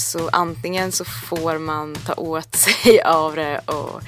Så 0.00 0.28
antingen 0.32 0.92
så 0.92 1.04
får 1.04 1.58
man 1.58 1.94
ta 1.94 2.14
åt 2.14 2.54
sig 2.56 3.02
av 3.02 3.36
det 3.36 3.58
och 3.58 4.00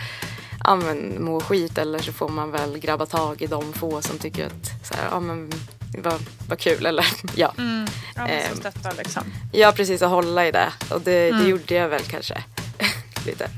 ja, 0.65 0.77
men, 0.77 1.25
må 1.25 1.41
skit 1.41 1.79
eller 1.79 1.99
så 1.99 2.13
får 2.13 2.29
man 2.29 2.51
väl 2.51 2.79
grabba 2.79 3.07
tag 3.07 3.43
i 3.43 3.47
de 3.47 3.73
få 3.73 4.03
som 4.03 4.19
tycker 4.19 4.47
att 4.47 4.87
så 4.89 4.95
här, 4.95 5.09
ja, 5.11 5.21
men, 5.21 5.53
vad, 5.99 6.21
vad 6.49 6.59
kul 6.59 6.87
eller 6.87 7.07
ja. 7.35 7.53
Mm. 7.59 7.87
Ja, 8.17 8.29
Ehm, 8.29 8.57
stöttar 8.57 8.93
liksom. 8.99 9.23
Ja 9.53 9.73
precis 9.73 10.03
och 10.03 10.11
hålla 10.11 10.47
i 10.47 10.51
det 10.53 10.73
och 10.91 11.01
det, 11.01 11.29
Mm. 11.29 11.43
det 11.43 11.49
gjorde 11.51 11.75
jag 11.75 11.89
väl 11.89 12.03
kanske 12.03 12.45
lite. 13.27 13.49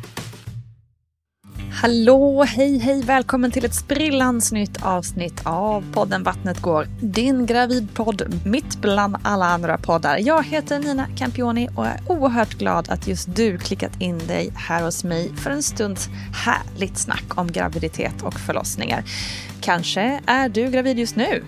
Hallå, 1.77 2.45
hej, 2.45 2.79
hej, 2.79 3.03
välkommen 3.03 3.51
till 3.51 3.65
ett 3.65 3.75
sprillans 3.75 4.53
nytt 4.53 4.83
avsnitt 4.83 5.41
av 5.45 5.85
podden 5.93 6.23
Vattnet 6.23 6.61
går. 6.61 6.87
Din 7.01 7.47
gravidpodd 7.47 8.41
mitt 8.47 8.77
bland 8.81 9.17
alla 9.23 9.45
andra 9.45 9.79
poddar. 9.79 10.19
Jag 10.19 10.45
heter 10.45 10.79
Nina 10.79 11.07
Campioni 11.17 11.69
och 11.77 11.87
är 11.87 12.01
oerhört 12.09 12.55
glad 12.55 12.91
att 12.91 13.07
just 13.07 13.37
du 13.37 13.59
klickat 13.59 14.01
in 14.01 14.19
dig 14.19 14.53
här 14.55 14.85
hos 14.85 15.05
mig 15.05 15.33
för 15.37 15.51
en 15.51 15.63
stunds 15.63 16.09
härligt 16.45 16.99
snack 16.99 17.39
om 17.39 17.47
graviditet 17.53 18.23
och 18.23 18.41
förlossningar. 18.41 19.05
Kanske 19.61 20.21
är 20.27 20.49
du 20.49 20.71
gravid 20.71 20.99
just 20.99 21.17
nu. 21.17 21.45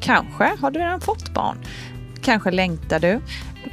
Kanske 0.00 0.44
har 0.60 0.70
du 0.70 0.80
redan 0.80 1.00
fått 1.00 1.34
barn. 1.34 1.58
Kanske 2.22 2.50
längtar 2.50 3.00
du. 3.00 3.20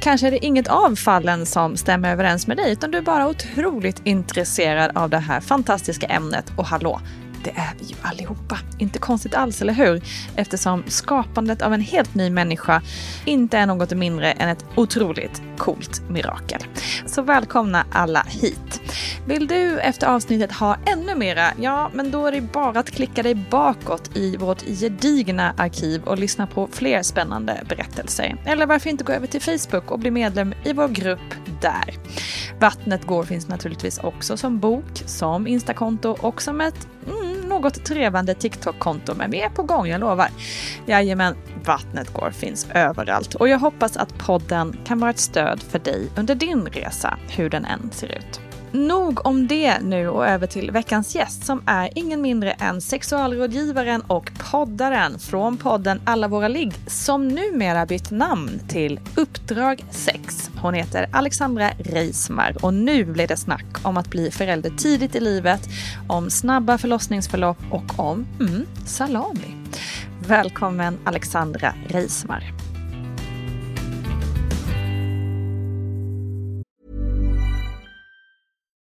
Kanske 0.00 0.26
är 0.26 0.30
det 0.30 0.44
inget 0.44 0.68
av 0.68 0.96
fallen 0.96 1.46
som 1.46 1.76
stämmer 1.76 2.12
överens 2.12 2.46
med 2.46 2.56
dig 2.56 2.72
utan 2.72 2.90
du 2.90 2.98
är 2.98 3.02
bara 3.02 3.28
otroligt 3.28 4.00
intresserad 4.04 4.96
av 4.96 5.10
det 5.10 5.18
här 5.18 5.40
fantastiska 5.40 6.06
ämnet. 6.06 6.52
Och 6.56 6.66
hallå, 6.66 7.00
det 7.46 7.60
är 7.60 7.74
vi 7.78 7.84
ju 7.84 7.94
allihopa. 8.02 8.58
Inte 8.78 8.98
konstigt 8.98 9.34
alls, 9.34 9.62
eller 9.62 9.72
hur? 9.72 10.02
Eftersom 10.36 10.84
skapandet 10.86 11.62
av 11.62 11.74
en 11.74 11.80
helt 11.80 12.14
ny 12.14 12.30
människa 12.30 12.82
inte 13.24 13.58
är 13.58 13.66
något 13.66 13.92
mindre 13.92 14.32
än 14.32 14.48
ett 14.48 14.64
otroligt 14.74 15.42
coolt 15.58 16.02
mirakel. 16.10 16.60
Så 17.06 17.22
välkomna 17.22 17.86
alla 17.92 18.22
hit. 18.28 18.80
Vill 19.26 19.46
du 19.46 19.80
efter 19.80 20.06
avsnittet 20.06 20.52
ha 20.52 20.76
ännu 20.86 21.14
mera? 21.14 21.46
Ja, 21.60 21.90
men 21.94 22.10
då 22.10 22.26
är 22.26 22.32
det 22.32 22.40
bara 22.40 22.80
att 22.80 22.90
klicka 22.90 23.22
dig 23.22 23.34
bakåt 23.34 24.16
i 24.16 24.36
vårt 24.36 24.62
gedigna 24.62 25.54
arkiv 25.56 26.02
och 26.02 26.18
lyssna 26.18 26.46
på 26.46 26.68
fler 26.72 27.02
spännande 27.02 27.62
berättelser. 27.68 28.36
Eller 28.44 28.66
varför 28.66 28.90
inte 28.90 29.04
gå 29.04 29.12
över 29.12 29.26
till 29.26 29.42
Facebook 29.42 29.90
och 29.90 29.98
bli 29.98 30.10
medlem 30.10 30.54
i 30.64 30.72
vår 30.72 30.88
grupp 30.88 31.34
där. 31.60 31.94
Vattnet 32.60 33.06
går 33.06 33.24
finns 33.24 33.48
naturligtvis 33.48 33.98
också 33.98 34.36
som 34.36 34.58
bok, 34.58 35.02
som 35.06 35.46
Instakonto 35.46 36.16
och 36.20 36.42
som 36.42 36.60
ett 36.60 36.88
mm, 37.06 37.40
något 37.40 37.84
trevande 37.84 38.34
TikTok-konto. 38.34 39.14
Men 39.14 39.30
vi 39.30 39.40
är 39.40 39.48
på 39.48 39.62
gång, 39.62 39.86
jag 39.86 40.00
lovar. 40.00 40.28
Jajamän, 40.86 41.36
Vattnet 41.64 42.12
går 42.12 42.30
finns 42.30 42.66
överallt. 42.74 43.34
Och 43.34 43.48
jag 43.48 43.58
hoppas 43.58 43.96
att 43.96 44.18
podden 44.18 44.76
kan 44.84 45.00
vara 45.00 45.10
ett 45.10 45.18
stöd 45.18 45.62
för 45.62 45.78
dig 45.78 46.08
under 46.16 46.34
din 46.34 46.66
resa, 46.66 47.18
hur 47.28 47.50
den 47.50 47.64
än 47.64 47.90
ser 47.92 48.18
ut. 48.18 48.40
Nog 48.76 49.26
om 49.26 49.46
det 49.46 49.78
nu 49.80 50.08
och 50.08 50.26
över 50.26 50.46
till 50.46 50.70
veckans 50.70 51.14
gäst 51.14 51.44
som 51.44 51.62
är 51.66 51.90
ingen 51.94 52.22
mindre 52.22 52.50
än 52.52 52.80
sexualrådgivaren 52.80 54.00
och 54.00 54.30
poddaren 54.50 55.18
från 55.18 55.56
podden 55.56 56.00
Alla 56.04 56.28
våra 56.28 56.48
ligg 56.48 56.74
som 56.86 57.28
numera 57.28 57.86
bytt 57.86 58.10
namn 58.10 58.60
till 58.68 59.00
Uppdrag 59.14 59.84
6. 59.90 60.50
Hon 60.60 60.74
heter 60.74 61.08
Alexandra 61.12 61.70
Reismar 61.78 62.56
och 62.62 62.74
nu 62.74 63.04
blir 63.04 63.26
det 63.26 63.36
snack 63.36 63.86
om 63.86 63.96
att 63.96 64.10
bli 64.10 64.30
förälder 64.30 64.70
tidigt 64.70 65.14
i 65.14 65.20
livet, 65.20 65.68
om 66.08 66.30
snabba 66.30 66.78
förlossningsförlopp 66.78 67.58
och 67.70 67.98
om 67.98 68.26
mm, 68.40 68.66
salami. 68.86 69.56
Välkommen 70.26 70.98
Alexandra 71.04 71.74
Reismar. 71.88 72.65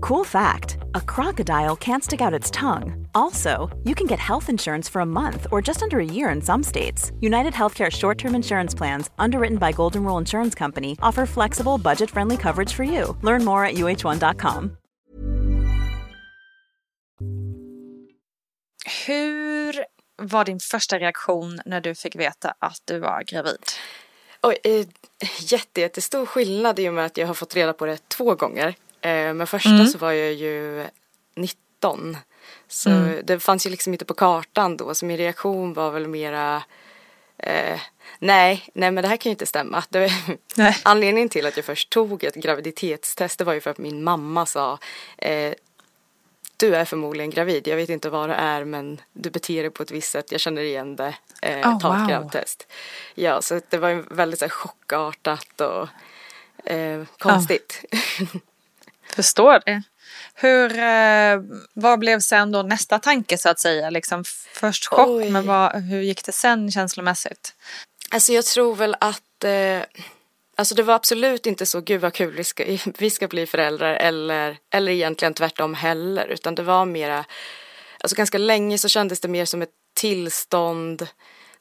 Cool 0.00 0.24
fact 0.24 0.78
a 0.94 1.00
crocodile 1.00 1.76
can't 1.76 2.04
stick 2.04 2.20
out 2.20 2.34
its 2.34 2.50
tongue. 2.50 3.06
Also, 3.14 3.68
you 3.84 3.94
can 3.94 4.06
get 4.06 4.18
health 4.18 4.48
insurance 4.48 4.88
for 4.88 5.00
a 5.00 5.06
month 5.06 5.46
or 5.50 5.62
just 5.62 5.82
under 5.82 5.98
a 5.98 6.04
year 6.04 6.30
in 6.30 6.42
some 6.42 6.62
states. 6.62 7.12
United 7.20 7.52
Healthcare 7.52 7.90
short 7.90 8.18
term 8.18 8.34
insurance 8.34 8.74
plans, 8.74 9.10
underwritten 9.18 9.58
by 9.58 9.72
Golden 9.72 10.04
Rule 10.04 10.18
Insurance 10.18 10.54
Company, 10.54 10.96
offer 11.02 11.26
flexible, 11.26 11.78
budget 11.78 12.10
friendly 12.10 12.36
coverage 12.36 12.72
for 12.72 12.84
you. 12.84 13.16
Learn 13.22 13.44
more 13.44 13.64
at 13.64 13.74
uh1.com. 13.74 14.76
Hur 19.06 19.84
var 20.22 20.44
din 20.44 20.60
första 20.60 20.98
reaktion 20.98 21.60
när 21.64 21.80
du 21.80 21.94
fick 21.94 22.16
veta 22.16 22.54
att 22.58 22.82
du 22.84 22.98
var 22.98 23.22
gravid? 23.26 23.64
Oj, 24.42 24.58
eh, 24.64 24.86
jätte, 25.40 25.80
jättestor 25.80 26.26
skillnad 26.26 26.78
i 26.78 26.88
och 26.88 26.94
med 26.94 27.04
att 27.04 27.16
jag 27.16 27.26
har 27.26 27.34
fått 27.34 27.56
reda 27.56 27.72
på 27.72 27.86
det 27.86 28.08
två 28.08 28.34
gånger. 28.34 28.74
Eh, 29.02 29.34
men 29.34 29.46
första 29.46 29.70
Mm. 29.70 29.86
så 29.86 29.98
var 29.98 30.12
jag 30.12 30.32
ju 30.32 30.86
19. 31.36 32.16
Så 32.68 32.90
Mm. 32.90 33.20
det 33.24 33.40
fanns 33.40 33.66
ju 33.66 33.70
liksom 33.70 33.92
inte 33.94 34.04
på 34.04 34.14
kartan 34.14 34.76
då 34.76 34.94
så 34.94 35.04
min 35.06 35.16
reaktion 35.16 35.72
var 35.74 35.90
väl 35.90 36.08
mera 36.08 36.62
eh, 37.38 37.80
nej, 38.18 38.68
nej 38.74 38.90
men 38.90 39.02
det 39.02 39.08
här 39.08 39.16
kan 39.16 39.30
ju 39.30 39.34
inte 39.34 39.46
stämma. 39.46 39.84
Det, 39.88 40.10
anledningen 40.82 41.28
till 41.28 41.46
att 41.46 41.56
jag 41.56 41.66
först 41.66 41.90
tog 41.90 42.24
ett 42.24 42.34
graviditetstest 42.34 43.38
det 43.38 43.44
var 43.44 43.52
ju 43.52 43.60
för 43.60 43.70
att 43.70 43.78
min 43.78 44.04
mamma 44.04 44.46
sa 44.46 44.78
eh, 45.18 45.54
du 46.56 46.76
är 46.76 46.84
förmodligen 46.84 47.30
gravid. 47.30 47.68
Jag 47.68 47.76
vet 47.76 47.88
inte 47.88 48.10
vad 48.10 48.28
det 48.28 48.34
är 48.34 48.64
men 48.64 49.00
du 49.12 49.30
beter 49.30 49.62
dig 49.62 49.70
på 49.70 49.82
ett 49.82 49.90
visst 49.90 50.10
sätt. 50.10 50.32
Jag 50.32 50.40
känner 50.40 50.62
igen 50.62 50.96
det. 50.96 51.14
Eh, 51.42 51.68
Oh, 51.70 51.78
ta 51.78 52.02
ett 52.02 52.08
gravtest. 52.08 52.66
Ja, 53.14 53.42
så 53.42 53.60
det 53.68 53.78
var 53.78 54.04
väldigt 54.14 54.38
så 54.38 54.44
här, 54.44 54.50
chockartat 54.50 55.60
och 55.60 55.88
eh, 56.70 57.02
konstigt. 57.18 57.84
Förstår 59.14 59.62
det. 59.66 59.82
Hur, 60.34 60.78
eh, 60.78 61.40
vad 61.74 61.98
blev 61.98 62.20
sen 62.20 62.52
då 62.52 62.62
nästa 62.62 62.98
tanke 62.98 63.38
så 63.38 63.48
att 63.48 63.58
säga? 63.58 63.90
Liksom 63.90 64.24
först 64.52 64.86
chock, 64.86 65.08
Oj. 65.08 65.30
men 65.30 65.46
vad, 65.46 65.82
hur 65.82 66.00
gick 66.00 66.24
det 66.24 66.32
sen 66.32 66.70
känslomässigt? 66.70 67.54
Alltså 68.10 68.32
jag 68.32 68.44
tror 68.44 68.74
väl 68.74 68.96
att 69.00 69.44
eh, 69.44 69.82
Alltså 70.56 70.74
det 70.74 70.82
var 70.82 70.94
absolut 70.94 71.46
inte 71.46 71.66
så, 71.66 71.80
gud 71.80 72.00
vad 72.00 72.12
kul 72.12 72.34
vi 72.34 72.44
ska, 72.44 72.64
vi 72.98 73.10
ska 73.10 73.28
bli 73.28 73.46
föräldrar 73.46 73.94
eller, 73.94 74.56
eller 74.70 74.92
egentligen 74.92 75.34
tvärtom 75.34 75.74
heller 75.74 76.26
utan 76.26 76.54
det 76.54 76.62
var 76.62 76.84
mera 76.84 77.24
Alltså 78.00 78.16
ganska 78.16 78.38
länge 78.38 78.78
så 78.78 78.88
kändes 78.88 79.20
det 79.20 79.28
mer 79.28 79.44
som 79.44 79.62
ett 79.62 79.70
tillstånd 79.94 81.08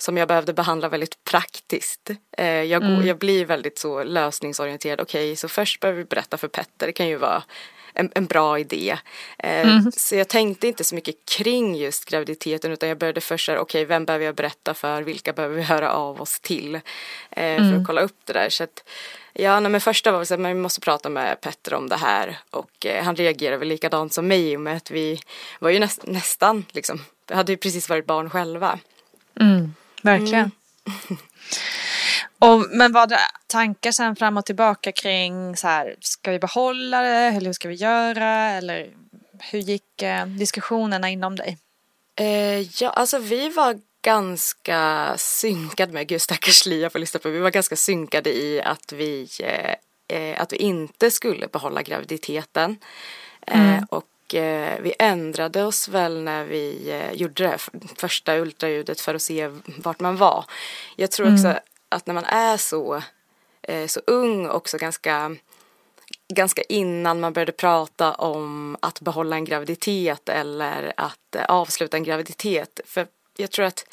som 0.01 0.18
jag 0.18 0.28
behövde 0.28 0.54
behandla 0.54 0.90
väldigt 0.90 1.24
praktiskt. 1.24 2.10
Eh, 2.38 2.48
jag, 2.48 2.81
går, 2.81 3.06
jag 3.06 3.18
blir 3.18 3.46
väldigt 3.46 3.80
så 3.80 4.04
lösningsorienterad. 4.04 5.01
Okej, 5.01 5.36
så 5.36 5.48
först 5.48 5.80
behöver 5.80 5.98
vi 5.98 6.06
berätta 6.06 6.38
för 6.38 6.48
Petter. 6.48 6.88
Det 6.88 6.94
kan 6.94 7.07
ju 7.07 7.16
vara 7.18 7.44
en, 7.94 8.12
en 8.16 8.25
bra 8.25 8.60
idé. 8.60 8.98
Eh, 9.40 9.68
Så 9.94 10.16
jag 10.16 10.28
tänkte 10.28 10.68
inte 10.68 10.84
så 10.84 10.96
mycket 10.96 11.16
kring 11.25 11.75
just 11.75 12.06
graviditeten 12.06 12.72
utan 12.72 12.90
jag 12.90 12.98
började 12.98 13.22
först 13.22 13.46
så 13.46 13.51
här, 13.51 13.60
okej, 13.60 13.86
vem 13.86 14.06
behöver 14.06 14.25
jag 14.25 14.36
berätta 14.36 14.74
för? 14.74 15.01
Vilka 15.01 15.34
behöver 15.34 15.56
vi 15.56 15.62
höra 15.62 15.92
av 15.94 16.22
oss 16.22 16.40
till? 16.40 16.75
Eh, 16.75 16.81
För 17.31 17.75
att 17.81 17.88
kolla 17.88 18.02
upp 18.02 18.18
det 18.25 18.34
där. 18.34 18.50
Så 18.50 18.63
att, 18.63 18.84
Ja, 19.34 19.60
nej, 19.60 19.72
men 19.72 19.81
första 19.81 20.12
var 20.12 20.22
att 20.22 20.31
vi 20.31 20.54
måste 20.54 20.81
prata 20.81 21.10
med 21.10 21.42
Petter 21.42 21.74
om 21.74 21.90
det 21.90 21.95
här 21.98 22.38
och 22.50 22.86
eh, 22.86 23.04
han 23.04 23.16
reagerade 23.16 23.57
väl 23.57 23.68
likadant 23.68 24.13
som 24.13 24.28
mig 24.28 24.52
i 24.52 24.57
och 24.57 24.62
med 24.62 24.78
att 24.78 24.92
vi 24.92 25.19
var 25.60 25.69
ju 25.69 25.80
näst, 25.80 26.06
nästan 26.07 26.66
liksom, 26.72 27.02
hade 27.31 27.52
ju 27.52 27.57
precis 27.57 27.90
varit 27.90 28.06
barn 28.06 28.30
själva. 28.30 28.80
Verkligen. 30.01 30.51
Och, 32.40 32.66
men 32.69 32.92
var 32.92 33.07
det 33.07 33.19
tankar 33.48 33.92
sen 33.92 34.16
fram 34.16 34.38
och 34.38 34.46
tillbaka 34.46 34.92
kring 34.92 35.57
så 35.57 35.68
här, 35.68 35.96
ska 36.00 36.31
vi 36.31 36.40
behålla 36.40 37.01
det 37.01 37.10
eller 37.10 37.46
hur 37.46 37.54
ska 37.54 37.69
vi 37.69 37.75
göra 37.75 38.50
eller 38.50 38.90
hur 39.40 39.60
gick 39.60 40.01
eh, 40.01 40.25
diskussionerna 40.25 41.10
inom 41.10 41.36
dig? 41.36 41.57
Eh, 42.16 42.60
ja, 42.81 42.90
alltså 42.90 43.19
vi 43.19 43.50
var 43.50 43.80
ganska 44.01 45.13
synkade 45.18 45.94
med, 45.94 46.07
gud 46.07 46.22
stackars 46.22 46.66
Li, 46.66 46.81
jag 46.81 46.92
får 46.92 47.00
lyssna 47.00 47.19
på, 47.19 47.30
vi 47.30 47.40
var 47.40 47.52
ganska 47.52 47.75
synkade 47.75 48.30
i 48.30 48.62
att 48.62 48.92
vi, 48.92 49.28
eh, 49.40 50.18
eh, 50.18 50.42
att 50.42 50.54
vi 50.54 50.57
inte 50.57 51.12
skulle 51.12 51.48
behålla 51.48 51.81
graviditeten. 51.81 52.78
Eh, 53.48 53.84
och 53.90 54.04
eh, 54.36 54.80
vi 54.81 54.94
ändrade 55.00 55.64
oss 55.64 55.88
väl 55.88 56.24
när 56.24 56.46
vi 56.46 56.92
eh, 56.92 57.12
gjorde 57.12 57.44
det 57.44 57.58
första 57.98 58.38
ultraljudet 58.38 59.02
för 59.02 59.16
att 59.16 59.22
se 59.22 59.50
vart 59.78 60.00
man 60.00 60.18
var. 60.18 60.46
Jag 60.96 61.12
tror 61.12 61.34
också 61.34 61.60
att 61.90 62.08
när 62.08 62.14
man 62.14 62.26
är 62.26 62.58
så, 62.58 63.02
eh, 63.62 63.88
så 63.88 64.02
ung 64.08 64.48
och 64.48 64.70
så 64.70 64.78
ganska 64.78 65.36
ganska 66.34 66.62
innan 66.62 67.20
man 67.20 67.34
började 67.34 67.52
prata 67.52 68.14
om 68.14 68.78
att 68.80 69.02
behålla 69.02 69.36
en 69.36 69.46
graviditet 69.46 70.30
eller 70.30 70.94
att 70.98 71.36
eh, 71.36 71.46
avsluta 71.46 71.98
en 71.98 72.04
graviditet. 72.04 72.80
För 72.86 73.08
jag 73.38 73.52
tror 73.52 73.66
att 73.66 73.86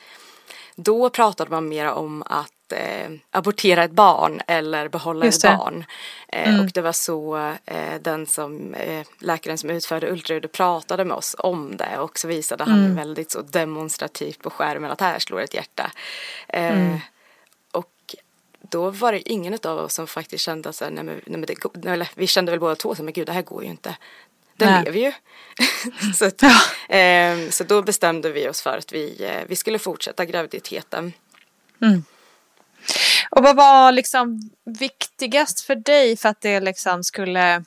då 0.76 1.10
pratade 1.10 1.50
man 1.50 1.68
mer 1.68 1.86
om 1.86 2.22
att 2.22 2.52
eh, 2.72 3.10
abortera 3.30 3.84
ett 3.84 3.90
barn 3.90 4.40
eller 4.46 4.88
behålla 4.88 5.26
ett 5.26 5.34
barn. 5.58 5.84
Eh, 6.28 6.60
Och 6.60 6.70
det 6.74 6.80
var 6.80 6.92
så 6.92 7.36
eh, 7.64 7.94
den 8.00 8.26
som, 8.26 8.74
eh, 8.74 9.06
läkaren 9.18 9.58
som 9.58 9.70
utförde 9.70 10.10
ultraljudet 10.10 10.52
pratade 10.52 11.04
med 11.04 11.16
oss 11.16 11.36
om 11.38 11.76
det 11.76 11.98
och 11.98 12.18
så 12.18 12.28
visade 12.28 12.64
han 12.64 12.94
väldigt 12.94 13.30
så 13.30 13.42
demonstrativt 13.42 14.42
på 14.42 14.50
skärmen 14.50 14.90
att 14.90 15.00
här 15.00 15.18
slår 15.18 15.40
ett 15.40 15.54
hjärta. 15.54 15.90
Eh, 16.48 16.96
Och 17.72 18.14
då 18.70 18.90
var 18.90 19.12
det 19.12 19.28
ingen 19.30 19.58
av 19.64 19.78
oss 19.78 19.94
som 19.94 20.06
faktiskt 20.06 20.44
kände 20.44 20.68
att 20.68 20.80
nej, 20.80 20.90
men, 20.92 21.06
nej, 21.06 21.22
men 21.26 21.42
det, 21.42 21.56
nej, 21.96 22.10
vi 22.14 22.26
kände 22.26 22.52
väl 22.52 22.60
båda 22.60 22.74
två 22.76 22.94
så 22.94 23.02
men 23.02 23.12
gud 23.12 23.26
det 23.26 23.32
här 23.32 23.42
går 23.42 23.62
ju 23.64 23.70
inte. 23.70 23.96
Den 24.58 24.72
Nej. 24.72 24.84
lever 24.84 24.98
ju. 24.98 25.12
så, 26.14 26.24
att, 26.24 26.42
ehm, 26.88 27.50
så 27.50 27.64
då 27.64 27.82
bestämde 27.82 28.32
vi 28.32 28.48
oss 28.48 28.62
för 28.62 28.78
att 28.78 28.92
vi, 28.92 29.24
eh, 29.24 29.42
vi 29.48 29.56
skulle 29.56 29.78
fortsätta 29.78 30.24
graviditeten. 30.24 31.12
Och 33.30 33.42
vad 33.42 33.56
var 33.56 33.92
liksom 33.92 34.50
viktigast 34.64 35.60
för 35.60 35.74
dig 35.74 36.16
för 36.16 36.28
att 36.28 36.40
det 36.40 36.60
liksom 36.60 37.04
skulle 37.04 37.64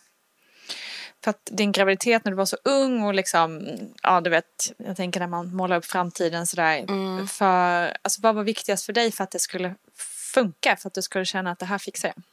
för 1.23 1.29
att 1.29 1.49
din 1.51 1.71
graviditet 1.71 2.25
när 2.25 2.31
du 2.31 2.35
var 2.35 2.45
så 2.45 2.57
ung 2.63 3.03
och 3.03 3.13
liksom, 3.13 3.67
ja 4.03 4.21
du 4.21 4.29
vet, 4.29 4.73
jag 4.77 4.97
tänker 4.97 5.19
när 5.19 5.27
man 5.27 5.55
målar 5.55 5.77
upp 5.77 5.85
framtiden 5.85 6.47
sådär. 6.47 6.85
För, 7.27 7.97
alltså 8.01 8.21
vad 8.21 8.35
var 8.35 8.43
viktigast 8.43 8.85
för 8.85 8.93
dig 8.93 9.11
för 9.11 9.23
att 9.23 9.31
det 9.31 9.39
skulle 9.39 9.75
funka? 10.33 10.75
För 10.75 10.87
att 10.87 10.93
du 10.93 11.01
skulle 11.01 11.25
känna 11.25 11.51
att 11.51 11.59
det 11.59 11.65
här 11.65 11.77
fixar 11.77 12.13
jag? 12.15 12.23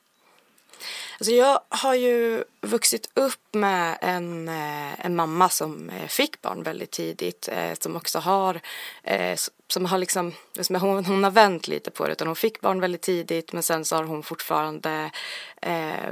Alltså 1.18 1.32
jag 1.34 1.60
har 1.68 1.94
ju 1.94 2.44
vuxit 2.60 3.10
upp 3.14 3.54
med 3.54 3.98
en, 4.00 4.48
eh, 4.48 5.06
en 5.06 5.16
mamma 5.16 5.48
som 5.48 5.90
eh, 5.90 6.06
fick 6.08 6.42
barn 6.42 6.62
väldigt 6.62 6.90
tidigt. 6.90 7.48
eh, 7.52 7.74
Som 7.80 7.96
också 7.96 8.18
har, 8.18 8.60
som 9.68 9.84
har 9.84 9.98
liksom, 9.98 10.32
som 10.60 10.76
hon, 10.76 11.04
hon 11.04 11.24
har 11.24 11.30
vänt 11.30 11.68
lite 11.68 11.90
på 11.90 12.06
det. 12.06 12.12
Utan 12.12 12.26
hon 12.26 12.36
fick 12.36 12.60
barn 12.60 12.80
väldigt 12.80 13.02
tidigt 13.02 13.52
men 13.52 13.62
sen 13.62 13.84
så 13.84 13.96
har 13.96 14.04
hon 14.04 14.22
fortfarande 14.22 15.10
eh, 15.62 16.10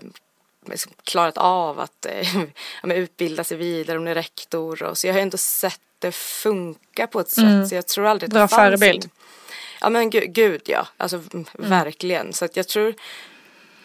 liksom 0.66 0.92
klarat 1.04 1.38
av 1.38 1.80
att 1.80 2.06
eh, 2.06 2.42
utbilda 2.98 3.44
sig 3.44 3.56
vidare. 3.56 3.98
Hon 3.98 4.08
är 4.08 4.14
rektor 4.14 4.82
och 4.82 4.98
så 4.98 5.06
jag 5.06 5.14
har 5.14 5.20
ändå 5.20 5.36
sett 5.36 5.80
det 5.98 6.12
funka 6.12 7.06
på 7.06 7.20
ett 7.20 7.30
sätt. 7.30 7.68
Så 7.68 7.74
jag 7.74 7.86
tror 7.88 8.06
aldrig 8.06 8.28
att 8.28 8.32
Bra 8.34 8.42
det 8.42 8.48
fanns 8.48 8.60
förebild. 8.80 9.04
en- 9.04 9.10
Ja 9.80 9.90
men 9.90 10.10
gud, 10.10 10.32
gud 10.34 10.62
ja, 10.64 10.86
alltså 10.96 11.16
mm, 11.32 11.44
verkligen. 11.52 12.32
Så 12.32 12.44
att 12.44 12.56
jag 12.56 12.68
tror 12.68 12.94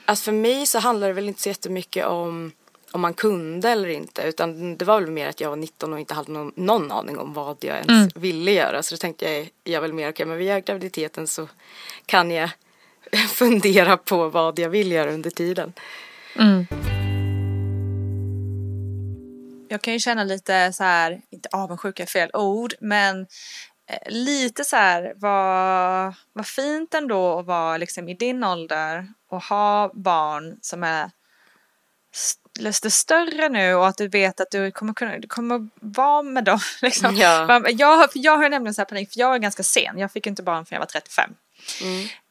att 0.10 0.20
för 0.20 0.32
mig 0.32 0.66
så 0.66 0.80
handlar 0.80 1.08
det 1.08 1.14
väl 1.14 1.28
inte 1.28 1.42
så 1.42 1.50
jättemycket 1.50 2.06
om 2.06 2.52
om 2.92 3.02
man 3.02 3.14
kunde 3.14 3.70
eller 3.70 3.90
inte 3.90 4.22
utan 4.22 4.78
det 4.78 4.86
var 4.86 5.02
väl 5.02 5.12
mer 5.12 5.28
att 5.28 5.42
jag 5.42 5.50
var 5.50 5.56
19 5.56 5.94
och 5.94 6.00
inte 6.00 6.14
hade 6.14 6.32
någon, 6.32 6.52
någon 6.56 6.92
aning 6.92 7.18
om 7.18 7.34
vad 7.34 7.58
jag 7.60 7.78
ens 7.78 8.16
ville 8.16 8.52
göra. 8.52 8.84
Så 8.84 8.96
då 8.96 9.00
tänkte 9.00 9.32
jag, 9.32 9.50
jag 9.64 9.82
väl 9.82 9.94
mer 9.94 10.10
okej 10.10 10.26
men 10.26 10.38
via 10.38 10.60
graviditeten 10.60 11.28
så 11.28 11.48
kan 12.06 12.32
jag 12.32 12.50
fundera 13.34 13.98
på 13.98 14.30
vad 14.30 14.60
jag 14.60 14.70
vill 14.70 14.92
göra 14.92 15.12
under 15.14 15.30
tiden. 15.30 15.74
Jag 19.70 19.82
kan 19.82 19.94
ju 19.94 20.00
känna 20.00 20.24
lite 20.24 20.74
så 20.74 20.84
här, 20.84 21.22
inte 21.30 21.50
avundsjuka 21.52 22.04
är 22.04 22.08
fel 22.08 22.30
ord, 22.34 22.74
men 22.80 23.28
lite 24.06 24.64
så 24.64 24.76
här, 24.76 25.14
vad, 25.16 26.14
vad 26.34 26.48
fint 26.48 26.94
ändå 26.94 27.40
att 27.40 27.46
vara 27.46 27.78
liksom 27.78 28.10
i 28.10 28.14
din 28.14 28.44
ålder 28.44 29.08
och 29.30 29.44
ha 29.44 29.92
barn 29.94 30.58
som 30.62 30.84
är 30.84 31.12
lite 32.60 32.92
större 32.92 33.50
nu 33.50 33.74
och 33.74 33.88
att 33.88 33.98
du 33.98 34.08
vet 34.08 34.40
att 34.40 34.52
du 34.52 34.72
kommer 34.72 34.94
kunna, 34.94 35.18
du 35.18 35.28
kommer 35.28 35.70
vara 35.76 36.22
med 36.22 36.44
dem. 36.44 36.60
Liksom. 36.82 37.16
Ja. 37.16 37.62
Jag, 37.70 38.10
jag 38.14 38.38
har 38.38 38.50
nämligen 38.50 38.74
så 38.74 38.82
här 38.82 38.86
panik, 38.86 39.14
för 39.14 39.20
jag 39.20 39.36
är 39.36 39.40
ganska 39.40 39.64
sen, 39.64 39.98
jag 39.98 40.12
fick 40.12 40.28
inte 40.28 40.44
barn 40.44 40.66
förrän 40.66 40.76
jag 40.76 40.82
var 40.82 41.02
35. 41.02 41.32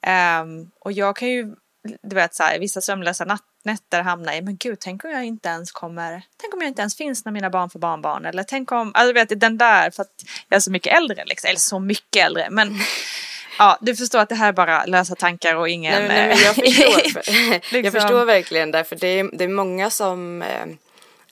Ehm, 0.02 0.70
och 0.80 0.92
jag 0.92 1.16
kan 1.16 1.28
ju, 1.28 1.54
du 2.02 2.14
vet 2.14 2.34
så 2.34 2.42
här, 2.42 2.58
vissa 2.58 2.80
sömnlösa 2.80 3.24
natt, 3.24 3.42
nätter 3.64 4.02
hamna 4.02 4.36
i, 4.36 4.42
men 4.42 4.56
gud, 4.56 4.78
tänk 4.80 5.04
om 5.04 5.10
jag 5.10 5.24
inte 5.24 5.48
ens 5.48 5.72
kommer, 5.72 6.22
tänk 6.36 6.54
om 6.54 6.60
jag 6.60 6.68
inte 6.68 6.82
ens 6.82 6.96
finns 6.96 7.24
när 7.24 7.32
mina 7.32 7.50
barn 7.50 7.70
får 7.70 7.78
barnbarn. 7.78 8.24
Eller 8.24 8.42
tänk 8.42 8.72
om, 8.72 8.90
alltså 8.94 9.12
du 9.12 9.20
vet 9.20 9.40
den 9.40 9.58
där, 9.58 9.90
för 9.90 10.02
att 10.02 10.24
jag 10.48 10.56
är 10.56 10.60
så 10.60 10.70
mycket 10.70 10.96
äldre, 10.96 11.24
liksom, 11.26 11.48
eller 11.48 11.58
så 11.58 11.78
mycket 11.78 12.24
äldre, 12.26 12.48
men 12.50 12.74
ja, 13.58 13.78
du 13.80 13.96
förstår 13.96 14.18
att 14.18 14.28
det 14.28 14.34
här 14.34 14.48
är 14.48 14.52
bara 14.52 14.84
lösa 14.84 15.14
tankar 15.14 15.56
och 15.56 15.68
ingen... 15.68 16.04
Nej, 16.04 16.08
nej, 16.08 16.42
jag, 16.44 16.54
förstår, 16.54 17.32
jag 17.52 17.62
Liksom. 17.72 18.00
förstår 18.00 18.24
verkligen 18.24 18.70
därför 18.70 18.96
det 18.96 19.06
är, 19.06 19.30
det 19.32 19.44
är 19.44 19.48
många 19.48 19.90
som 19.90 20.44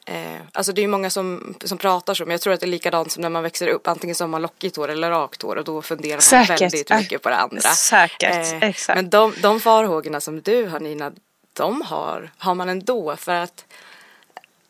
eh, 0.07 0.35
eh, 0.35 0.41
Alltså 0.53 0.73
det 0.73 0.85
är 0.85 0.89
många 0.89 1.11
som, 1.11 1.55
som 1.65 1.79
pratar 1.79 2.15
så 2.15 2.25
men 2.25 2.31
jag 2.31 2.41
tror 2.41 2.53
att 2.53 2.61
det 2.61 2.67
är 2.67 2.69
likadant 2.69 3.13
som 3.13 3.21
när 3.21 3.29
man 3.31 3.43
växer 3.43 3.69
upp 3.69 3.89
antingen 3.89 4.15
så 4.17 4.25
har 4.25 4.29
man 4.29 4.43
lockigt 4.43 4.77
hår 4.77 4.89
eller 4.89 5.11
rakt 5.11 5.43
hår 5.43 5.57
och 5.57 5.65
då 5.65 5.83
funderar 5.83 6.17
man 6.17 6.23
Säkert. 6.23 6.61
väldigt 6.61 6.91
mycket 6.91 7.23
på 7.23 7.29
det 7.29 7.37
andra. 7.37 7.61
Säkert, 7.61 8.63
exakt. 8.63 8.97
Men 8.97 9.11
de, 9.11 9.35
de 9.43 9.61
farhågorna 9.61 10.21
som 10.21 10.43
du 10.43 10.67
har 10.67 10.81
Nina 10.81 11.13
de 11.53 11.83
har, 11.83 12.31
har 12.39 12.55
man 12.55 12.69
ändå 12.69 13.17
för 13.17 13.33
att 13.33 13.65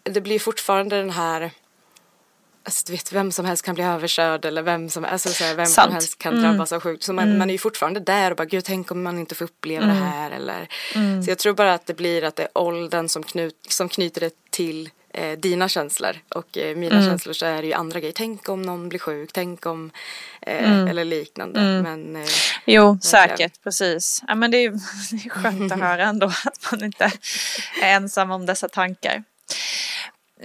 det 0.02 0.20
blir 0.20 0.38
fortfarande 0.38 0.96
den 0.96 1.10
här 1.10 1.50
Alltså, 2.66 2.84
du 2.86 2.92
vet, 2.92 3.12
vem 3.12 3.32
som 3.32 3.44
helst 3.44 3.64
kan 3.64 3.74
bli 3.74 3.84
överkörd 3.84 4.44
eller 4.44 4.62
vem 4.62 4.88
som, 4.88 5.04
alltså, 5.04 5.28
så 5.28 5.44
här, 5.44 5.54
vem 5.54 5.66
Sant. 5.66 5.84
som 5.86 5.92
helst 5.92 6.18
kan 6.18 6.42
drabbas 6.42 6.72
av 6.72 6.80
sjukdom. 6.80 7.00
Så 7.00 7.12
man, 7.12 7.38
man 7.38 7.50
är 7.50 7.54
ju 7.54 7.58
fortfarande 7.58 8.00
där 8.00 8.30
och 8.30 8.36
bara, 8.36 8.44
gud 8.44 8.64
tänk 8.64 8.90
om 8.90 9.02
man 9.02 9.18
inte 9.18 9.34
får 9.34 9.44
uppleva 9.44 9.86
det 9.86 9.92
här. 9.92 10.30
Eller, 10.30 10.68
Så 11.24 11.30
jag 11.30 11.38
tror 11.38 11.54
bara 11.54 11.74
att 11.74 11.86
det 11.86 11.94
blir 11.94 12.24
att 12.24 12.36
det 12.36 12.42
är 12.42 12.48
åldern 12.54 13.08
som, 13.08 13.22
knut, 13.22 13.54
som 13.68 13.88
knyter 13.88 14.20
det 14.20 14.50
till 14.50 14.90
eh, 15.16 15.38
dina 15.38 15.68
känslor. 15.68 16.16
Och 16.28 16.58
eh, 16.58 16.76
mina 16.76 17.02
känslor 17.02 17.32
så 17.32 17.46
är 17.46 17.62
det 17.62 17.68
ju 17.68 17.73
andra 17.73 18.00
grejer. 18.00 18.12
Tänk 18.16 18.49
om 18.49 18.62
någon 18.62 18.88
blir 18.88 18.99
sjuk, 18.99 19.30
tänk 19.32 19.66
om, 19.66 19.90
eh, 20.40 20.85
eller 20.85 21.04
liknande. 21.04 21.61
Men 21.61 22.16
eh, 22.16 22.28
Jo, 22.64 22.99
säkert, 23.02 23.62
precis. 23.62 24.23
Ja, 24.28 24.35
men 24.35 24.50
det 24.50 24.56
är, 24.56 24.70
det 25.11 25.26
är 25.26 25.28
skönt 25.28 25.73
att 25.73 25.80
höra 25.80 26.04
ändå 26.04 26.26
att 26.44 26.73
man 26.73 26.85
inte 26.85 27.04
är 27.82 27.94
ensam 27.96 28.30
om 28.30 28.46
dessa 28.46 28.68
tankar. 28.68 29.25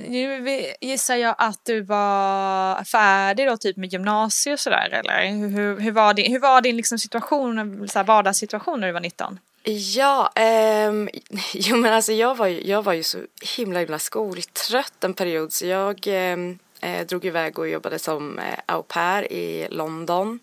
Nu 0.08 0.74
gissar 0.82 1.16
jag 1.16 1.36
att 1.38 1.60
du 1.66 1.82
var 1.82 2.84
färdig 2.84 3.48
då 3.48 3.58
typ 3.58 3.78
med 3.78 3.94
gymnasiet 3.94 4.54
och 4.54 4.60
sådär 4.60 4.90
eller? 4.90 5.48
Hur, 5.50 5.80
hur 5.80 5.92
var 5.92 6.13
din, 6.13 6.32
hur 6.32 6.40
var 6.40 6.62
din 6.62 6.78
liksom 6.78 7.00
situation, 7.00 7.88
så 7.90 8.00
här 8.00 8.04
vardagssituation 8.04 8.80
när 8.80 8.88
du 8.88 8.94
var 8.94 9.00
19? 9.00 9.40
Ja, 9.63 10.32
ehm, 10.36 11.10
jo 11.53 11.75
men 11.77 11.94
alltså 11.94 12.13
jag 12.13 12.36
var, 12.36 12.48
ju, 12.48 12.68
jag 12.68 12.84
var 12.84 12.94
ju 12.94 13.03
så 13.03 13.18
himla 13.58 13.80
himla 13.80 14.00
skoltrött 14.00 15.03
en 15.03 15.13
period 15.13 15.53
så 15.53 15.65
jag 15.65 16.00
ehm, 16.08 16.60
eh, 16.82 17.06
drog 17.08 17.25
iväg 17.25 17.60
och 17.60 17.70
jobbade 17.70 18.00
som 18.00 18.39
eh, 18.39 18.60
au 18.65 18.84
pair 18.84 19.32
i 19.32 19.68
London. 19.70 20.39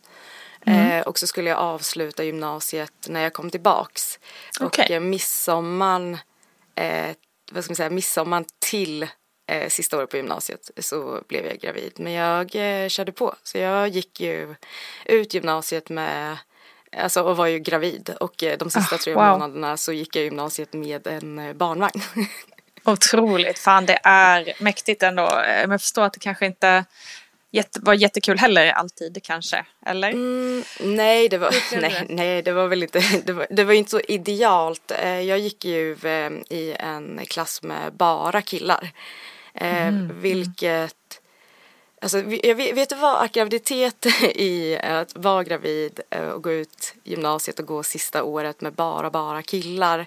Mm. 0.66 0.90
Eh, 0.90 1.06
och 1.06 1.18
så 1.18 1.26
skulle 1.26 1.50
jag 1.50 1.58
avsluta 1.58 2.24
gymnasiet 2.24 3.06
när 3.08 3.20
jag 3.20 3.32
kom 3.32 3.50
tillbaks. 3.50 4.18
Okay. 4.60 4.84
Och 4.84 4.90
eh, 4.90 5.00
midsommaren, 5.00 6.18
eh, 6.74 7.16
vad 7.52 7.64
ska 7.64 7.70
man 7.70 7.76
säga, 7.76 7.90
midsommaren 7.90 8.44
till 8.58 9.02
eh, 9.50 9.68
sista 9.68 9.98
året 9.98 10.10
på 10.10 10.16
gymnasiet 10.16 10.70
så 10.78 11.22
blev 11.28 11.46
jag 11.46 11.58
gravid. 11.58 11.92
Men 11.96 12.12
jag 12.12 12.54
eh, 12.54 12.88
körde 12.88 13.12
på. 13.12 13.34
Så 13.42 13.58
jag 13.58 13.88
gick 13.88 14.20
ju 14.20 14.54
ut 15.04 15.34
gymnasiet 15.34 15.88
med 15.88 16.36
Alltså 16.96 17.22
och 17.22 17.36
var 17.36 17.46
ju 17.46 17.58
gravid 17.58 18.14
och 18.20 18.42
eh, 18.42 18.58
de 18.58 18.70
sista 18.70 18.96
oh, 18.96 19.00
tre 19.00 19.14
wow. 19.14 19.24
månaderna 19.24 19.76
så 19.76 19.92
gick 19.92 20.16
jag 20.16 20.24
gymnasiet 20.24 20.72
med 20.72 21.06
en 21.06 21.38
eh, 21.38 21.52
barnvagn. 21.52 22.02
Otroligt, 22.84 23.58
fan 23.58 23.86
det 23.86 23.98
är 24.04 24.52
mäktigt 24.62 25.02
ändå. 25.02 25.22
Eh, 25.22 25.60
men 25.60 25.70
jag 25.70 25.80
förstår 25.80 26.02
att 26.02 26.12
det 26.12 26.20
kanske 26.20 26.46
inte 26.46 26.84
jätte, 27.50 27.80
var 27.82 27.94
jättekul 27.94 28.38
heller 28.38 28.70
alltid 28.70 29.18
kanske, 29.22 29.64
eller? 29.86 30.10
Mm, 30.10 30.64
nej, 30.80 31.28
det 31.28 31.38
var, 31.38 31.54
nej, 31.80 32.06
nej, 32.08 32.42
det 32.42 32.52
var 32.52 32.68
väl 32.68 32.82
inte, 32.82 33.02
det 33.24 33.32
var, 33.32 33.46
det 33.50 33.64
var 33.64 33.72
inte 33.72 33.90
så 33.90 34.00
idealt. 34.00 34.92
Jag 35.02 35.38
gick 35.38 35.64
ju 35.64 35.96
i 36.50 36.76
en 36.78 37.20
klass 37.26 37.62
med 37.62 37.92
bara 37.92 38.42
killar. 38.42 38.90
Mm. 39.54 40.20
Vilket 40.20 41.17
Alltså, 42.00 42.18
jag 42.18 42.54
vet, 42.54 42.76
vet 42.76 42.88
du 42.88 42.96
vad, 42.96 43.32
graviditet 43.32 44.06
i 44.34 44.78
att 44.82 45.16
vara 45.16 45.44
gravid 45.44 46.00
eh, 46.10 46.28
och 46.28 46.42
gå 46.42 46.52
ut 46.52 46.94
gymnasiet 47.04 47.58
och 47.58 47.66
gå 47.66 47.82
sista 47.82 48.22
året 48.22 48.60
med 48.60 48.72
bara, 48.72 49.10
bara 49.10 49.42
killar 49.42 50.06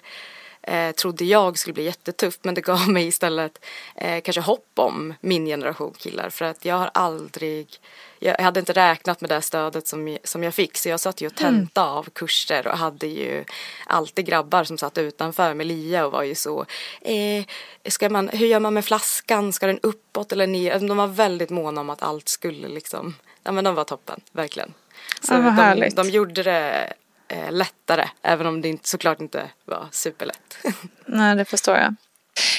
eh, 0.62 0.92
trodde 0.92 1.24
jag 1.24 1.58
skulle 1.58 1.74
bli 1.74 1.84
jättetufft 1.84 2.44
men 2.44 2.54
det 2.54 2.60
gav 2.60 2.88
mig 2.88 3.06
istället 3.06 3.64
eh, 3.94 4.20
kanske 4.20 4.40
hopp 4.40 4.70
om 4.74 5.14
min 5.20 5.46
generation 5.46 5.94
killar 5.98 6.30
för 6.30 6.44
att 6.44 6.64
jag 6.64 6.76
har 6.76 6.90
aldrig 6.94 7.80
jag 8.18 8.38
hade 8.38 8.60
inte 8.60 8.72
räknat 8.72 9.20
med 9.20 9.30
det 9.30 9.42
stödet 9.42 9.86
som, 9.86 10.18
som 10.24 10.42
jag 10.42 10.54
fick 10.54 10.76
så 10.78 10.88
jag 10.88 11.00
satt 11.00 11.20
ju 11.20 11.26
och 11.26 11.42
mm. 11.42 11.54
tenta 11.54 11.82
mm. 11.82 11.92
av 11.92 12.08
kurser 12.12 12.66
och 12.66 12.78
hade 12.78 13.06
ju 13.06 13.44
alltid 13.86 14.26
grabbar 14.26 14.64
som 14.64 14.78
satt 14.78 14.98
utanför 14.98 15.54
med 15.54 15.66
lia 15.66 16.06
och 16.06 16.12
var 16.12 16.22
ju 16.22 16.34
så 16.34 16.66
eh, 17.00 17.44
ska 17.88 18.08
man, 18.08 18.28
hur 18.28 18.46
gör 18.46 18.60
man 18.60 18.74
med 18.74 18.84
flaskan, 18.84 19.52
ska 19.52 19.66
den 19.66 19.80
uppåt 19.82 20.32
eller 20.32 20.46
ner? 20.46 20.72
Alltså, 20.72 20.88
de 20.88 20.96
var 20.96 21.06
väldigt 21.06 21.50
måna 21.50 21.80
om 21.80 21.90
att 21.90 22.02
allt 22.02 22.28
skulle 22.28 22.68
liksom, 22.68 23.14
ja 23.42 23.52
men 23.52 23.64
de 23.64 23.74
var 23.74 23.84
toppen, 23.84 24.20
verkligen. 24.32 24.74
Så 25.20 25.34
ja, 25.34 25.74
de, 25.74 25.88
de 25.88 26.10
gjorde 26.10 26.42
det 26.42 26.92
eh, 27.32 27.52
lättare 27.52 28.08
även 28.22 28.46
om 28.46 28.60
det 28.60 28.68
inte, 28.68 28.88
såklart 28.88 29.20
inte 29.20 29.50
var 29.64 29.88
superlätt. 29.92 30.58
Nej 31.06 31.36
det 31.36 31.44
förstår 31.44 31.76
jag. 31.76 31.94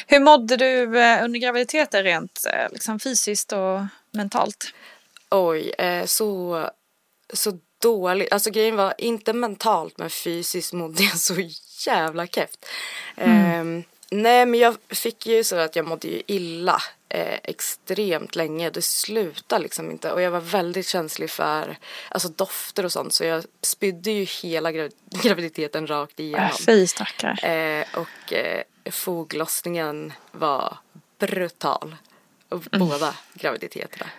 Hur 0.07 0.19
mådde 0.19 0.57
du 0.57 0.99
eh, 0.99 1.23
under 1.23 1.39
graviditeten 1.39 2.03
rent 2.03 2.45
eh, 2.53 2.71
liksom 2.71 2.99
fysiskt 2.99 3.51
och 3.51 3.81
mentalt? 4.11 4.73
Oj, 5.29 5.69
eh, 5.69 6.05
så, 6.05 6.69
så 7.33 7.59
dåligt. 7.81 8.33
Alltså 8.33 8.51
grejen 8.51 8.75
var 8.75 8.93
inte 8.97 9.33
mentalt 9.33 9.97
men 9.97 10.09
fysiskt 10.09 10.73
mådde 10.73 11.03
jag 11.03 11.17
så 11.17 11.35
jävla 11.85 12.27
keft. 12.27 12.65
Mm. 13.15 13.77
Eh, 13.77 13.83
nej 14.11 14.45
men 14.45 14.59
jag 14.59 14.75
fick 14.89 15.27
ju 15.27 15.43
så 15.43 15.55
att 15.55 15.75
jag 15.75 15.87
mådde 15.87 16.07
ju 16.07 16.21
illa 16.27 16.81
eh, 17.13 17.39
extremt 17.43 18.35
länge. 18.35 18.69
Det 18.69 18.81
slutade 18.81 19.63
liksom 19.63 19.91
inte 19.91 20.11
och 20.11 20.21
jag 20.21 20.31
var 20.31 20.39
väldigt 20.39 20.87
känslig 20.87 21.29
för 21.29 21.77
alltså 22.09 22.29
dofter 22.29 22.85
och 22.85 22.91
sånt 22.91 23.13
så 23.13 23.23
jag 23.23 23.43
spydde 23.61 24.11
ju 24.11 24.23
hela 24.23 24.71
grav 24.71 24.89
graviditeten 25.23 25.87
rakt 25.87 26.19
igenom. 26.19 26.45
Äh, 26.45 26.57
fy 26.65 26.87
stackar. 26.87 27.45
Eh, 27.45 27.85
och 27.95 28.33
eh, 28.33 28.63
foglossningen 28.91 30.13
var 30.31 30.77
brutal. 31.19 31.95
Mm. 32.51 32.87
Båda 32.89 33.15
graviditeterna. 33.33 34.09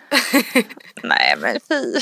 Nej 1.02 1.34
men 1.38 1.60
fy. 1.68 2.00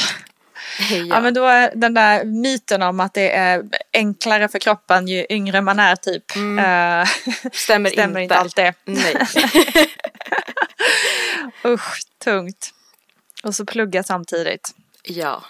Ja. 0.91 0.97
ja. 0.97 1.21
men 1.21 1.35
då 1.35 1.45
är 1.45 1.73
den 1.75 1.95
där 1.95 2.25
myten 2.25 2.83
om 2.83 3.01
att 3.01 3.15
det 3.15 3.31
är 3.31 3.65
enklare 3.93 4.49
för 4.49 4.59
kroppen 4.59 5.09
ju 5.09 5.27
yngre 5.31 5.61
man 5.61 5.79
är 5.79 5.97
typ. 5.97 6.37
Mm. 6.37 6.59
Uh, 6.59 7.07
stämmer, 7.53 7.91
stämmer 7.91 8.21
inte. 8.21 8.35
inte 8.35 8.37
alltid. 8.37 8.73
Nej. 8.85 9.17
Usch, 11.75 12.01
tungt. 12.25 12.71
Och 13.43 13.55
så 13.55 13.65
plugga 13.65 14.03
samtidigt. 14.03 14.75
Ja. 15.03 15.43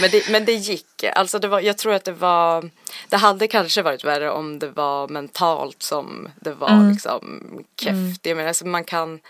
men, 0.00 0.10
det, 0.10 0.28
men 0.28 0.44
det 0.44 0.52
gick. 0.52 1.04
Alltså 1.04 1.38
det 1.38 1.48
var, 1.48 1.60
jag 1.60 1.78
tror 1.78 1.94
att 1.94 2.04
det 2.04 2.12
var, 2.12 2.70
det 3.08 3.16
hade 3.16 3.48
kanske 3.48 3.82
varit 3.82 4.04
värre 4.04 4.30
om 4.30 4.58
det 4.58 4.68
var 4.68 5.08
mentalt 5.08 5.82
som 5.82 6.28
det 6.40 6.52
var 6.52 6.70
mm. 6.70 6.90
liksom 6.90 7.40
keft. 7.80 7.92
Mm. 7.92 8.14
Jag 8.22 8.36
menar, 8.36 8.48
alltså 8.48 8.66
man 8.66 8.84
kan 8.84 9.20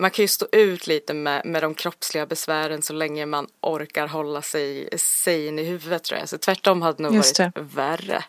man 0.00 0.10
kan 0.10 0.22
ju 0.22 0.28
stå 0.28 0.46
ut 0.52 0.86
lite 0.86 1.14
med, 1.14 1.46
med 1.46 1.62
de 1.62 1.74
kroppsliga 1.74 2.26
besvären 2.26 2.82
så 2.82 2.92
länge 2.92 3.26
man 3.26 3.46
orkar 3.60 4.06
hålla 4.06 4.42
sig 4.42 4.88
sane 4.98 5.62
i 5.62 5.64
huvudet 5.64 6.04
tror 6.04 6.20
jag. 6.20 6.28
Så 6.28 6.38
tvärtom 6.38 6.82
hade 6.82 6.96
det 6.96 7.02
nog 7.02 7.14
Just 7.14 7.38
varit 7.40 7.54
det. 7.54 7.60
värre. 7.60 8.24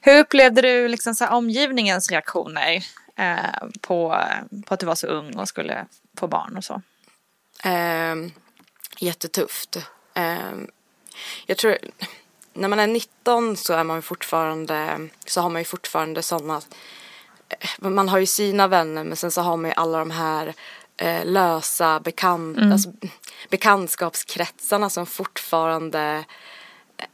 Hur 0.00 0.18
upplevde 0.18 0.62
du 0.62 0.88
liksom 0.88 1.14
så 1.14 1.28
omgivningens 1.28 2.10
reaktioner 2.10 2.84
eh, 3.16 3.68
på, 3.80 4.24
på 4.66 4.74
att 4.74 4.80
du 4.80 4.86
var 4.86 4.94
så 4.94 5.06
ung 5.06 5.34
och 5.34 5.48
skulle 5.48 5.86
få 6.18 6.26
barn 6.26 6.56
och 6.56 6.64
så? 6.64 6.82
Eh, 7.64 8.14
jättetufft. 8.98 9.76
Eh, 10.14 10.52
jag 11.46 11.58
tror 11.58 11.78
när 12.52 12.68
man 12.68 12.80
är 12.80 12.86
19 12.86 13.56
så 13.56 13.72
är 13.74 13.84
man 13.84 14.02
fortfarande 14.02 15.08
så 15.26 15.40
har 15.40 15.50
man 15.50 15.60
ju 15.60 15.64
fortfarande 15.64 16.22
sådana 16.22 16.62
man 17.78 18.08
har 18.08 18.18
ju 18.18 18.26
sina 18.26 18.68
vänner 18.68 19.04
men 19.04 19.16
sen 19.16 19.30
så 19.30 19.40
har 19.40 19.56
man 19.56 19.70
ju 19.70 19.74
alla 19.76 19.98
de 19.98 20.10
här 20.10 20.54
eh, 20.96 21.24
lösa 21.24 22.00
bekant, 22.00 22.58
mm. 22.58 22.72
alltså, 22.72 22.92
bekantskapskretsarna 23.48 24.90
som 24.90 25.06
fortfarande 25.06 26.24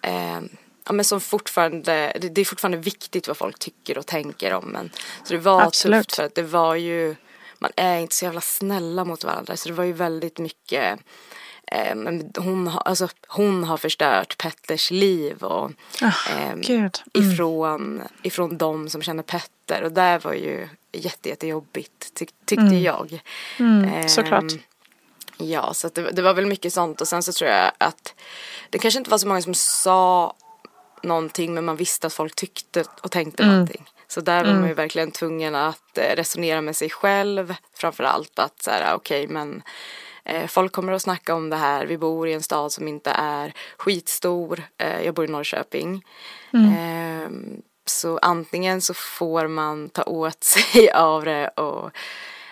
eh, 0.02 0.40
ja, 0.84 0.92
men 0.92 1.04
som 1.04 1.20
fortfarande, 1.20 2.12
det 2.20 2.40
är 2.40 2.44
fortfarande 2.44 2.78
viktigt 2.78 3.28
vad 3.28 3.36
folk 3.36 3.58
tycker 3.58 3.98
och 3.98 4.06
tänker 4.06 4.52
om 4.52 4.76
en. 4.76 4.90
Så 5.24 5.32
det 5.32 5.38
var 5.38 5.62
Absolut. 5.62 6.08
tufft 6.08 6.16
för 6.16 6.22
att 6.22 6.34
det 6.34 6.42
var 6.42 6.74
ju, 6.74 7.16
man 7.58 7.70
är 7.76 7.98
inte 7.98 8.14
så 8.14 8.24
jävla 8.24 8.40
snälla 8.40 9.04
mot 9.04 9.24
varandra 9.24 9.56
så 9.56 9.68
det 9.68 9.74
var 9.74 9.84
ju 9.84 9.92
väldigt 9.92 10.38
mycket 10.38 10.98
eh, 11.70 11.94
hon, 12.36 12.66
har, 12.66 12.80
alltså, 12.80 13.08
hon 13.28 13.64
har 13.64 13.76
förstört 13.76 14.38
Petters 14.38 14.90
liv 14.90 15.42
och 15.42 15.70
oh, 16.02 16.30
eh, 16.30 16.50
mm. 16.50 16.90
ifrån, 17.12 18.02
ifrån 18.22 18.58
de 18.58 18.88
som 18.88 19.02
känner 19.02 19.22
Petter 19.22 19.82
och 19.82 19.92
det 19.92 20.20
var 20.24 20.32
ju 20.32 20.68
jätte, 20.92 21.28
jättejobbigt 21.28 22.14
tyck, 22.14 22.30
tyckte 22.44 22.62
mm. 22.62 22.82
jag. 22.82 23.22
Mm, 23.58 23.84
eh, 23.84 24.06
såklart. 24.06 24.52
Ja, 25.36 25.74
så 25.74 25.88
det, 25.88 26.10
det, 26.10 26.22
var 26.22 26.34
väl 26.34 26.46
mycket 26.46 26.72
sånt 26.72 27.00
och 27.00 27.08
sen 27.08 27.22
så 27.22 27.32
tror 27.32 27.50
jag 27.50 27.72
att 27.78 28.14
det 28.70 28.78
kanske 28.78 28.98
inte 28.98 29.10
var 29.10 29.18
så 29.18 29.28
många 29.28 29.42
som 29.42 29.54
sa 29.54 30.34
någonting 31.02 31.54
men 31.54 31.64
man 31.64 31.76
visste 31.76 32.06
att 32.06 32.12
folk 32.12 32.34
tyckte 32.34 32.84
och 33.02 33.10
tänkte 33.10 33.42
mm. 33.42 33.54
någonting. 33.54 33.90
Så 34.08 34.20
där 34.20 34.44
var 34.44 34.52
man 34.52 34.60
ju 34.60 34.64
mm. 34.64 34.74
verkligen 34.74 35.10
tvungen 35.10 35.54
att 35.54 35.98
eh, 35.98 36.16
resonera 36.16 36.60
med 36.60 36.76
sig 36.76 36.90
själv 36.90 37.54
framför 37.74 38.04
allt 38.04 38.38
att 38.38 38.62
så 38.62 38.70
här 38.70 38.94
okej 38.94 39.24
okay, 39.24 39.34
men 39.34 39.62
folk 40.48 40.72
kommer 40.72 40.92
att 40.92 41.02
snacka 41.02 41.34
om 41.34 41.50
det 41.50 41.56
här. 41.56 41.86
Vi 41.86 41.98
bor 41.98 42.28
i 42.28 42.32
en 42.32 42.42
stad 42.42 42.72
som 42.72 42.88
inte 42.88 43.10
är 43.10 43.54
skitstor. 43.76 44.62
Eh, 44.78 45.02
jag 45.02 45.14
bor 45.14 45.24
i 45.24 45.28
Norrköping. 45.28 46.04
Mm. 46.52 46.74
Ehm, 46.78 47.62
så 47.86 48.18
antingen 48.18 48.80
så 48.80 48.94
får 48.94 49.48
man 49.48 49.88
ta 49.88 50.02
åt 50.02 50.44
sig 50.44 50.90
av 50.90 51.24
det 51.24 51.48
och 51.48 51.90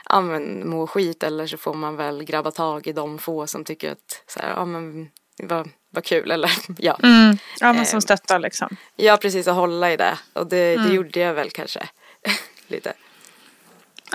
ja, 0.09 0.21
men, 0.21 0.69
må 0.69 0.87
skit 0.87 1.23
eller 1.23 1.47
så 1.47 1.57
får 1.57 1.75
man 1.75 1.97
väl 1.97 2.25
grabba 2.25 2.51
tag 2.51 2.87
i 2.87 2.93
de 2.93 3.19
få 3.19 3.47
som 3.47 3.65
tycker 3.65 3.93
att 3.93 4.23
så 4.27 4.41
här, 4.41 4.51
ja, 4.51 4.65
men, 4.65 5.11
vad, 5.43 5.71
vad 5.91 6.05
kul 6.05 6.31
eller 6.31 6.51
ja. 6.79 6.99
Mm. 7.03 7.39
Ja 7.61 7.73
men 7.73 7.87
som 7.87 7.97
ehm, 7.97 8.01
stöttar 8.01 8.39
liksom. 8.39 8.77
Ja 8.97 9.17
precis 9.17 9.47
och 9.47 9.55
hålla 9.55 9.93
i 9.93 9.97
det 9.97 10.19
och 10.33 10.47
det, 10.47 10.75
mm. 10.75 10.89
det 10.89 10.95
gjorde 10.95 11.21
jag 11.21 11.35
väl 11.35 11.51
kanske 11.51 11.89
lite. 12.67 12.93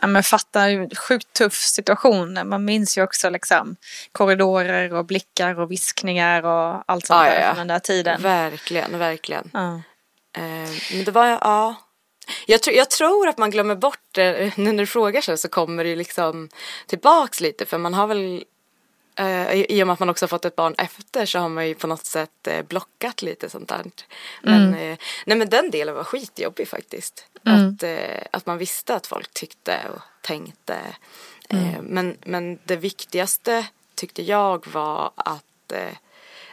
Ja 0.01 0.07
men 0.07 0.23
fatta, 0.23 0.59
sjukt 0.97 1.33
tuff 1.33 1.53
situation. 1.53 2.39
Man 2.45 2.65
minns 2.65 2.97
ju 2.97 3.03
också 3.03 3.29
liksom 3.29 3.75
korridorer 4.12 4.93
och 4.93 5.05
blickar 5.05 5.59
och 5.59 5.71
viskningar 5.71 6.43
och 6.45 6.83
allt 6.85 7.05
sånt 7.05 7.25
ja, 7.25 7.29
där 7.29 7.41
ja, 7.41 7.47
från 7.47 7.57
den 7.57 7.67
där 7.67 7.79
tiden. 7.79 8.21
Verkligen, 8.21 9.00
verkligen. 9.00 9.50
Ja. 9.53 9.81
Eh, 10.38 10.69
men 10.93 11.03
det 11.05 11.12
var, 11.12 11.27
ja. 11.27 11.75
Jag, 12.47 12.62
tr 12.62 12.69
jag 12.71 12.89
tror 12.89 13.27
att 13.27 13.38
man 13.38 13.51
glömmer 13.51 13.75
bort 13.75 14.00
det, 14.12 14.53
när 14.57 14.73
du 14.73 14.85
frågar 14.85 15.21
så, 15.21 15.38
så 15.38 15.47
kommer 15.47 15.83
det 15.83 15.95
liksom 15.95 16.50
tillbaks 16.88 17.41
lite 17.41 17.65
för 17.65 17.77
man 17.77 17.93
har 17.93 18.07
väl 18.07 18.43
eh, 19.15 19.53
i, 19.53 19.65
i 19.70 19.84
och 19.84 19.88
med 19.88 19.93
att 19.93 20.00
man 20.00 20.10
också 20.10 20.27
fått 20.27 20.46
ett 20.46 20.55
barn 20.55 20.75
efter 20.77 21.25
så 21.25 21.39
har 21.39 21.50
man 21.50 21.67
ju 21.67 21.75
på 21.75 21.88
något 21.88 22.05
sätt 22.05 22.48
eh, 22.48 22.62
blockat 22.62 23.22
lite 23.22 23.50
sånt 23.50 23.70
där. 23.70 23.82
Men, 24.41 24.67
Mm. 24.67 24.74
eh, 24.91 24.98
nej 25.25 25.38
men 25.38 25.50
den 25.50 25.72
delen 25.72 25.96
var 25.96 26.03
skitjobbig 26.03 26.67
faktiskt. 26.67 27.25
Mm. 27.46 27.70
Att, 27.70 27.84
att 28.32 28.46
man 28.46 28.58
visste 28.58 28.96
att 28.96 29.08
folk 29.08 29.34
tyckte 29.34 29.79
och 29.96 30.01
tänkte. 30.22 30.77
Mm. 31.50 31.86
Men, 31.86 32.17
men 32.25 32.60
det 32.63 32.75
viktigaste 32.75 33.65
tyckte 33.96 34.22
jag 34.24 34.67
var 34.67 35.12
att 35.15 35.43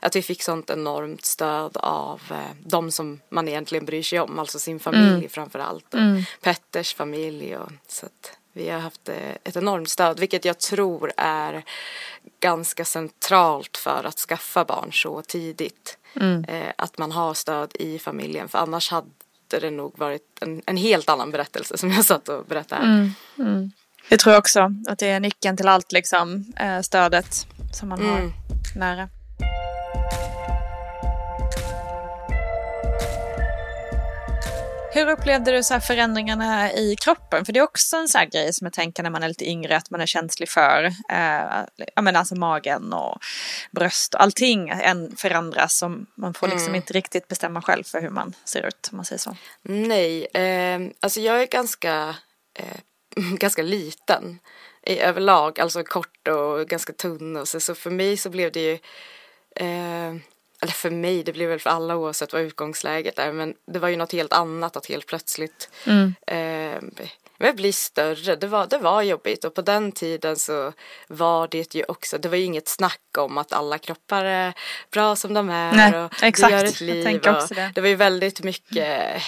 att 0.02 0.16
vi 0.16 0.22
fick 0.22 0.42
sånt 0.42 0.70
enormt 0.70 1.24
stöd 1.24 1.76
av 1.76 2.20
de 2.64 2.90
som 2.90 3.20
man 3.28 3.48
egentligen 3.48 3.84
bryr 3.84 4.02
sig 4.02 4.20
om, 4.20 4.38
alltså 4.38 4.58
sin 4.58 4.80
familj 4.80 5.08
Mm. 5.14 5.28
framför 5.28 5.58
allt. 5.58 5.94
Och 5.94 6.00
Petters 6.40 6.94
familj. 6.94 7.56
Och, 7.56 7.70
så 7.88 8.06
att 8.06 8.38
vi 8.52 8.70
har 8.70 8.78
haft 8.80 9.08
eh, 9.08 9.30
ett 9.44 9.56
enormt 9.56 9.88
stöd, 9.88 10.20
vilket 10.20 10.44
jag 10.44 10.58
tror 10.58 11.12
är 11.16 11.64
ganska 12.40 12.84
centralt 12.84 13.76
för 13.76 14.04
att 14.04 14.18
skaffa 14.18 14.64
barn 14.64 14.92
så 14.92 15.22
tidigt. 15.22 15.98
Eh, 16.48 16.72
att 16.76 16.98
man 16.98 17.12
har 17.12 17.34
stöd 17.34 17.70
i 17.74 17.98
familjen, 17.98 18.48
för 18.48 18.58
annars 18.58 18.90
hade 18.90 19.06
det 19.48 19.70
nog 19.70 19.98
varit 19.98 20.22
en, 20.40 20.62
en 20.66 20.76
helt 20.76 21.08
annan 21.08 21.30
berättelse 21.30 21.78
som 21.78 21.90
jag 21.90 22.04
satt 22.04 22.28
och 22.28 22.44
berättade 22.44 22.86
här. 22.86 23.12
Jag 24.08 24.18
tror 24.18 24.36
också 24.36 24.70
att 24.88 24.98
det 24.98 25.06
är 25.08 25.20
nyckeln 25.20 25.56
till 25.56 25.68
allt, 25.68 25.92
liksom, 25.92 26.52
eh, 26.56 26.80
stödet 26.80 27.46
som 27.72 27.88
man 27.88 28.00
har 28.06 28.18
Mm. 28.18 28.32
nära. 28.76 29.08
Hur 34.92 35.08
upplevde 35.08 35.52
du 35.52 35.62
så 35.62 35.74
här 35.74 35.80
förändringarna 35.80 36.72
i 36.72 36.96
kroppen? 36.96 37.44
För 37.44 37.52
det 37.52 37.60
är 37.60 37.64
också 37.64 37.96
en 37.96 38.08
så 38.08 38.18
här 38.18 38.26
grej 38.26 38.52
som 38.52 38.64
jag 38.64 38.72
tänker 38.72 39.02
när 39.02 39.10
man 39.10 39.22
är 39.22 39.28
lite 39.28 39.48
yngre 39.48 39.76
att 39.76 39.90
man 39.90 40.00
är 40.00 40.06
känslig 40.06 40.48
för. 40.48 40.84
Eh, 41.10 41.64
jag 41.94 42.04
menar 42.04 42.18
alltså 42.20 42.34
magen 42.34 42.92
och 42.92 43.18
bröst 43.70 44.14
och 44.14 44.22
allting 44.22 44.72
förändras. 45.16 45.78
Som 45.78 46.06
man 46.14 46.34
får 46.34 46.48
liksom 46.48 46.74
inte 46.74 46.92
riktigt 46.92 47.28
bestämma 47.28 47.62
själv 47.62 47.84
för 47.84 48.00
hur 48.00 48.10
man 48.10 48.34
ser 48.44 48.66
ut 48.66 48.88
om 48.92 48.96
man 48.96 49.04
säger 49.04 49.18
så. 49.18 49.36
Nej, 49.62 50.24
eh, 50.24 50.80
alltså 51.00 51.20
jag 51.20 51.42
är 51.42 51.46
ganska, 51.46 52.16
eh, 52.54 52.80
ganska 53.38 53.62
liten 53.62 54.38
i 54.82 54.98
överlag, 54.98 55.60
alltså 55.60 55.84
kort 55.84 56.28
och 56.28 56.68
ganska 56.68 56.92
tunn 56.92 57.36
och 57.36 57.48
så, 57.48 57.60
så 57.60 57.74
för 57.74 57.90
mig 57.90 58.16
så 58.16 58.30
blev 58.30 58.52
det 58.52 58.60
ju, 58.60 58.78
eh, 59.66 60.14
eller 60.60 60.72
för 60.72 60.90
mig, 60.90 61.22
det 61.22 61.32
blev 61.32 61.48
väl 61.48 61.60
för 61.60 61.70
alla 61.70 61.96
oavsett 61.96 62.32
vad 62.32 62.42
utgångsläget 62.42 63.18
är, 63.18 63.32
men 63.32 63.54
det 63.66 63.78
var 63.78 63.88
ju 63.88 63.96
något 63.96 64.12
helt 64.12 64.32
annat 64.32 64.76
att 64.76 64.86
helt 64.86 65.06
plötsligt 65.06 65.70
eh, 66.26 66.82
men 67.38 67.56
bli 67.56 67.72
större, 67.72 68.36
det 68.36 68.46
var, 68.46 68.66
det 68.66 68.78
var 68.78 69.02
jobbigt 69.02 69.44
och 69.44 69.54
på 69.54 69.62
den 69.62 69.92
tiden 69.92 70.36
så 70.36 70.72
var 71.08 71.48
det 71.48 71.74
ju 71.74 71.84
också, 71.84 72.18
det 72.18 72.28
var 72.28 72.36
ju 72.36 72.44
inget 72.44 72.68
snack 72.68 73.00
om 73.18 73.38
att 73.38 73.52
alla 73.52 73.78
kroppar 73.78 74.24
är 74.24 74.52
bra 74.90 75.16
som 75.16 75.34
de 75.34 75.50
är 75.50 75.72
Nej, 75.72 76.00
och 76.04 76.22
exakt. 76.22 76.52
vi 76.52 76.56
gör 76.56 76.64
ett 76.64 76.80
Jag 76.80 76.86
liv 76.86 77.20
och 77.20 77.36
också 77.36 77.54
det. 77.54 77.72
det 77.74 77.80
var 77.80 77.88
ju 77.88 77.94
väldigt 77.94 78.42
mycket 78.42 79.22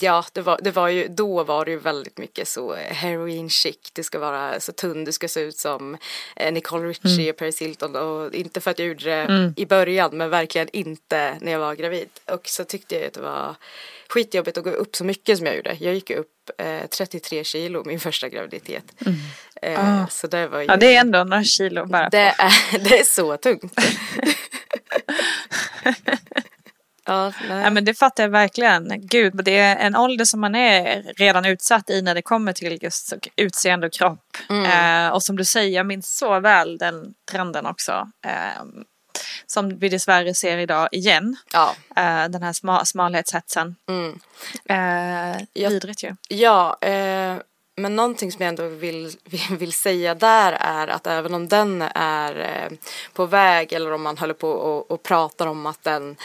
Ja, 0.00 0.24
det 0.32 0.40
var, 0.40 0.58
det 0.62 0.70
var 0.70 0.88
ju, 0.88 1.08
då 1.08 1.44
var 1.44 1.64
det 1.64 1.70
ju 1.70 1.76
väldigt 1.78 2.18
mycket 2.18 2.48
så 2.48 2.74
eh, 2.74 2.92
heroin 2.94 3.50
chic, 3.50 3.76
du 3.92 4.02
ska 4.02 4.18
vara 4.18 4.60
så 4.60 4.72
tunn, 4.72 5.04
du 5.04 5.12
ska 5.12 5.28
se 5.28 5.40
ut 5.40 5.56
som 5.56 5.96
eh, 6.36 6.52
Nicole 6.52 6.88
Richie 6.88 7.12
Mm. 7.22 7.30
och 7.30 7.36
Paris 7.36 7.62
Hilton 7.62 7.96
och 7.96 8.34
inte 8.34 8.60
för 8.60 8.70
att 8.70 8.78
jag 8.78 8.88
gjorde 8.88 9.04
det 9.04 9.52
i 9.56 9.66
början 9.66 10.10
men 10.16 10.30
verkligen 10.30 10.68
inte 10.72 11.38
när 11.40 11.52
jag 11.52 11.58
var 11.58 11.74
gravid. 11.74 12.08
Och 12.30 12.48
så 12.48 12.64
tyckte 12.64 12.94
jag 12.94 13.04
att 13.06 13.12
det 13.12 13.20
var 13.20 13.54
skitjobbigt 14.08 14.58
att 14.58 14.64
gå 14.64 14.70
upp 14.70 14.96
så 14.96 15.04
mycket 15.04 15.38
som 15.38 15.46
jag 15.46 15.56
gjorde. 15.56 15.76
Jag 15.80 15.94
gick 15.94 16.10
upp 16.10 16.50
eh, 16.58 16.86
33 16.90 17.44
kilo 17.44 17.82
min 17.86 18.00
första 18.00 18.28
graviditet. 18.28 18.84
Eh, 19.62 20.08
Så 20.08 20.26
det 20.26 20.46
var 20.46 20.58
ju, 20.58 20.64
Mm. 20.64 20.72
Ja, 20.74 20.76
det 20.76 20.96
är 20.96 21.00
ändå 21.00 21.24
några 21.24 21.44
kilo 21.44 21.86
bara. 21.86 22.08
det 22.08 22.18
är, 22.38 22.78
det 22.88 22.98
är 22.98 23.04
så 23.04 23.36
tungt. 23.36 23.74
ja, 27.06 27.32
nej. 27.48 27.62
Ja, 27.62 27.70
men 27.70 27.84
det 27.84 27.94
fattar 27.94 28.22
jag 28.22 28.30
verkligen. 28.30 28.92
Gud, 29.06 29.44
det 29.44 29.58
är 29.58 29.76
en 29.76 29.96
ålder 29.96 30.24
som 30.24 30.40
man 30.40 30.54
är 30.54 31.02
redan 31.16 31.44
utsatt 31.44 31.90
i 31.90 32.02
när 32.02 32.14
det 32.14 32.22
kommer 32.22 32.52
till 32.52 32.78
just 32.82 33.12
utseende 33.36 33.86
och 33.86 33.92
kropp. 33.92 34.36
Eh, 34.50 35.08
och 35.08 35.22
som 35.22 35.36
du 35.36 35.44
säger, 35.44 35.76
jag 35.76 35.86
minns 35.86 36.18
så 36.18 36.40
väl 36.40 36.78
den 36.78 37.14
trenden 37.30 37.66
också. 37.66 38.08
Eh, 38.26 38.62
som 39.46 39.78
vi 39.78 39.88
dessvärre 39.88 40.34
ser 40.34 40.58
idag 40.58 40.88
igen. 40.92 41.36
ja. 41.52 41.74
Eh, 41.96 42.28
den 42.28 42.42
här 42.42 42.52
sma- 42.52 42.84
smalhetshetsen. 42.84 43.76
Mm. 43.88 44.18
Eh, 44.68 45.42
vidrigt 45.54 46.02
ju. 46.04 46.16
Ja, 46.28 46.78
eh, 46.80 47.36
men 47.76 47.96
någonting 47.96 48.32
som 48.32 48.42
jag 48.42 48.48
ändå 48.48 48.68
vill, 48.68 49.16
vill, 49.50 49.72
säga 49.72 50.14
där 50.14 50.52
är 50.60 50.88
att 50.88 51.06
även 51.06 51.34
om 51.34 51.48
den 51.48 51.82
är 51.94 52.40
eh, 52.40 52.78
på 53.12 53.26
väg 53.26 53.72
eller 53.72 53.92
om 53.92 54.02
man 54.02 54.18
håller 54.18 54.34
på 54.34 54.50
och, 54.50 54.90
och 54.90 55.02
pratar 55.02 55.46
om 55.46 55.66
att, 55.66 55.82
den, 55.84 56.16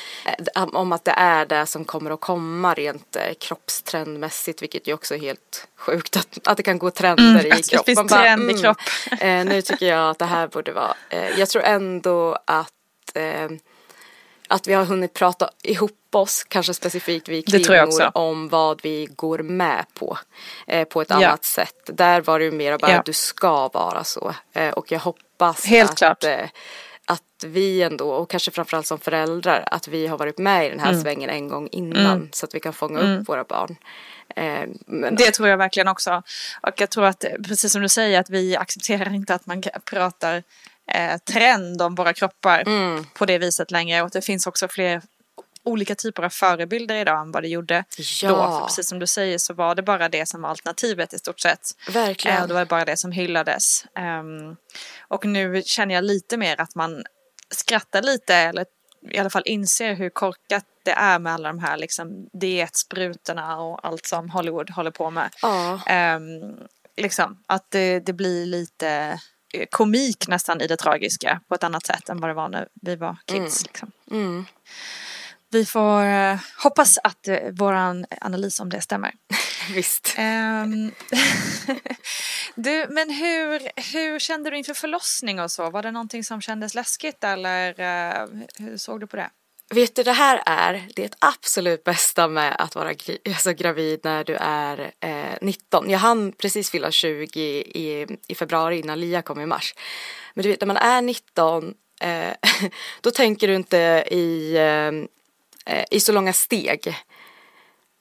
eh, 0.56 0.63
om 0.74 0.91
att 0.91 1.06
det 1.06 1.12
är 1.12 1.45
det 1.45 1.65
som 1.65 1.86
kommer 1.86 2.12
att 2.12 2.22
komma 2.22 2.74
rent 2.74 3.15
eh, 3.15 3.34
kroppstrendmässigt, 3.39 4.62
vilket 4.62 4.88
ju 4.88 4.93
också 4.93 5.15
är 5.15 5.19
helt 5.19 5.67
sjukt 5.78 6.17
att, 6.17 6.48
att 6.48 6.58
det 6.58 6.63
kan 6.63 6.80
gå 6.80 6.91
trender 6.91 7.24
i 7.45 7.48
Mm, 7.48 7.52
att 7.52 7.63
det 7.63 7.69
kropp. 7.76 7.86
finns 7.86 7.98
Man 7.98 8.08
bara, 8.08 8.22
trend 8.22 8.52
i 8.52 8.54
kropp. 8.62 8.78
eh, 9.19 9.45
nu 9.45 9.62
tycker 9.62 9.86
jag 9.88 10.10
att 10.10 10.19
det 10.19 10.26
här 10.26 10.48
borde 10.48 10.72
vara, 10.72 10.95
jag 11.38 11.50
tror 11.50 11.63
ändå 11.63 12.38
att 12.45 12.74
att 14.48 14.68
vi 14.68 14.74
har 14.74 14.86
hunnit 14.86 15.14
prata 15.14 15.50
ihop 15.64 15.92
oss, 16.16 16.44
kanske 16.44 16.74
specifikt 16.74 17.28
vi 17.30 17.42
kvinnor, 17.42 18.12
om 18.14 18.50
vad 18.50 18.80
vi 18.84 19.08
går 19.16 19.40
med 19.40 19.86
på 19.94 20.18
eh, 20.68 20.84
på 20.88 21.02
ett 21.02 21.10
Ja. 21.10 21.16
annat 21.16 21.44
sätt. 21.44 21.76
Där 21.94 22.22
var 22.22 22.40
det 22.40 22.46
ju 22.46 22.52
mer 22.52 22.78
bara 22.78 22.92
Ja. 22.92 23.00
att 23.00 23.06
du 23.06 23.14
ska 23.14 23.68
vara 23.68 24.04
så. 24.04 24.34
Eh, 24.54 24.70
och 24.70 24.92
jag 24.92 25.00
hoppas 25.00 25.66
Helt 25.66 25.92
att, 25.92 25.98
klart. 25.98 26.24
eh, 26.24 26.50
att 27.06 27.24
vi 27.46 27.82
ändå, 27.84 28.10
och 28.10 28.30
kanske 28.30 28.52
framförallt 28.52 28.88
som 28.88 29.00
föräldrar, 29.00 29.64
att 29.72 29.88
vi 29.88 30.08
har 30.08 30.18
varit 30.18 30.38
med 30.38 30.66
i 30.66 30.70
den 30.70 30.80
här 30.80 30.90
Mm. 30.90 31.02
svängen 31.02 31.30
en 31.30 31.48
gång 31.48 31.70
innan 31.72 32.30
så 32.32 32.46
att 32.46 32.56
vi 32.56 32.60
kan 32.60 32.74
fånga 32.74 33.00
upp 33.00 33.30
våra 33.30 33.44
barn. 33.44 33.76
Eh, 34.36 34.64
men, 34.88 35.16
Det 35.16 35.32
tror 35.32 35.50
jag 35.50 35.58
verkligen 35.58 35.88
också. 35.88 36.24
Och 36.62 36.82
jag 36.82 36.90
tror 36.90 37.06
att, 37.06 37.26
precis 37.48 37.72
som 37.72 37.82
du 37.82 37.90
säger, 37.90 38.20
att 38.20 38.30
vi 38.30 38.56
accepterar 38.56 39.14
inte 39.16 39.34
att 39.36 39.46
man 39.46 39.64
pratar 39.92 40.44
eh, 40.88 41.17
trend 41.17 41.82
om 41.82 41.95
våra 41.95 42.13
kroppar 42.13 42.63
Mm. 42.67 43.06
på 43.13 43.26
det 43.26 43.38
viset 43.38 43.71
längre. 43.71 44.02
Och 44.02 44.10
det 44.10 44.21
finns 44.21 44.47
också 44.47 44.67
fler 44.67 45.02
olika 45.63 45.95
typer 45.95 46.23
av 46.23 46.30
förebilder 46.30 46.95
idag 46.95 47.21
än 47.21 47.32
vad 47.32 47.43
det 47.43 47.47
gjorde 47.50 47.84
Ja. 48.21 48.30
då. 48.30 48.36
För 48.60 48.65
precis 48.65 48.89
som 48.89 49.00
du 49.00 49.08
säger 49.08 49.38
så 49.38 49.54
var 49.54 49.76
det 49.76 49.84
bara 49.84 50.10
det 50.10 50.26
som 50.26 50.41
var 50.41 50.50
alternativet 50.50 51.13
i 51.13 51.17
stort 51.19 51.39
sett. 51.39 51.60
Verkligen. 51.93 52.38
Eh, 52.38 52.47
det 52.47 52.54
var 52.54 52.65
bara 52.65 52.86
det 52.86 52.97
som 52.97 53.12
hyllades. 53.12 53.86
Ehm, 53.95 54.56
och 55.08 55.26
nu 55.26 55.62
känner 55.65 55.95
jag 55.95 56.04
lite 56.04 56.38
mer 56.38 56.62
att 56.62 56.76
man 56.76 57.04
skrattar 57.50 58.02
lite 58.02 58.36
eller 58.36 58.65
i 59.12 59.17
alla 59.17 59.30
fall 59.30 59.43
inser 59.45 59.93
hur 59.93 60.10
korkat 60.10 60.65
det 60.86 60.91
är 60.91 61.19
med 61.19 61.34
alla 61.34 61.47
de 61.47 61.60
här 61.60 61.78
liksom, 61.78 62.28
dietsprutorna 62.34 63.58
och 63.62 63.86
allt 63.88 64.06
som 64.06 64.30
Hollywood 64.30 64.69
håller 64.69 64.91
på 64.91 65.10
med. 65.10 65.30
Ja. 65.41 65.80
Ehm, 65.88 66.56
liksom, 66.97 67.43
att 67.47 67.65
det, 67.71 68.00
det 68.00 68.13
blir 68.13 68.45
lite 68.45 69.19
komik 69.65 70.28
nästan 70.28 70.62
i 70.62 70.67
det 70.67 70.78
tragiska 70.78 71.41
på 71.48 71.56
ett 71.56 71.63
annat 71.63 71.86
sätt 71.86 72.10
än 72.10 72.20
vad 72.20 72.30
det 72.30 72.34
var 72.34 72.50
när 72.50 72.67
vi 72.82 72.96
var 72.96 73.17
kids. 73.26 73.65
Liksom. 73.65 73.91
Mm. 74.12 74.46
Vi 75.50 75.65
får 75.65 76.06
eh, 76.06 76.39
hoppas 76.63 76.98
att 77.04 77.28
uh, 77.28 77.38
vår 77.52 77.74
analys 78.22 78.60
om 78.60 78.70
det 78.70 78.82
stämmer. 78.82 79.13
Visst. 79.74 80.15
Ehm, 80.17 80.91
du, 82.56 82.88
men 82.89 83.10
hur, 83.10 83.82
hur 83.93 84.20
kände 84.20 84.50
du 84.50 84.58
inför 84.58 84.74
förlossning 84.74 85.39
och 85.39 85.52
så? 85.52 85.70
Var 85.70 85.84
det 85.84 85.91
någonting 85.91 86.24
som 86.24 86.41
kändes 86.41 86.76
läskigt 86.76 87.24
eller 87.24 87.80
eh, 87.80 88.28
hur 88.58 88.78
såg 88.78 89.00
du 89.00 89.08
på 89.08 89.15
det? 89.15 89.30
Vet 89.69 89.95
du, 89.95 90.03
det 90.03 90.12
här 90.12 90.43
är 90.45 90.88
det 90.95 91.15
absolut 91.19 91.84
bästa 91.84 92.27
med 92.27 92.56
att 92.60 92.75
vara 92.75 92.93
alltså, 93.30 93.53
gravid 93.53 93.99
när 94.03 94.23
du 94.23 94.36
är 94.39 94.91
eh, 94.99 95.38
19. 95.41 95.89
Jag 95.89 95.99
hann 95.99 96.32
precis 96.32 96.71
fylla 96.71 96.91
20 96.91 97.39
i, 97.39 98.08
i 98.27 98.36
februari 98.36 98.80
innan 98.80 98.99
Lia 98.99 99.21
kom 99.21 99.41
i 99.41 99.45
mars. 99.45 99.75
Men 100.34 100.43
du 100.43 100.49
vet, 100.49 100.62
när 100.62 100.67
man 100.67 100.77
är 100.77 101.01
19 101.01 101.73
eh, 102.01 102.34
då 103.01 103.12
tänker 103.12 103.47
du 103.47 103.56
inte 103.56 103.77
i, 104.12 104.56
eh, 104.56 105.75
eh 105.75 105.86
i 105.91 105.99
så 105.99 106.12
långa 106.12 106.34
steg. 106.34 106.95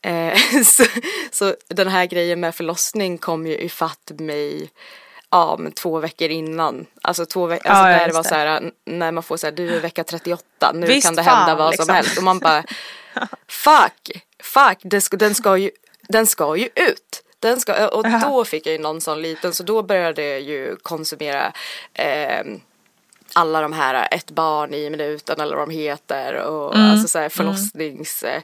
Eh, 0.01 0.37
så, 0.63 0.83
så 1.31 1.55
den 1.67 1.87
här 1.87 2.05
grejen 2.05 2.39
med 2.39 2.55
förlossning 2.55 3.17
kom 3.17 3.47
ju 3.47 3.57
ifatt 3.57 4.11
mig 4.19 4.69
ja, 5.31 5.55
men 5.59 5.71
två 5.71 5.99
veckor 5.99 6.29
innan. 6.29 6.85
Alltså 7.01 7.25
två 7.25 7.45
veckor, 7.45 7.69
alltså 7.71 7.89
Ja, 7.91 7.97
när 7.97 8.07
det 8.07 8.13
var 8.13 8.23
det. 8.23 8.29
så 8.29 8.35
här, 8.35 8.71
när 8.85 9.11
man 9.11 9.23
får 9.23 9.37
så 9.37 9.47
här, 9.47 9.51
du 9.51 9.75
är 9.75 9.79
vecka 9.79 10.03
38, 10.03 10.71
nu 10.73 10.87
Visst 10.87 11.07
kan 11.07 11.15
det 11.15 11.23
fan, 11.23 11.37
hända 11.37 11.55
vad 11.55 11.71
liksom. 11.71 11.85
som 11.85 11.95
helst. 11.95 12.17
Och 12.17 12.23
man 12.23 12.39
bara, 12.39 12.63
fuck, 13.47 14.23
fuck, 14.43 14.77
det 14.81 15.01
ska, 15.01 15.17
den, 15.17 15.35
ska 15.35 15.57
ju, 15.57 15.71
den 16.09 16.27
ska 16.27 16.55
ju 16.55 16.65
ut. 16.75 17.23
Den 17.39 17.59
ska, 17.59 17.87
och 17.87 18.05
då 18.21 18.45
fick 18.45 18.65
jag 18.65 18.71
ju 18.73 18.79
någon 18.79 19.01
sån 19.01 19.21
liten, 19.21 19.53
så 19.53 19.63
då 19.63 19.83
började 19.83 20.23
jag 20.23 20.41
ju 20.41 20.75
konsumera 20.75 21.53
ehm, 21.93 22.61
alla 23.33 23.61
de 23.61 23.73
här 23.73 24.07
ett 24.11 24.31
barn 24.31 24.73
i 24.73 24.89
minuten 24.89 25.41
eller 25.41 25.55
vad 25.55 25.67
de 25.69 25.73
heter 25.73 26.33
och 26.33 26.75
Mm. 26.75 26.91
alltså 26.91 27.07
så 27.07 27.19
här 27.19 27.29
förlossnings 27.29 28.23
eh, 28.23 28.41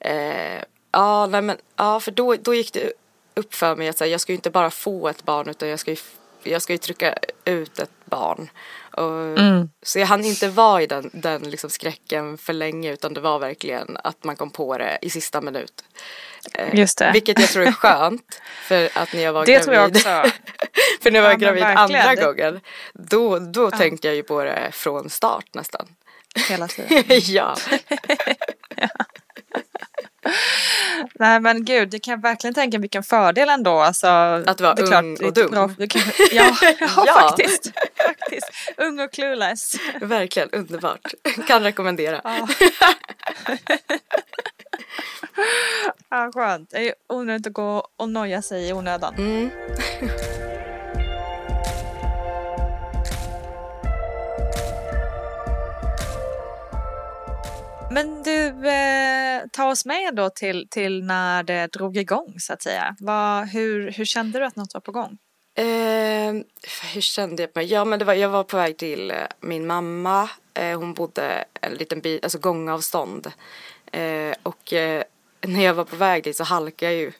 eh, 0.00 0.62
ja 0.92 1.26
nej 1.26 1.42
men 1.42 1.56
ja 1.76 2.00
för 2.00 2.10
då, 2.10 2.34
då 2.36 2.54
gick 2.54 2.72
det 2.72 2.92
upp 3.34 3.54
för 3.54 3.76
mig 3.76 3.88
att 3.88 3.98
så 3.98 4.04
här, 4.04 4.10
jag 4.10 4.20
ska 4.20 4.32
ju 4.32 4.36
inte 4.36 4.50
bara 4.50 4.70
få 4.70 5.08
ett 5.08 5.24
barn 5.24 5.48
utan 5.48 5.68
jag 5.68 5.80
ska 5.80 5.90
ju 5.90 5.96
jag 6.42 6.62
ska 6.62 6.72
ju 6.72 6.78
trycka 6.78 7.14
ut 7.44 7.78
ett 7.78 7.90
barn. 8.04 8.50
Och, 8.92 9.38
Så 9.82 9.98
jag 9.98 10.06
hann 10.06 10.24
inte 10.24 10.48
vara 10.48 10.82
i 10.82 10.86
den, 10.86 11.10
den 11.12 11.42
liksom 11.50 11.70
skräcken 11.70 12.38
för 12.38 12.52
länge 12.52 12.92
utan 12.92 13.14
det 13.14 13.20
var 13.20 13.38
verkligen 13.38 13.96
att 14.04 14.24
man 14.24 14.36
kom 14.36 14.50
på 14.50 14.78
det 14.78 14.98
i 15.02 15.10
sista 15.10 15.40
minut. 15.40 15.84
Eh, 16.54 16.74
Just 16.74 16.98
det. 16.98 17.10
Vilket 17.12 17.38
jag 17.38 17.48
tror 17.48 17.66
är 17.66 17.72
skönt. 17.82 18.40
För 18.62 18.88
att 18.94 19.12
när 19.12 19.22
jag 19.22 19.32
var 19.32 19.46
Det 19.46 19.52
gravid. 19.52 19.64
tror 19.64 19.76
jag 19.76 19.90
också. 19.90 20.08
för 21.02 21.10
när 21.10 21.20
jag 21.20 21.22
var 21.24 21.30
Ja, 21.30 21.36
gravid 21.36 21.62
andra 21.62 22.14
gången. 22.14 22.60
Då, 22.94 23.38
då 23.38 23.70
tänkte 23.70 24.06
jag 24.08 24.14
ju 24.16 24.22
på 24.22 24.44
det 24.44 24.68
från 24.72 25.10
start 25.10 25.46
nästan. 25.54 25.86
Hela 26.48 26.68
tiden. 26.68 27.04
ja. 27.22 27.56
Nej 31.14 31.40
men 31.40 31.64
gud, 31.64 31.88
det 31.90 31.98
kan 31.98 32.12
jag 32.12 32.22
verkligen 32.22 32.54
tänka 32.54 32.78
vilken 32.78 33.02
fördel 33.02 33.48
ändå. 33.48 33.78
Alltså, 33.78 34.06
Att 34.46 34.60
vara 34.60 34.76
klart, 34.76 34.92
ung 35.04 35.16
är 35.20 35.26
och 35.26 35.32
dum. 35.32 35.50
bra- 35.50 35.68
kan- 35.88 36.02
ja, 36.32 36.56
ja, 36.60 36.74
Ja. 37.06 37.14
faktiskt. 37.20 37.72
faktiskt. 38.06 38.50
Ung 38.76 39.00
och 39.00 39.12
clueless. 39.12 39.74
Verkligen 40.00 40.50
underbart. 40.50 41.14
Kan 41.46 41.62
rekommendera. 41.62 42.20
Ja. 42.24 42.48
ja, 46.10 46.30
skönt. 46.34 46.70
Det 46.70 46.88
är 46.88 46.94
onödigt 47.08 47.46
att 47.46 47.52
gå 47.52 47.88
och 47.96 48.08
noja 48.08 48.42
sig 48.42 48.68
i 48.68 48.72
onödan. 48.72 49.14
Mm. 49.14 49.50
Men 57.90 58.22
du, 58.22 58.68
eh, 58.68 59.42
ta 59.52 59.70
oss 59.70 59.86
med 59.86 60.14
då 60.14 60.30
till, 60.30 60.68
till 60.70 61.04
när 61.04 61.42
det 61.42 61.66
drog 61.66 61.96
igång 61.96 62.34
så 62.38 62.52
att 62.52 62.62
säga. 62.62 62.96
Var, 62.98 63.44
hur, 63.44 63.90
hur 63.90 64.04
kände 64.04 64.38
du 64.38 64.44
att 64.44 64.56
något 64.56 64.74
var 64.74 64.80
på 64.80 64.92
gång? 64.92 65.18
Eh, 65.54 66.34
hur 66.94 67.00
kände 67.00 67.42
jag 67.42 67.50
mig? 67.54 67.66
Ja 67.66 67.84
men 67.84 67.98
det 67.98 68.04
var, 68.04 68.14
jag 68.14 68.28
var 68.28 68.44
på 68.44 68.56
väg 68.56 68.76
till 68.76 69.10
eh, 69.10 69.16
min 69.40 69.66
mamma. 69.66 70.30
Eh, 70.54 70.78
hon 70.78 70.94
bodde 70.94 71.44
en 71.60 71.74
liten 71.74 72.00
bit, 72.00 72.24
alltså 72.24 72.38
gångavstånd. 72.38 73.32
Eh, 73.92 74.34
och 74.42 74.72
eh, 74.72 75.02
när 75.40 75.64
jag 75.64 75.74
var 75.74 75.84
på 75.84 75.96
väg 75.96 76.24
dit 76.24 76.36
så 76.36 76.44
halkade 76.44 76.92
jag 76.92 77.00
ju. 77.00 77.12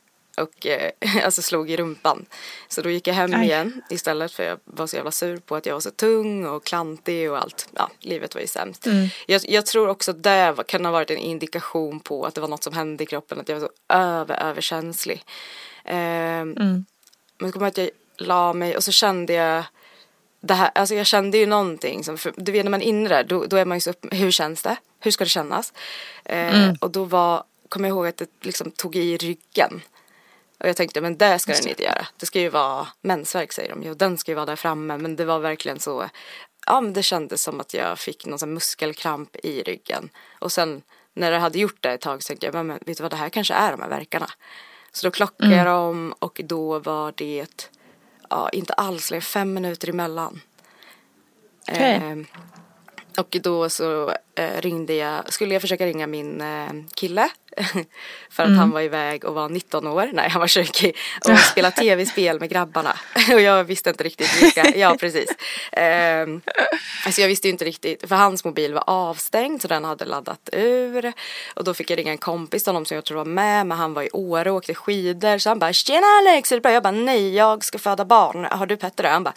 Och 0.42 0.66
eh, 0.66 0.90
alltså 1.24 1.42
slog 1.42 1.70
i 1.70 1.76
rumpan. 1.76 2.26
Så 2.68 2.82
då 2.82 2.90
gick 2.90 3.06
jag 3.06 3.14
hem 3.14 3.34
Aj. 3.34 3.44
igen 3.44 3.82
istället 3.90 4.32
för 4.32 4.42
jag 4.42 4.58
var 4.64 4.86
så 4.86 4.96
jävla 4.96 5.10
sur 5.10 5.36
på 5.38 5.56
att 5.56 5.66
jag 5.66 5.74
var 5.74 5.80
så 5.80 5.90
tung 5.90 6.46
och 6.46 6.64
klantig 6.64 7.30
och 7.30 7.38
allt. 7.38 7.68
Ja, 7.74 7.90
livet 8.00 8.34
var 8.34 8.40
ju 8.42 8.46
sämst. 8.46 8.86
Jag, 9.26 9.40
jag 9.48 9.66
tror 9.66 9.88
också 9.88 10.12
det 10.12 10.54
kan 10.66 10.84
ha 10.84 10.92
varit 10.92 11.10
en 11.10 11.18
indikation 11.18 12.00
på 12.00 12.24
att 12.26 12.34
det 12.34 12.40
var 12.40 12.48
något 12.48 12.62
som 12.64 12.72
hände 12.74 13.04
i 13.04 13.06
kroppen. 13.06 13.40
Att 13.40 13.48
jag 13.48 13.60
var 13.60 13.68
så 13.68 13.94
över, 13.94 14.36
överkänslig. 14.42 15.24
Eh, 15.84 15.94
Men 17.40 17.46
jag 17.46 17.52
kommer 17.52 17.66
att 17.66 17.78
jag 17.78 17.90
la 18.16 18.52
mig 18.52 18.76
och 18.76 18.84
så 18.84 18.92
kände 18.92 19.32
jag 19.32 19.64
det 20.40 20.54
här, 20.54 20.70
alltså 20.74 20.94
jag 20.94 21.06
kände 21.06 21.38
ju 21.38 21.46
någonting 21.46 22.04
som, 22.04 22.18
för, 22.18 22.32
du 22.36 22.52
vet 22.52 22.64
när 22.64 22.70
man 22.70 22.82
är 22.82 22.86
inne 22.86 23.08
där, 23.08 23.24
då, 23.24 23.44
då 23.46 23.56
är 23.56 23.64
man 23.64 23.76
ju 23.76 23.80
så 23.80 23.90
upp, 23.90 24.06
hur 24.10 24.30
känns 24.30 24.62
det? 24.62 24.76
Hur 25.00 25.10
ska 25.10 25.24
det 25.24 25.30
kännas? 25.30 25.72
Eh, 26.24 26.72
Och 26.80 26.90
då 26.90 27.04
var, 27.04 27.44
kommer 27.68 27.88
jag 27.88 27.94
ihåg 27.96 28.06
att 28.06 28.16
det 28.16 28.28
liksom 28.42 28.70
tog 28.70 28.96
i 28.96 29.16
ryggen. 29.16 29.80
Och 30.58 30.68
jag 30.68 30.76
tänkte, 30.76 31.00
men 31.00 31.16
det 31.16 31.38
ska 31.38 31.52
den 31.52 31.68
inte 31.68 31.82
göra. 31.82 32.06
Det 32.16 32.26
ska 32.26 32.40
ju 32.40 32.48
vara 32.48 32.86
mensvärk 33.00 33.52
säger 33.52 33.70
de 33.70 33.82
ju, 33.82 33.94
den 33.94 34.18
ska 34.18 34.30
ju 34.30 34.34
vara 34.34 34.46
där 34.46 34.56
framme. 34.56 34.98
Men 34.98 35.16
det 35.16 35.24
var 35.24 35.38
verkligen 35.38 35.80
så, 35.80 36.08
ja 36.66 36.80
men 36.80 36.92
det 36.92 37.02
kändes 37.02 37.42
som 37.42 37.60
att 37.60 37.74
jag 37.74 37.98
fick 37.98 38.26
någon 38.26 38.38
sån 38.38 38.54
muskelkramp 38.54 39.36
i 39.36 39.62
ryggen. 39.62 40.08
Och 40.38 40.52
sen 40.52 40.82
när 41.14 41.30
det 41.30 41.38
hade 41.38 41.58
gjort 41.58 41.82
det 41.82 41.92
ett 41.92 42.00
tag 42.00 42.22
så 42.22 42.26
tänkte 42.26 42.46
jag, 42.46 42.54
men, 42.54 42.66
men 42.66 42.78
vet 42.86 42.96
du 42.96 43.02
vad, 43.02 43.12
det 43.12 43.16
här 43.16 43.28
kanske 43.28 43.54
är 43.54 43.70
de 43.70 43.80
här 43.80 43.88
verkarna. 43.88 44.30
Så 44.92 45.06
då 45.06 45.10
klockade 45.10 45.56
jag 45.56 45.66
dem 45.66 46.14
och 46.18 46.40
då 46.44 46.78
var 46.78 47.12
det, 47.16 47.70
ja 48.30 48.48
inte 48.48 48.72
alls 48.72 49.10
länge, 49.10 49.20
fem 49.20 49.54
minuter 49.54 49.88
emellan. 49.88 50.40
Okej. 51.68 51.94
Ehm, 51.94 52.26
och 53.18 53.36
då 53.42 53.70
så 53.70 54.12
eh, 54.34 54.60
ringde 54.60 54.94
jag, 54.94 55.32
skulle 55.32 55.52
jag 55.52 55.62
försöka 55.62 55.86
ringa 55.86 56.06
min 56.06 56.40
eh, 56.40 56.72
kille. 56.94 57.30
för 58.30 58.42
att 58.42 58.56
han 58.56 58.70
var 58.70 58.80
iväg 58.80 59.24
och 59.24 59.34
var 59.34 59.48
19 59.48 59.86
år, 59.86 60.10
nej 60.12 60.28
han 60.28 60.40
var 60.40 60.46
20 60.46 60.92
och 61.28 61.38
spelade 61.38 61.76
tv-spel 61.76 62.40
med 62.40 62.50
grabbarna. 62.50 62.96
och 63.32 63.40
jag 63.40 63.64
visste 63.64 63.90
inte 63.90 64.04
riktigt 64.04 64.42
vilka, 64.42 64.76
ja 64.76 64.96
precis. 65.00 65.30
Ehm, 65.72 66.40
alltså 67.06 67.20
jag 67.20 67.28
visste 67.28 67.48
ju 67.48 67.52
inte 67.52 67.64
riktigt, 67.64 68.08
för 68.08 68.16
hans 68.16 68.44
mobil 68.44 68.74
var 68.74 68.84
avstängd 68.86 69.62
så 69.62 69.68
den 69.68 69.84
hade 69.84 70.04
laddat 70.04 70.48
ur. 70.52 71.12
Och 71.54 71.64
då 71.64 71.74
fick 71.74 71.90
jag 71.90 71.98
ringa 71.98 72.10
en 72.10 72.18
kompis 72.18 72.68
av 72.68 72.74
dem 72.74 72.84
som 72.84 72.94
jag 72.94 73.04
tror 73.04 73.16
var 73.16 73.24
med, 73.24 73.66
men 73.66 73.78
han 73.78 73.94
var 73.94 74.02
i 74.02 74.10
Åre 74.12 74.50
och 74.50 74.56
åkte 74.56 74.74
skidor. 74.74 75.38
Så 75.38 75.48
han 75.50 75.58
bara, 75.58 75.72
tjena 75.72 76.06
Alex, 76.06 76.52
är 76.52 76.56
det 76.56 76.60
bra? 76.60 76.72
Jag 76.72 76.82
bara, 76.82 76.90
nej 76.90 77.34
jag 77.34 77.64
ska 77.64 77.78
föda 77.78 78.04
barn. 78.04 78.44
Har 78.44 78.66
du 78.66 78.76
Petter 78.76 79.02
där? 79.02 79.10
Han 79.10 79.24
bara, 79.24 79.34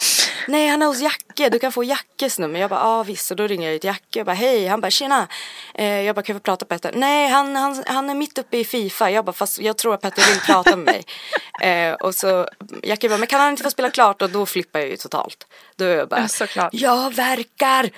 nej 0.48 0.68
han 0.68 0.82
är 0.82 0.86
hos 0.86 1.00
Jacke, 1.00 1.48
du 1.48 1.58
kan 1.58 1.72
få 1.72 1.84
Jackes 1.84 2.38
nummer. 2.38 2.60
Jag 2.60 2.70
bara, 2.70 2.80
ja 2.80 3.02
visst. 3.02 3.30
Och 3.30 3.36
då 3.36 3.46
ringer 3.46 3.70
jag 3.70 3.80
till 3.80 3.88
Jacke 3.88 4.20
och 4.20 4.26
bara, 4.26 4.34
hej. 4.34 4.66
Han 4.66 4.80
bara, 4.80 4.90
tjena. 4.90 5.28
Eh, 5.74 6.00
jag 6.00 6.14
bara, 6.14 6.22
kan 6.22 6.36
vi 6.36 6.40
prata 6.40 6.64
Petter? 6.64 6.92
Nej, 6.94 7.28
han, 7.28 7.56
han, 7.56 7.84
han 7.86 8.10
är 8.12 8.18
mitt 8.18 8.38
uppe 8.38 8.58
i 8.58 8.64
Fifa. 8.64 9.10
Jag 9.10 9.24
bara, 9.24 9.32
fast 9.32 9.58
jag 9.58 9.78
tror 9.78 9.94
att 9.94 10.00
Petter 10.00 10.32
vill 10.32 10.40
prata 10.40 10.76
med 10.76 10.86
mig. 10.86 11.04
Eh, 11.62 11.94
och 11.94 12.14
så 12.14 12.48
Jacke 12.82 13.08
bara, 13.08 13.18
men 13.18 13.26
kan 13.26 13.40
han 13.40 13.50
inte 13.50 13.62
få 13.62 13.70
spela 13.70 13.90
klart? 13.90 14.22
Och 14.22 14.30
då 14.30 14.46
flippar 14.46 14.80
jag 14.80 14.88
ju 14.88 14.96
totalt. 14.96 15.46
Då 15.76 15.84
är 15.84 15.96
jag 15.96 16.08
bara, 16.08 16.28
såklart. 16.28 16.70
jag 16.72 17.14
verkar. 17.14 17.90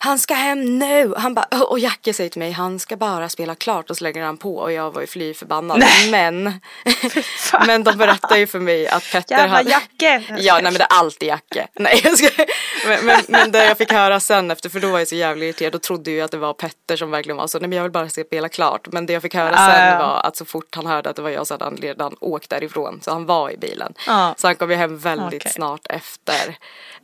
Han 0.00 0.18
ska 0.18 0.34
hem 0.34 0.78
nu. 0.78 1.14
Han 1.16 1.34
bara, 1.34 1.62
och 1.68 1.78
Jacke 1.78 2.12
säger 2.12 2.30
till 2.30 2.38
mig, 2.38 2.50
han 2.52 2.78
ska 2.78 2.96
bara 2.96 3.28
spela 3.28 3.54
klart 3.54 3.90
och 3.90 3.96
så 3.96 4.04
lägger 4.04 4.22
han 4.22 4.36
på 4.36 4.56
och 4.56 4.72
jag 4.72 4.90
var 4.90 5.00
ju 5.00 5.06
fly 5.06 5.34
förbannad. 5.34 5.82
Men, 6.10 6.60
men 7.66 7.84
de 7.84 7.98
berättar 7.98 8.36
ju 8.36 8.46
för 8.46 8.58
mig 8.60 8.88
att 8.88 9.12
Petter 9.12 9.38
Jävla 9.38 9.56
hade... 9.56 9.70
Jacke! 9.70 10.22
Ja, 10.38 10.54
nej 10.54 10.62
men 10.62 10.74
det 10.74 10.82
är 10.84 10.98
alltid 10.98 11.28
Jacke. 11.28 11.66
Nej, 11.74 12.00
jag 12.04 12.18
ska... 12.18 12.44
men, 12.86 13.04
men, 13.04 13.20
men 13.28 13.52
det 13.52 13.64
jag 13.64 13.78
fick 13.78 13.92
höra 13.92 14.20
sen 14.20 14.50
efter, 14.50 14.68
för 14.68 14.80
då 14.80 14.90
var 14.90 14.98
jag 14.98 15.08
så 15.08 15.14
jävla 15.14 15.44
irriterad, 15.44 15.72
då 15.72 15.78
trodde 15.78 16.10
jag 16.10 16.24
att 16.24 16.30
det 16.30 16.36
var 16.36 16.52
Petter 16.52 16.96
som 16.96 17.10
verkligen 17.10 17.36
var 17.36 17.46
så, 17.46 17.58
nej 17.58 17.68
men 17.68 17.76
jag 17.76 17.82
vill 17.82 17.92
bara 17.92 18.08
spela 18.08 18.48
klart. 18.48 18.86
Men 18.92 19.06
det 19.06 19.12
jag 19.12 19.22
fick 19.22 19.34
höra 19.34 19.54
Ah, 19.54 19.72
sen 19.72 19.86
ja. 19.86 19.98
var 19.98 20.20
att 20.28 20.36
så 20.36 20.44
fort 20.44 20.74
han 20.74 20.86
hörde 20.86 21.10
att 21.10 21.16
det 21.16 21.22
var 21.22 21.30
jag 21.30 21.46
så 21.46 21.54
hade 21.54 21.64
han 21.64 21.76
redan 21.76 22.16
åkt 22.20 22.50
därifrån. 22.50 23.00
Så 23.02 23.10
han 23.10 23.26
var 23.26 23.50
i 23.50 23.56
bilen. 23.56 23.94
Ja. 24.06 24.34
Så 24.36 24.46
han 24.46 24.56
kom 24.56 24.70
ju 24.70 24.76
hem 24.76 24.98
väldigt 24.98 25.42
Okej. 25.42 25.52
snart 25.52 25.86
efter. 25.90 26.56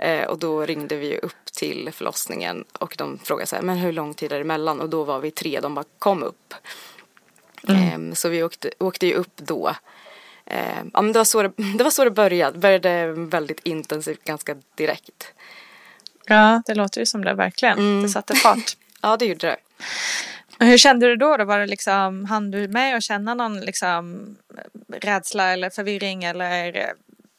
Eh, 0.05 0.25
och 0.25 0.39
då 0.39 0.67
ringde 0.67 0.97
vi 0.97 1.19
upp 1.19 1.45
till 1.53 1.91
förlossningen 1.93 2.65
och 2.79 2.95
de 2.99 3.19
frågade 3.19 3.47
så 3.47 3.57
här, 3.57 3.63
men 3.63 3.77
hur 3.77 3.93
lång 3.93 4.15
tid 4.15 4.33
är 4.33 4.37
det 4.37 4.43
emellan? 4.43 4.81
Och 4.81 4.89
då 4.89 5.05
var 5.05 5.21
vi 5.21 5.31
tre, 5.31 5.61
de 5.61 5.75
bara 5.75 5.85
kom 5.99 6.23
upp. 6.23 6.55
Ehm, 7.69 8.15
så 8.15 8.29
vi 8.29 8.43
åkte, 8.43 8.71
åkte 8.79 9.07
ju 9.07 9.15
upp 9.15 9.37
då. 9.37 9.75
Ehm, 10.47 10.91
ja 10.95 11.03
men 11.03 11.13
det 11.13 11.19
var 11.19 11.25
så 11.25 11.43
det, 11.43 11.53
det 11.79 11.85
var 11.85 11.91
så 11.91 12.05
det 12.05 12.11
började. 12.11 12.59
Började 12.59 13.13
väldigt 13.13 13.61
intensivt 13.61 14.25
ganska 14.25 14.57
direkt. 14.75 15.33
Ja, 16.27 16.63
det 16.67 16.75
låter 16.75 17.01
ju 17.01 17.07
som 17.07 17.25
det 17.25 17.35
verkligen. 17.35 18.03
Det 18.03 18.09
satte 18.09 18.35
fart. 18.35 18.77
Ja 19.03 19.17
det 19.17 19.25
gjorde 19.27 19.47
det. 19.47 19.57
Hur 20.65 20.79
kände 20.79 21.07
du 21.07 21.17
då? 21.17 21.37
då? 21.37 21.45
Var 21.45 21.59
det 21.59 21.67
liksom, 21.67 22.25
hann 22.25 22.51
du 22.51 22.69
med 22.69 22.97
att 22.97 23.03
känna 23.03 23.35
någon 23.35 23.61
liksom, 23.61 24.37
rädsla 24.89 25.53
eller 25.53 25.71
förvirring 25.71 26.25
eller, 26.25 26.93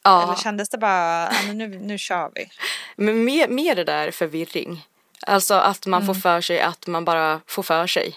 Ja. 0.05 0.23
eller 0.23 0.35
kändes 0.35 0.69
det 0.69 0.77
bara, 0.77 1.29
nu, 1.53 1.67
nu 1.67 1.97
kör 1.97 2.31
vi? 2.35 2.49
Men 2.95 3.23
mer, 3.23 3.47
mer 3.47 3.75
det 3.75 3.83
där 3.83 4.11
förvirring. 4.11 4.85
Alltså 5.27 5.53
att 5.53 5.85
man 5.85 6.05
får 6.05 6.13
för 6.13 6.41
sig 6.41 6.61
att 6.61 6.87
man 6.87 7.05
bara 7.05 7.41
får 7.47 7.63
för 7.63 7.87
sig. 7.87 8.15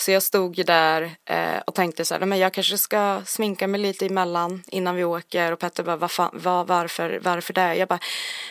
Så 0.00 0.10
jag 0.10 0.22
stod 0.22 0.58
ju 0.58 0.64
där 0.64 1.10
eh, 1.24 1.58
och 1.66 1.74
tänkte 1.74 2.04
så 2.04 2.14
här, 2.14 2.18
"Nej, 2.20 2.28
men 2.28 2.38
jag 2.38 2.52
kanske 2.52 2.78
ska 2.78 3.22
sminka 3.26 3.66
mig 3.66 3.80
lite 3.80 4.06
emellan 4.06 4.62
innan 4.66 4.96
vi 4.96 5.04
åker. 5.04 5.52
Och 5.52 5.58
Petter 5.58 5.82
bara, 5.82 5.96
vad 5.96 6.10
fan, 6.10 6.30
vad, 6.42 6.66
varför, 6.66 7.20
varför 7.22 7.52
det? 7.52 7.74
Jag 7.74 7.88
bara, 7.88 7.98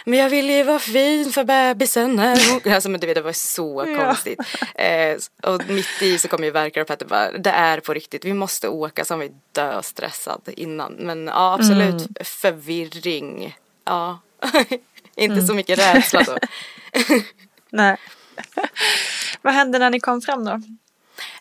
men 0.05 0.19
jag 0.19 0.29
vill 0.29 0.49
ju 0.49 0.63
vara 0.63 0.79
fin 0.79 1.31
för 1.31 1.43
bebisen. 1.43 2.15
när 2.15 2.51
hon-" 2.63 2.73
Alltså, 2.73 2.89
men 2.89 2.99
du 2.99 3.07
vet, 3.07 3.15
det 3.15 3.21
var 3.21 3.33
så 3.33 3.85
konstigt. 3.99 4.39
Eh, 4.75 5.17
och 5.43 5.69
mitt 5.69 6.01
i 6.01 6.17
så 6.17 6.27
kom 6.27 6.43
ju 6.43 6.51
verkar 6.51 6.81
och 6.81 6.87
Petter 6.87 7.05
bara, 7.05 7.31
det 7.31 7.49
är 7.51 7.79
på 7.79 7.93
riktigt, 7.93 8.25
vi 8.25 8.33
måste 8.33 8.67
åka. 8.67 9.05
Så 9.05 9.13
han 9.13 9.19
var 9.19 9.25
ju 9.25 9.33
döstressad 9.51 10.41
innan. 10.55 10.93
Men 10.93 11.27
ja, 11.27 11.53
absolut 11.59 12.07
förvirring. 12.27 13.57
Ja, 13.85 14.19
inte 15.15 15.41
så 15.47 15.53
mycket 15.53 15.79
rädsla 15.79 16.23
då. 16.23 16.37
Nej. 17.69 17.97
Vad 19.41 19.53
hände 19.53 19.79
när 19.79 19.89
ni 19.89 19.99
kom 19.99 20.21
fram 20.21 20.45
då? 20.45 20.61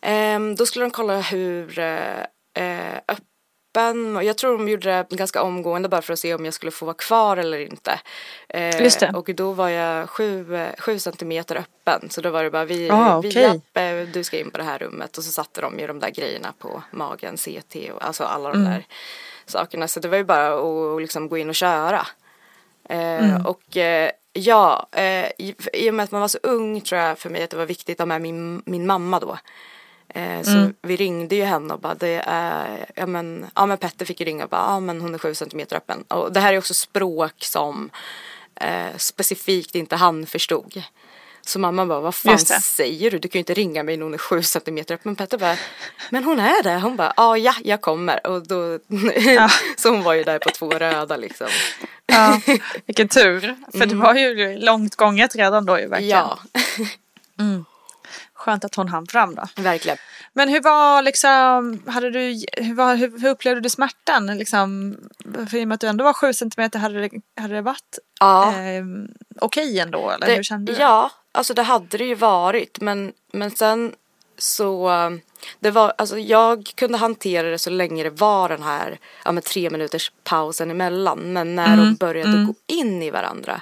Ehm, 0.02 0.54
då 0.54 0.66
skulle 0.66 0.84
de 0.84 0.90
kolla 0.90 1.20
hur 1.20 1.78
eh, 1.78 2.18
eh, 2.54 2.96
öppen, 3.08 4.16
och 4.16 4.24
jag 4.24 4.38
tror 4.38 4.58
de 4.58 4.68
gjorde 4.68 4.90
det 5.10 5.16
ganska 5.16 5.42
omgående 5.42 5.88
bara 5.88 6.02
för 6.02 6.12
att 6.12 6.18
se 6.18 6.34
om 6.34 6.44
jag 6.44 6.54
skulle 6.54 6.72
få 6.72 6.84
vara 6.84 6.94
kvar 6.96 7.36
eller 7.36 7.58
inte. 7.60 8.00
Eh, 8.48 8.82
Just 8.82 9.00
det. 9.00 9.12
Och 9.14 9.30
då 9.34 9.52
var 9.52 9.68
jag 9.68 10.10
sju, 10.10 10.58
sju 10.78 10.98
centimeter 10.98 11.56
öppen 11.56 12.10
så 12.10 12.20
då 12.20 12.30
var 12.30 12.44
det 12.44 12.50
bara 12.50 12.64
vi, 12.64 12.90
Ah, 12.90 13.20
vi. 13.20 13.30
Jappe, 13.42 14.04
du 14.04 14.24
ska 14.24 14.38
in 14.38 14.50
på 14.50 14.58
det 14.58 14.64
här 14.64 14.78
rummet 14.78 15.18
och 15.18 15.24
så 15.24 15.30
satte 15.32 15.60
de 15.60 15.78
ju 15.78 15.86
de 15.86 15.98
där 16.00 16.10
grejerna 16.10 16.52
på 16.58 16.82
magen, 16.90 17.36
CT 17.36 17.76
och 17.94 18.04
alltså 18.04 18.24
alla 18.24 18.52
de 18.52 18.64
där 18.64 18.86
sakerna. 19.46 19.88
Så 19.88 20.00
det 20.00 20.08
var 20.08 20.16
ju 20.16 20.24
bara 20.24 20.54
att 20.96 21.00
liksom 21.02 21.28
gå 21.28 21.38
in 21.38 21.48
och 21.48 21.54
köra. 21.54 22.06
Eh, 22.88 23.46
Och 23.46 23.76
ja, 24.38 24.88
eh, 24.92 25.30
i, 25.38 25.90
och 25.90 25.94
med 25.94 26.04
att 26.04 26.10
man 26.10 26.20
var 26.20 26.28
så 26.28 26.38
ung 26.42 26.80
tror 26.80 27.00
jag 27.00 27.18
för 27.18 27.30
mig 27.30 27.42
att 27.42 27.50
det 27.50 27.56
var 27.56 27.66
viktigt 27.66 28.00
att 28.00 28.04
ha 28.04 28.06
med 28.06 28.22
min, 28.22 28.62
min 28.66 28.86
mamma 28.86 29.20
då. 29.20 29.38
Eh, 30.08 30.42
så 30.42 30.70
vi 30.82 30.96
ringde 30.96 31.36
ju 31.36 31.44
henne 31.44 31.74
och 31.74 31.80
bara 31.80 31.94
det 31.94 32.22
är, 32.26 32.86
ja 32.94 33.06
men, 33.06 33.46
ja 33.54 33.66
men 33.66 33.78
Petter 33.78 34.06
fick 34.06 34.20
ju 34.20 34.26
ringa 34.26 34.44
och 34.44 34.50
bara, 34.50 34.60
ja 34.60 34.80
men 34.80 35.00
hon 35.00 35.14
är 35.14 35.18
sju 35.18 35.34
centimeter 35.34 35.76
öppen. 35.76 36.02
Och 36.02 36.32
det 36.32 36.40
här 36.40 36.52
är 36.52 36.58
också 36.58 36.74
språk 36.74 37.44
som 37.44 37.90
eh, 38.54 38.96
specifikt 38.96 39.74
inte 39.74 39.96
han 39.96 40.26
förstod. 40.26 40.82
Så 41.42 41.58
mamma 41.58 41.86
bara, 41.86 42.00
vad 42.00 42.14
fan 42.14 42.38
säger 42.38 43.10
du? 43.10 43.18
Du 43.18 43.28
kan 43.28 43.38
ju 43.38 43.40
inte 43.40 43.54
ringa 43.54 43.82
mig 43.82 43.96
när 43.96 44.04
hon 44.04 44.14
är 44.14 44.18
sju 44.18 44.42
centimeter 44.42 44.94
öppen. 44.94 45.02
Men 45.10 45.16
Petter 45.16 45.38
bara, 45.38 45.56
men 46.10 46.24
hon 46.24 46.38
är 46.38 46.62
det. 46.62 46.80
Hon 46.80 46.96
bara, 46.96 47.12
ja 47.16 47.36
ja, 47.36 47.54
jag 47.64 47.80
kommer. 47.80 48.26
Och 48.26 48.46
då, 48.46 48.78
så 49.76 49.88
hon 49.90 50.02
var 50.02 50.14
ju 50.14 50.24
där 50.24 50.38
på 50.38 50.50
två 50.50 50.70
röda 50.70 51.16
liksom. 51.16 51.46
Ja, 52.06 52.40
vilken 52.86 53.08
tur. 53.08 53.56
För 53.78 53.86
det 53.86 53.94
var 53.94 54.14
ju 54.14 54.56
långt 54.58 54.96
gånget 54.96 55.36
redan 55.36 55.66
då 55.66 55.80
ju 55.80 55.86
verkligen. 55.86 56.18
Ja, 56.18 56.38
Skönt 58.34 58.64
att 58.64 58.74
hon 58.74 58.88
hann 58.88 59.06
fram 59.06 59.34
då. 59.34 59.42
verkligen. 59.56 59.98
Men 60.32 60.48
hur 60.48 60.60
var 60.60 61.02
liksom, 61.02 61.82
hade 61.86 62.10
du, 62.10 62.44
hur, 62.56 62.74
var, 62.74 62.94
hur, 62.96 63.20
hur 63.20 63.28
upplevde 63.30 63.60
du 63.60 63.68
smärtan? 63.68 64.26
Liksom, 64.26 64.96
för 65.50 65.56
i 65.58 65.64
och 65.64 65.68
med 65.68 65.74
att 65.74 65.80
du 65.80 65.86
ändå 65.86 66.04
var 66.04 66.12
sju 66.12 66.32
centimeter, 66.32 66.78
hade 66.78 67.00
det, 67.00 67.10
hade 67.40 67.54
det 67.54 67.62
varit 67.62 67.98
Ja. 68.20 68.52
eh, 68.52 68.84
okej 69.40 69.78
ändå? 69.80 70.10
Eller 70.10 70.26
Det, 70.26 70.34
hur 70.34 70.42
kände 70.42 70.72
du? 70.72 70.78
Ja, 70.78 71.10
alltså 71.38 71.54
det 71.54 71.62
hade 71.62 71.98
det 71.98 72.04
ju 72.04 72.14
varit. 72.14 72.80
Men, 72.80 73.12
men 73.32 73.50
sen 73.50 73.94
så, 74.38 74.90
det 75.60 75.70
var, 75.70 75.92
alltså 75.98 76.18
jag 76.18 76.72
kunde 76.74 76.98
hantera 76.98 77.50
det 77.50 77.58
så 77.58 77.70
länge 77.70 78.02
det 78.02 78.10
var 78.10 78.48
den 78.48 78.62
här 78.62 78.98
ja, 79.24 79.32
med 79.32 79.44
tre 79.44 79.70
minuters 79.70 80.12
pausen 80.24 80.70
emellan. 80.70 81.18
Men 81.32 81.54
när 81.54 81.74
Mm, 81.74 81.78
de 81.78 81.94
började 81.94 82.44
gå 82.44 82.54
in 82.66 83.02
i 83.02 83.10
varandra. 83.10 83.60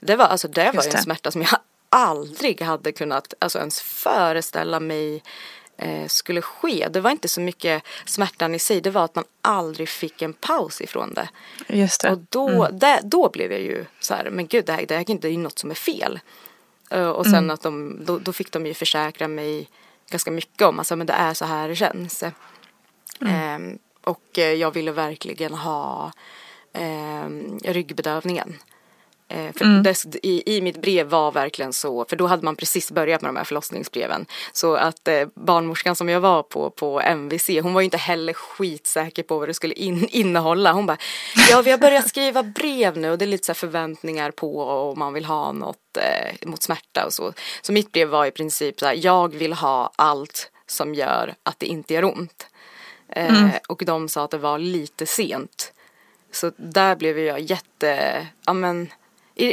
Det 0.00 0.16
var, 0.16 0.24
alltså 0.24 0.48
det 0.48 0.72
var 0.74 0.82
ju 0.84 0.90
det. 0.90 0.96
en 0.96 1.02
smärta 1.02 1.30
som 1.30 1.42
jag 1.42 1.50
aldrig 1.90 2.60
hade 2.62 2.92
kunnat 2.92 3.34
alltså 3.38 3.58
ens 3.58 3.80
föreställa 3.80 4.80
mig 4.80 5.22
eh, 5.78 6.06
skulle 6.06 6.42
ske. 6.42 6.88
Det 6.90 7.00
var 7.00 7.10
inte 7.10 7.28
så 7.28 7.40
mycket 7.40 7.82
smärtan 8.06 8.54
i 8.54 8.58
sig. 8.58 8.80
Det 8.80 8.90
var 8.90 9.04
att 9.04 9.14
man 9.14 9.24
aldrig 9.42 9.88
fick 9.88 10.22
en 10.22 10.32
paus 10.32 10.80
ifrån 10.80 11.14
det. 11.14 11.28
Just 11.68 12.00
det. 12.00 12.10
Och 12.10 12.18
då, 12.28 12.68
där, 12.72 13.00
då 13.02 13.30
blev 13.30 13.52
jag 13.52 13.60
ju 13.60 13.84
så 14.00 14.14
här, 14.14 14.30
men 14.30 14.46
gud 14.46 14.64
det 14.64 14.72
här, 14.72 14.86
det 14.86 14.96
här 14.96 15.18
det 15.20 15.28
är 15.28 15.38
något 15.38 15.58
som 15.58 15.70
är 15.70 15.74
fel. 15.74 16.20
Eh, 16.90 17.08
och 17.08 17.26
sen 17.26 17.50
att 17.50 17.62
de, 17.62 18.04
då, 18.04 18.18
då 18.18 18.32
fick 18.32 18.52
de 18.52 18.66
ju 18.66 18.74
försäkra 18.74 19.28
mig 19.28 19.68
ganska 20.10 20.30
mycket 20.30 20.62
om, 20.62 20.78
alltså 20.78 20.96
men 20.96 21.06
det 21.06 21.12
är 21.12 21.34
så 21.34 21.44
här 21.44 21.68
det 21.68 21.76
känns. 21.76 22.24
Ehm, 23.20 23.78
och 24.04 24.38
eh, 24.38 24.52
jag 24.52 24.70
ville 24.70 24.92
verkligen 24.92 25.54
ha 25.54 26.12
ehm, 26.72 27.58
ryggbedövningen. 27.64 28.56
Eh, 29.28 29.52
för 29.56 29.82
dess, 29.82 30.06
i, 30.22 30.56
I 30.56 30.60
mitt 30.60 30.80
brev 30.82 31.06
var 31.06 31.32
verkligen 31.32 31.72
så, 31.72 32.04
för 32.04 32.16
då 32.16 32.26
hade 32.26 32.44
man 32.44 32.56
precis 32.56 32.90
börjat 32.90 33.22
med 33.22 33.28
de 33.28 33.36
här 33.36 33.44
förlossningsbreven. 33.44 34.26
Så 34.52 34.74
att 34.74 35.08
eh, 35.08 35.28
barnmorskan 35.34 35.96
som 35.96 36.08
jag 36.08 36.20
var 36.20 36.42
på, 36.42 36.70
på 36.70 37.00
MVC, 37.00 37.48
hon 37.62 37.74
var 37.74 37.80
ju 37.80 37.84
inte 37.84 37.96
heller 37.96 38.32
skitsäker 38.32 39.22
på 39.22 39.38
vad 39.38 39.48
det 39.48 39.54
skulle 39.54 39.74
in, 39.74 40.08
innehålla. 40.10 40.72
Hon 40.72 40.86
bara, 40.86 40.96
ja 41.50 41.62
vi 41.62 41.70
har 41.70 41.78
börjat 41.78 42.08
skriva 42.08 42.42
brev 42.42 42.98
nu 42.98 43.10
och 43.10 43.18
det 43.18 43.24
är 43.24 43.26
lite 43.26 43.46
så 43.46 43.54
förväntningar 43.54 44.30
på 44.30 44.62
om 44.64 44.98
man 44.98 45.12
vill 45.12 45.24
ha 45.24 45.52
något 45.52 45.96
eh, 45.96 46.48
mot 46.48 46.62
smärta 46.62 47.06
och 47.06 47.12
så. 47.12 47.32
Så 47.62 47.72
mitt 47.72 47.92
brev 47.92 48.08
var 48.08 48.26
i 48.26 48.30
princip 48.30 48.80
så 48.80 48.86
här, 48.86 48.98
jag 49.02 49.34
vill 49.34 49.52
ha 49.52 49.90
allt 49.96 50.50
som 50.66 50.94
gör 50.94 51.34
att 51.42 51.58
det 51.58 51.66
inte 51.66 51.94
gör 51.94 52.04
ont. 52.04 52.46
Eh, 53.08 53.48
Och 53.68 53.82
de 53.86 54.08
sa 54.08 54.24
att 54.24 54.30
det 54.30 54.38
var 54.38 54.58
lite 54.58 55.06
sent. 55.06 55.72
Så 56.32 56.52
där 56.56 56.96
blev 56.96 57.18
jag 57.18 57.40
jätte, 57.40 58.26
ja 58.46 58.52
men, 58.52 58.88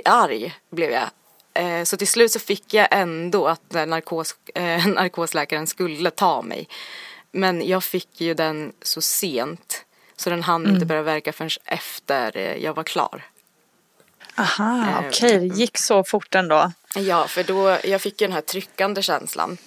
arg 0.05 0.55
blev 0.69 0.91
jag. 0.91 1.09
Eh, 1.53 1.83
så 1.83 1.97
till 1.97 2.07
slut 2.07 2.31
så 2.31 2.39
fick 2.39 2.73
jag 2.73 2.87
ändå 2.91 3.47
att 3.47 3.73
narkos, 3.73 4.35
eh, 4.55 4.87
narkosläkaren 4.87 5.67
skulle 5.67 6.11
ta 6.11 6.41
mig. 6.41 6.67
Men 7.31 7.67
jag 7.67 7.83
fick 7.83 8.21
ju 8.21 8.33
den 8.33 8.73
så 8.81 9.01
sent. 9.01 9.85
Så 10.15 10.29
den 10.29 10.43
hann 10.43 10.67
inte 10.69 10.85
börja 10.85 11.01
verka 11.01 11.33
förrän 11.33 11.49
efter 11.65 12.37
eh, 12.37 12.55
jag 12.63 12.73
var 12.73 12.83
klar. 12.83 13.23
Aha, 14.35 14.87
Eh, 14.89 15.07
okej, 15.07 15.39
det 15.39 15.55
gick 15.55 15.77
så 15.77 16.03
fort 16.03 16.35
ändå. 16.35 16.71
Ja, 16.95 17.27
för 17.27 17.43
då, 17.43 17.77
jag 17.83 18.01
fick 18.01 18.21
ju 18.21 18.27
den 18.27 18.33
här 18.33 18.41
tryckande 18.41 19.01
känslan. 19.01 19.57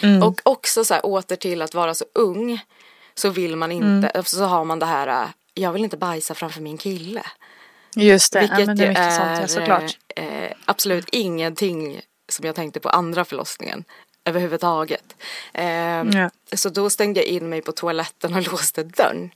Mm. 0.00 0.22
Och 0.22 0.40
också 0.42 0.84
så 0.84 0.94
här 0.94 1.06
åter 1.06 1.36
till 1.36 1.62
att 1.62 1.74
vara 1.74 1.94
så 1.94 2.04
ung. 2.12 2.60
Så 3.14 3.30
vill 3.30 3.56
man 3.56 3.72
inte, 3.72 4.08
Mm. 4.08 4.24
så 4.24 4.44
har 4.44 4.64
man 4.64 4.78
det 4.78 4.86
här, 4.86 5.28
jag 5.54 5.72
vill 5.72 5.84
inte 5.84 5.96
bajsa 5.96 6.34
framför 6.34 6.60
min 6.60 6.78
kille. 6.78 7.22
Just 7.96 8.32
det, 8.32 8.40
Vilket 8.40 8.58
ja, 8.58 8.66
men 8.66 8.76
det 8.76 8.84
är 8.84 8.88
mycket 8.88 9.02
är 9.04 9.10
sånt, 9.16 9.38
ja, 9.40 9.48
såklart. 9.48 9.98
eh, 10.16 10.52
absolut 10.64 11.08
ingenting 11.12 12.00
som 12.28 12.46
jag 12.46 12.54
tänkte 12.54 12.80
på 12.80 12.88
andra 12.88 13.24
förlossningen 13.24 13.84
överhuvudtaget. 14.24 15.16
Eh, 15.54 15.64
Ja. 15.64 16.30
Så 16.52 16.68
då 16.68 16.90
stängde 16.90 17.20
jag 17.20 17.26
in 17.26 17.48
mig 17.48 17.62
på 17.62 17.72
toaletten 17.72 18.34
och 18.34 18.46
låste 18.52 18.82
dörren. 18.82 19.30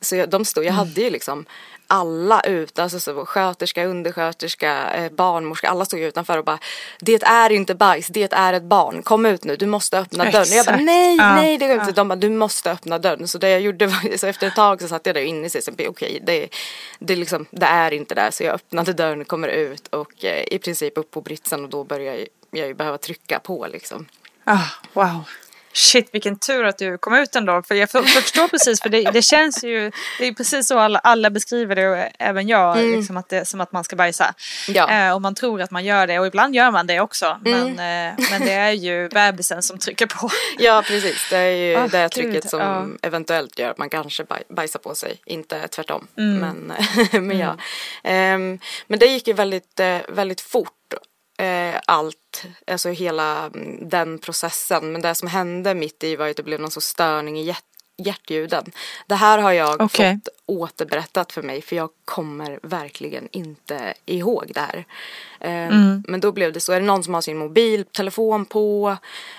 Så 0.00 0.16
jag, 0.16 0.30
de 0.30 0.44
stod, 0.44 0.64
jag 0.64 0.68
Mm. 0.72 0.78
hade 0.78 1.00
ju 1.00 1.10
liksom 1.10 1.46
alla 1.90 2.40
ute, 2.40 2.82
alltså 2.82 3.00
så 3.00 3.26
sköterska, 3.26 3.84
undersköterska, 3.84 4.94
eh, 4.94 5.12
barnmorska, 5.12 5.68
alla 5.68 5.84
stod 5.84 6.00
ju 6.00 6.08
utanför 6.08 6.38
och 6.38 6.44
bara 6.44 6.58
Det 7.00 7.22
är 7.22 7.52
inte 7.52 7.74
bajs, 7.74 8.06
det 8.06 8.32
är 8.32 8.52
ett 8.52 8.62
barn, 8.62 9.02
kom 9.02 9.26
ut 9.26 9.44
nu, 9.44 9.56
du 9.56 9.66
måste 9.66 9.98
öppna 9.98 10.24
dörren. 10.24 10.42
Och 10.42 10.48
jag 10.48 10.66
bara 10.66 10.72
Exakt. 10.72 10.84
nej, 10.84 11.16
Ja, 11.16 11.34
nej 11.34 11.58
det 11.58 11.66
går 11.66 11.80
inte. 11.80 11.92
De 11.92 12.08
bara 12.08 12.16
du 12.16 12.30
måste 12.30 12.70
öppna 12.70 12.98
dörren. 12.98 13.28
Så 13.28 13.38
det 13.38 13.50
jag 13.50 13.60
gjorde 13.60 13.86
var, 13.86 14.16
så 14.16 14.26
efter 14.26 14.46
ett 14.46 14.54
tag 14.54 14.82
så 14.82 14.88
satt 14.88 15.06
jag 15.06 15.14
där 15.14 15.22
inne 15.22 15.46
i 15.46 15.50
sig, 15.50 15.62
så 15.62 15.72
okej 15.88 16.20
det, 16.22 16.48
det, 16.98 17.16
liksom, 17.16 17.46
det 17.50 17.66
är 17.66 17.92
inte 17.92 18.14
där. 18.14 18.30
Så 18.30 18.42
jag 18.42 18.54
öppnade 18.54 18.92
dörren, 18.92 19.24
kommer 19.24 19.48
ut 19.48 19.86
och 19.88 20.24
eh, 20.24 20.44
i 20.50 20.58
princip 20.58 20.98
upp 20.98 21.10
på 21.10 21.20
britsen 21.20 21.64
och 21.64 21.70
då 21.70 21.84
börjar 21.84 22.14
jag, 22.14 22.26
jag 22.50 22.66
ju 22.66 22.74
behöva 22.74 22.98
trycka 22.98 23.38
på 23.38 23.66
liksom. 23.66 24.06
Ah, 24.44 24.66
wow. 24.92 25.24
Shit 25.78 26.08
vilken 26.12 26.38
tur 26.38 26.64
att 26.64 26.78
du 26.78 26.98
kom 26.98 27.14
ut 27.14 27.36
ändå. 27.36 27.62
För 27.62 27.74
jag 27.74 27.90
för- 27.90 28.02
förstår 28.02 28.48
precis, 28.48 28.82
för 28.82 28.88
det, 28.88 29.02
det 29.02 29.22
känns 29.22 29.64
ju, 29.64 29.90
det 30.18 30.26
är 30.26 30.32
precis 30.32 30.68
så 30.68 30.78
alla, 30.78 30.98
alla 30.98 31.30
beskriver 31.30 31.76
det 31.76 31.88
och 31.88 32.12
även 32.18 32.48
jag, 32.48 32.78
liksom 32.84 33.16
att 33.16 33.28
det, 33.28 33.44
som 33.44 33.60
att 33.60 33.72
man 33.72 33.84
ska 33.84 33.96
bajsa. 33.96 34.34
Ja. 34.68 34.90
Eh, 34.90 35.14
och 35.14 35.22
man 35.22 35.34
tror 35.34 35.62
att 35.62 35.70
man 35.70 35.84
gör 35.84 36.06
det 36.06 36.18
och 36.18 36.26
ibland 36.26 36.54
gör 36.54 36.70
man 36.70 36.86
det 36.86 37.00
också. 37.00 37.40
Men, 37.44 37.68
eh, 37.68 38.14
men 38.30 38.40
det 38.40 38.52
är 38.52 38.70
ju 38.72 39.08
bebisen 39.08 39.62
som 39.62 39.78
trycker 39.78 40.06
på. 40.06 40.30
Ja 40.58 40.82
precis, 40.86 41.26
det 41.30 41.36
är 41.36 41.50
ju 41.50 41.76
Ah, 41.76 41.88
det 41.88 42.02
gud, 42.02 42.10
trycket 42.12 42.50
som 42.50 42.60
ja. 42.60 42.86
eventuellt 43.08 43.58
gör 43.58 43.70
att 43.70 43.78
man 43.78 43.90
kanske 43.90 44.24
baj, 44.24 44.42
bajsar 44.48 44.78
på 44.78 44.94
sig, 44.94 45.20
inte 45.26 45.68
tvärtom. 45.68 46.06
Mm. 46.18 46.38
Men, 46.38 46.72
men 47.26 47.38
ja. 47.38 47.56
Ehm, 48.02 48.58
men 48.86 48.98
det 48.98 49.06
gick 49.06 49.28
ju 49.28 49.32
väldigt, 49.32 49.80
eh, 49.80 49.98
väldigt 50.08 50.40
fort 50.40 50.72
eh, 51.38 51.80
Allt, 51.86 52.44
alltså 52.66 52.88
hela 52.88 53.46
mm, 53.46 53.88
den 53.88 54.18
processen. 54.18 54.92
Men 54.92 55.02
det 55.02 55.14
som 55.14 55.28
hände 55.28 55.74
mitt 55.74 56.04
i 56.04 56.16
var 56.16 56.28
att 56.28 56.36
det 56.36 56.42
blev 56.42 56.60
någon 56.60 56.70
sorts 56.70 56.86
störning 56.86 57.38
i 57.38 57.42
hjärt, 57.42 57.67
hjärtljuden. 57.98 58.64
Det 59.06 59.14
här 59.14 59.38
har 59.38 59.52
jag 59.52 59.80
Okej. 59.80 60.14
fått 60.24 60.28
återberättat 60.46 61.32
för 61.32 61.42
mig 61.42 61.62
för 61.62 61.76
jag 61.76 61.88
kommer 62.04 62.60
verkligen 62.62 63.28
inte 63.32 63.94
ihåg 64.06 64.50
det 64.54 64.60
här. 64.60 64.84
Eh, 65.40 65.48
Mm. 65.68 66.02
Men 66.08 66.20
då 66.20 66.32
blev 66.32 66.52
det 66.52 66.60
så, 66.60 66.72
är 66.72 66.80
det 66.80 66.86
någon 66.86 67.04
som 67.04 67.14
har 67.14 67.20
sin 67.20 67.38
mobiltelefon 67.38 68.44
på, 68.44 68.96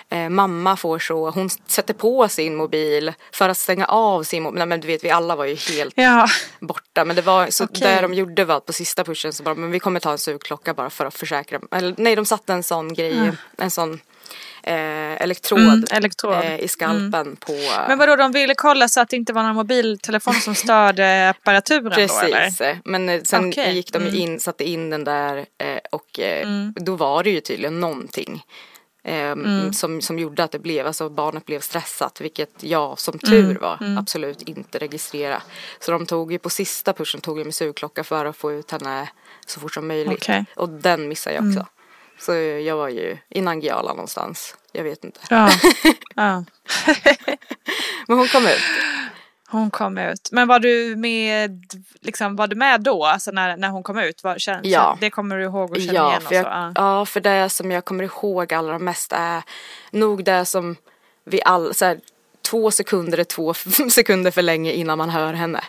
eh, 0.09 0.29
mamma 0.29 0.77
får 0.77 0.99
så, 0.99 1.29
hon 1.29 1.49
sätter 1.49 1.93
på 1.93 2.27
sin 2.27 2.55
mobil 2.55 3.13
för 3.31 3.49
att 3.49 3.57
stänga 3.57 3.85
av 3.85 4.23
sin 4.23 4.43
mobil, 4.43 4.57
nej 4.57 4.67
men 4.67 4.79
du 4.81 4.87
vet 4.87 5.03
vi 5.03 5.09
alla 5.09 5.35
var 5.35 5.45
ju 5.45 5.55
helt 5.55 5.93
Ja, 5.97 6.27
borta. 6.59 7.05
Men 7.05 7.15
det 7.15 7.21
var 7.21 7.47
så 7.49 7.63
Okej. 7.63 7.95
det 7.95 8.01
de 8.01 8.13
gjorde 8.13 8.45
var 8.45 8.55
att 8.55 8.65
på 8.65 8.73
sista 8.73 9.03
pushen 9.03 9.33
så 9.33 9.43
bara, 9.43 9.55
men 9.55 9.71
vi 9.71 9.79
kommer 9.79 9.99
ta 9.99 10.11
en 10.11 10.17
sugklocka 10.17 10.73
bara 10.73 10.89
för 10.89 11.05
att 11.05 11.13
försäkra. 11.15 11.59
Eller 11.71 11.95
nej, 11.97 12.15
de 12.15 12.25
satte 12.25 12.53
en 12.53 12.63
sån 12.63 12.93
grej, 12.93 13.31
en 13.57 13.71
sån 13.71 13.99
eh, 14.69 15.21
elektrod, 15.21 15.59
Mm, 15.59 15.83
elektrod. 15.91 16.33
Eh, 16.33 16.59
i 16.59 16.67
skalpen 16.67 17.35
på. 17.35 17.53
men 17.87 17.97
vadå 17.97 18.15
de 18.15 18.31
ville 18.31 18.55
kolla 18.55 18.87
så 18.87 19.01
att 19.01 19.09
det 19.09 19.15
inte 19.15 19.33
var 19.33 19.43
någon 19.43 19.55
mobiltelefon 19.55 20.33
som 20.33 20.55
störde 20.65 21.29
apparaturen 21.29 21.83
då 21.83 21.91
eller? 22.25 22.39
Precis, 22.45 22.61
men 22.85 23.09
eh, 23.09 23.21
sen 23.21 23.49
Okej, 23.49 23.73
gick 23.75 23.93
de 23.93 23.97
mm. 24.03 24.15
in, 24.15 24.39
satte 24.39 24.63
in 24.69 24.89
den 24.89 25.03
där 25.03 25.37
eh, 25.57 25.77
och 25.91 26.19
eh, 26.19 26.47
då 26.75 26.95
var 26.95 27.23
det 27.23 27.29
ju 27.29 27.39
tydligen 27.41 27.79
någonting. 27.79 28.43
eh, 29.03 29.15
Mm. 29.19 29.73
Som, 29.73 30.01
som 30.01 30.19
gjorde 30.19 30.43
att 30.43 30.51
det 30.51 30.59
blev, 30.59 30.87
alltså 30.87 31.09
barnet 31.09 31.45
blev 31.45 31.59
stressat 31.59 32.21
vilket 32.21 32.63
jag 32.63 32.99
som 32.99 33.19
tur 33.19 33.39
Mm, 33.49 33.57
var 33.61 33.77
absolut 33.99 34.41
inte 34.41 34.77
registrera. 34.79 35.41
Så 35.79 35.91
de 35.91 36.05
tog 36.05 36.31
ju 36.31 36.39
på 36.39 36.49
sista 36.49 36.93
pushen 36.93 37.21
tog 37.21 37.39
jag 37.39 37.45
min 37.45 37.53
sugklocka 37.53 38.03
för 38.03 38.25
att 38.25 38.37
få 38.37 38.51
ut 38.51 38.71
henne 38.71 39.09
så 39.45 39.59
fort 39.59 39.73
som 39.73 39.87
möjligt. 39.87 40.13
Okej. 40.21 40.45
Och 40.55 40.69
den 40.69 41.07
missade 41.07 41.35
jag 41.35 41.47
också. 41.47 41.65
Så 42.19 42.33
jag 42.35 42.75
var 42.77 42.89
ju 42.89 43.17
i 43.29 43.41
Nangijala 43.41 43.89
någonstans, 43.93 44.55
jag 44.73 44.83
vet 44.83 45.03
inte. 45.03 45.19
Ja. 45.29 45.49
ja. 46.15 46.43
Men 48.07 48.17
hon 48.17 48.27
kom 48.27 48.43
ut. 48.47 48.59
Hon 49.51 49.71
kom 49.71 49.97
ut. 49.97 50.29
Men 50.31 50.47
var 50.47 50.59
du 50.59 50.95
med, 50.95 51.63
liksom, 52.01 52.35
var 52.35 52.47
du 52.47 52.55
med 52.55 52.81
då? 52.81 53.05
Alltså 53.05 53.31
när, 53.31 53.57
när 53.57 53.69
hon 53.69 53.83
kom 53.83 53.97
ut? 53.99 54.23
Var, 54.23 54.37
känn, 54.37 54.59
Ja. 54.63 54.97
det 55.01 55.09
kommer 55.09 55.37
du 55.37 55.43
ihåg 55.43 55.71
och 55.71 55.77
känner 55.77 55.93
Ja 55.93 56.09
igen? 56.09 56.21
jag, 56.31 56.39
och 56.41 56.45
så? 56.45 56.51
Ja. 56.51 56.71
ja, 56.75 57.05
för 57.05 57.19
det 57.21 57.49
som 57.49 57.71
jag 57.71 57.85
kommer 57.85 58.03
ihåg 58.03 58.53
allra 58.53 58.79
mest 58.79 59.11
är 59.13 59.43
nog 59.91 60.23
det 60.23 60.45
som 60.45 60.75
vi 61.25 61.41
all, 61.45 61.73
så 61.73 61.85
här, 61.85 61.99
två 62.49 62.71
sekunder 62.71 63.17
är 63.17 63.23
två 63.23 63.53
sekunder 63.91 64.31
för 64.31 64.41
länge 64.41 64.71
innan 64.71 64.97
man 64.97 65.09
hör 65.09 65.33
henne. 65.33 65.63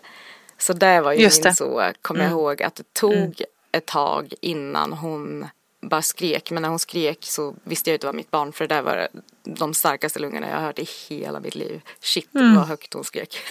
Så 0.58 0.72
det 0.72 1.00
var 1.00 1.12
ju 1.12 1.20
Just 1.22 1.44
min 1.44 1.50
det. 1.50 1.56
så, 1.56 1.90
kommer 2.02 2.20
jag 2.22 2.30
ihåg, 2.30 2.62
att 2.62 2.74
det 2.74 2.94
tog 2.94 3.42
ett 3.72 3.86
tag 3.86 4.34
innan 4.40 4.92
hon 4.92 5.46
bara 5.80 6.02
skrek. 6.02 6.50
Men 6.50 6.62
när 6.62 6.68
hon 6.68 6.78
skrek 6.78 7.18
så 7.20 7.54
visste 7.64 7.90
jag 7.90 7.94
att 7.94 8.00
det 8.00 8.06
var 8.06 8.14
mitt 8.14 8.30
barn 8.30 8.52
för 8.52 8.66
det 8.66 8.74
där 8.74 8.82
var 8.82 9.08
de 9.44 9.74
starkaste 9.74 10.18
lungorna 10.18 10.48
jag 10.48 10.56
har 10.56 10.62
hört 10.62 10.78
i 10.78 10.88
hela 11.08 11.40
mitt 11.40 11.54
liv. 11.54 11.80
Shit 12.00 12.34
mm. 12.34 12.56
vad 12.56 12.66
högt 12.66 12.94
hon 12.94 13.04
skrek. 13.04 13.36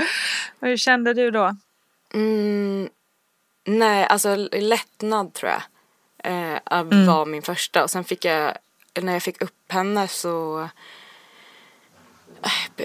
Hur 0.60 0.76
kände 0.76 1.14
du 1.14 1.30
då? 1.30 1.56
Mm, 2.14 2.88
nej, 3.64 4.06
alltså 4.06 4.36
lättnad 4.52 5.32
tror 5.32 5.50
jag. 5.50 5.62
Eh, 6.24 6.60
mm. 6.70 7.06
var 7.06 7.26
min 7.26 7.42
första 7.42 7.82
och 7.82 7.90
sen 7.90 8.04
fick 8.04 8.24
jag, 8.24 8.56
när 9.00 9.12
jag 9.12 9.22
fick 9.22 9.42
upp 9.42 9.72
henne 9.72 10.08
så 10.08 10.68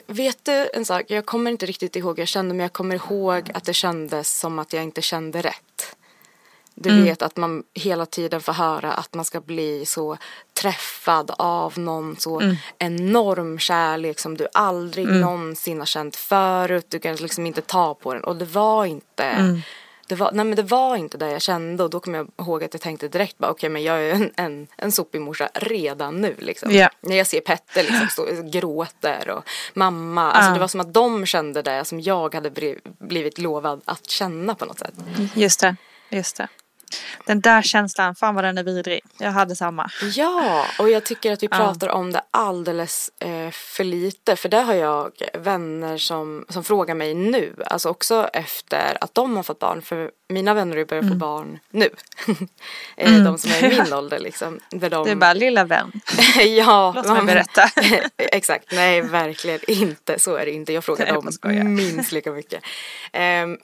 Vet 0.08 0.46
du 0.46 0.70
en 0.74 0.86
sak? 0.86 1.06
Jag 1.08 1.26
kommer 1.26 1.52
inte 1.52 1.66
riktigt 1.66 1.96
ihåg 1.96 2.16
hur 2.18 2.22
jag 2.22 2.28
kände 2.28 2.54
men 2.54 2.64
jag 2.64 2.74
kommer 2.74 2.96
ihåg 2.96 3.52
att 3.54 3.64
det 3.64 3.74
kändes 3.74 4.40
som 4.40 4.60
att 4.60 4.74
jag 4.74 4.84
inte 4.84 5.02
kände 5.02 5.42
rätt. 5.42 5.77
Du 6.80 6.90
mm. 6.90 7.04
vet 7.04 7.22
att 7.22 7.38
man 7.38 7.64
hela 7.74 8.06
tiden 8.06 8.42
får 8.42 8.54
höra 8.54 8.94
att 8.94 9.14
man 9.14 9.26
ska 9.26 9.42
bli 9.42 9.86
så 9.86 10.18
träffad 10.62 11.32
av 11.38 11.80
någon 11.80 12.16
så 12.18 12.40
mm. 12.40 12.56
enorm 12.78 13.60
kärlek 13.60 14.20
som 14.20 14.38
du 14.38 14.48
aldrig 14.54 15.08
mm. 15.08 15.22
någonsin 15.22 15.80
har 15.80 15.86
känt 15.86 16.16
förut. 16.16 16.86
Du 16.90 17.00
kan 17.00 17.16
liksom 17.16 17.46
inte 17.46 17.62
ta 17.62 17.94
på 17.94 18.14
den 18.14 18.24
och 18.24 18.36
det 18.36 18.46
var 18.46 18.86
inte 18.86 19.24
mm 19.24 19.62
det 20.08 20.16
var, 20.16 20.32
nej 20.32 20.46
men 20.46 20.56
det 20.56 20.64
var 20.64 20.96
inte 20.96 21.18
det 21.18 21.32
jag 21.32 21.42
kände 21.42 21.84
och 21.84 21.90
då 21.90 22.00
kommer 22.00 22.18
jag 22.18 22.28
ihåg 22.40 22.64
att 22.64 22.74
jag 22.74 22.82
tänkte 22.82 23.08
direkt 23.08 23.38
bara 23.38 23.52
okej 23.52 23.58
okay, 23.58 23.70
men 23.70 23.84
jag 23.84 24.04
är 24.04 24.14
en, 24.14 24.32
en, 24.36 24.68
en 24.78 24.92
sopig 24.92 25.22
morsa 25.22 25.50
redan 25.54 26.22
nu 26.22 26.36
liksom. 26.40 26.72
Yeah. 26.72 26.92
När 27.02 27.16
jag 27.16 27.28
ser 27.28 27.42
Petter 27.42 27.84
liksom 27.84 28.08
stå 28.08 28.22
och 28.22 28.52
gråter 28.52 29.30
och 29.30 29.44
mamma, 29.74 30.32
alltså 30.32 30.54
det 30.54 30.60
var 30.60 30.68
som 30.68 30.80
att 30.80 30.94
de 30.94 31.26
kände 31.26 31.62
det 31.62 31.86
som 31.86 32.02
jag 32.02 32.36
hade 32.36 32.76
blivit 33.00 33.38
lovad 33.38 33.82
att 33.86 34.10
känna 34.10 34.56
på 34.56 34.66
något 34.66 34.80
sätt. 34.80 34.94
Just 35.36 35.60
det, 35.60 35.76
just 36.10 36.38
det. 36.38 36.48
Den 37.26 37.42
där 37.42 37.62
känslan, 37.62 38.16
fan 38.16 38.36
vad 38.36 38.44
den 38.44 38.58
är 38.58 38.64
vidrig. 38.64 39.02
Jag 39.18 39.32
hade 39.32 39.56
samma. 39.56 39.90
Ja, 40.16 40.66
och 40.80 40.90
jag 40.90 41.04
tycker 41.04 41.34
att 41.34 41.44
vi 41.44 41.48
pratar 41.48 41.88
ja. 41.88 41.94
om 41.94 42.12
det 42.12 42.22
alldeles 42.32 43.12
eh, 43.20 43.52
för 43.52 43.84
lite. 43.84 44.36
För 44.36 44.50
det 44.50 44.62
har 44.62 44.74
jag 44.74 45.12
vänner 45.34 45.98
som, 45.98 46.46
som 46.50 46.64
frågar 46.64 46.96
mig 46.96 47.14
nu. 47.14 47.56
Alltså 47.66 47.90
också 47.90 48.30
efter 48.34 48.98
att 49.02 49.14
de 49.14 49.36
har 49.36 49.44
fått 49.44 49.60
barn. 49.60 49.82
För 49.82 50.12
mina 50.28 50.54
vänner 50.54 50.86
börjar 50.86 51.04
mm. 51.04 51.14
få 51.14 51.20
barn 51.20 51.60
nu. 51.70 51.90
Eh, 53.00 53.10
mm. 53.12 53.24
De 53.24 53.38
som 53.38 53.52
är 53.52 53.64
i 53.64 53.84
min 53.84 53.94
ålder 53.94 54.20
liksom. 54.20 54.60
Där 54.70 54.90
de... 54.90 55.08
Är 55.08 55.16
bara 55.16 55.34
lilla 55.34 55.64
vän. 55.64 55.92
ja. 56.58 56.94
Låt 56.96 57.08
mig 57.08 57.26
berätta. 57.26 57.70
exakt, 58.18 58.72
nej 58.72 59.02
verkligen 59.02 59.60
inte. 59.68 60.20
Så 60.20 60.36
är 60.36 60.46
det 60.46 60.52
inte. 60.52 60.74
Jag 60.74 60.84
frågar 60.84 61.14
dem 61.14 61.76
minst 61.76 62.12
lika 62.12 62.32
mycket. 62.32 62.64
Um, 63.14 63.58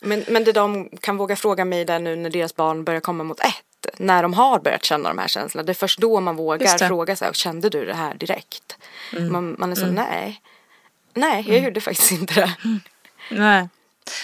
men, 0.00 0.24
men 0.28 0.44
det 0.44 0.52
de 0.52 0.88
kan 1.00 1.16
våga 1.16 1.36
fråga 1.36 1.64
mig 1.64 1.84
där 1.84 1.98
nu 1.98 2.16
när 2.16 2.30
deras 2.30 2.56
barn 2.56 2.84
börjar 2.84 3.00
komma 3.00 3.24
mot 3.24 3.40
ett. 3.40 3.98
När 3.98 4.22
de 4.22 4.34
har 4.34 4.58
börjat 4.58 4.84
känna 4.84 5.08
de 5.08 5.18
här 5.18 5.28
känslorna. 5.28 5.66
Det 5.66 5.72
är 5.72 5.74
först 5.74 5.98
då 5.98 6.20
man 6.20 6.36
vågar 6.36 6.88
fråga 6.88 7.16
sig. 7.16 7.34
Kände 7.34 7.68
du 7.68 7.84
det 7.84 7.94
här 7.94 8.14
direkt? 8.14 8.78
Mm. 9.12 9.32
Man, 9.32 9.56
man 9.58 9.70
är 9.70 9.74
så, 9.74 9.82
mm. 9.82 9.94
nej. 9.94 10.40
Nej, 11.14 11.44
jag 11.46 11.56
mm. 11.56 11.64
gjorde 11.64 11.80
faktiskt 11.80 12.12
inte 12.12 12.34
det. 12.34 12.56
Nej. 13.30 13.68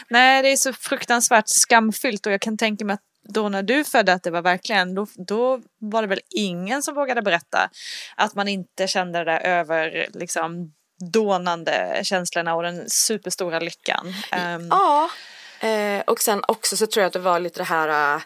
Nej, 0.09 0.43
det 0.43 0.49
är 0.49 0.57
så 0.57 0.73
fruktansvärt 0.73 1.49
skamfyllt 1.49 2.27
och 2.27 2.33
jag 2.33 2.41
kan 2.41 2.57
tänka 2.57 2.85
mig 2.85 2.95
att 2.95 3.03
då 3.29 3.49
när 3.49 3.63
du 3.63 3.85
födde 3.85 4.13
att 4.13 4.23
det 4.23 4.31
var 4.31 4.43
verkligen, 4.43 4.95
då, 4.95 5.07
då 5.15 5.61
var 5.79 6.03
det 6.03 6.09
väl 6.09 6.21
ingen 6.31 6.83
som 6.83 6.95
vågade 6.95 7.23
berätta 7.23 7.71
att 8.17 8.35
man 8.35 8.49
inte 8.49 8.87
kände 8.87 9.19
det 9.19 9.25
där 9.25 9.41
över 9.41 10.09
liksom 10.13 10.73
dånande 11.13 12.01
känslorna 12.03 12.55
och 12.55 12.63
den 12.63 12.91
superstora 12.91 13.61
lyckan. 13.61 14.07
Um, 14.57 14.69
ja, 14.71 15.11
eh, 15.61 16.01
och 16.07 16.21
sen 16.21 16.43
också 16.49 16.77
så 16.77 16.87
tror 16.87 17.03
jag 17.03 17.07
att 17.07 17.13
det 17.13 17.19
var 17.19 17.41
lite 17.41 17.61
det 17.61 17.65
här 17.65 18.23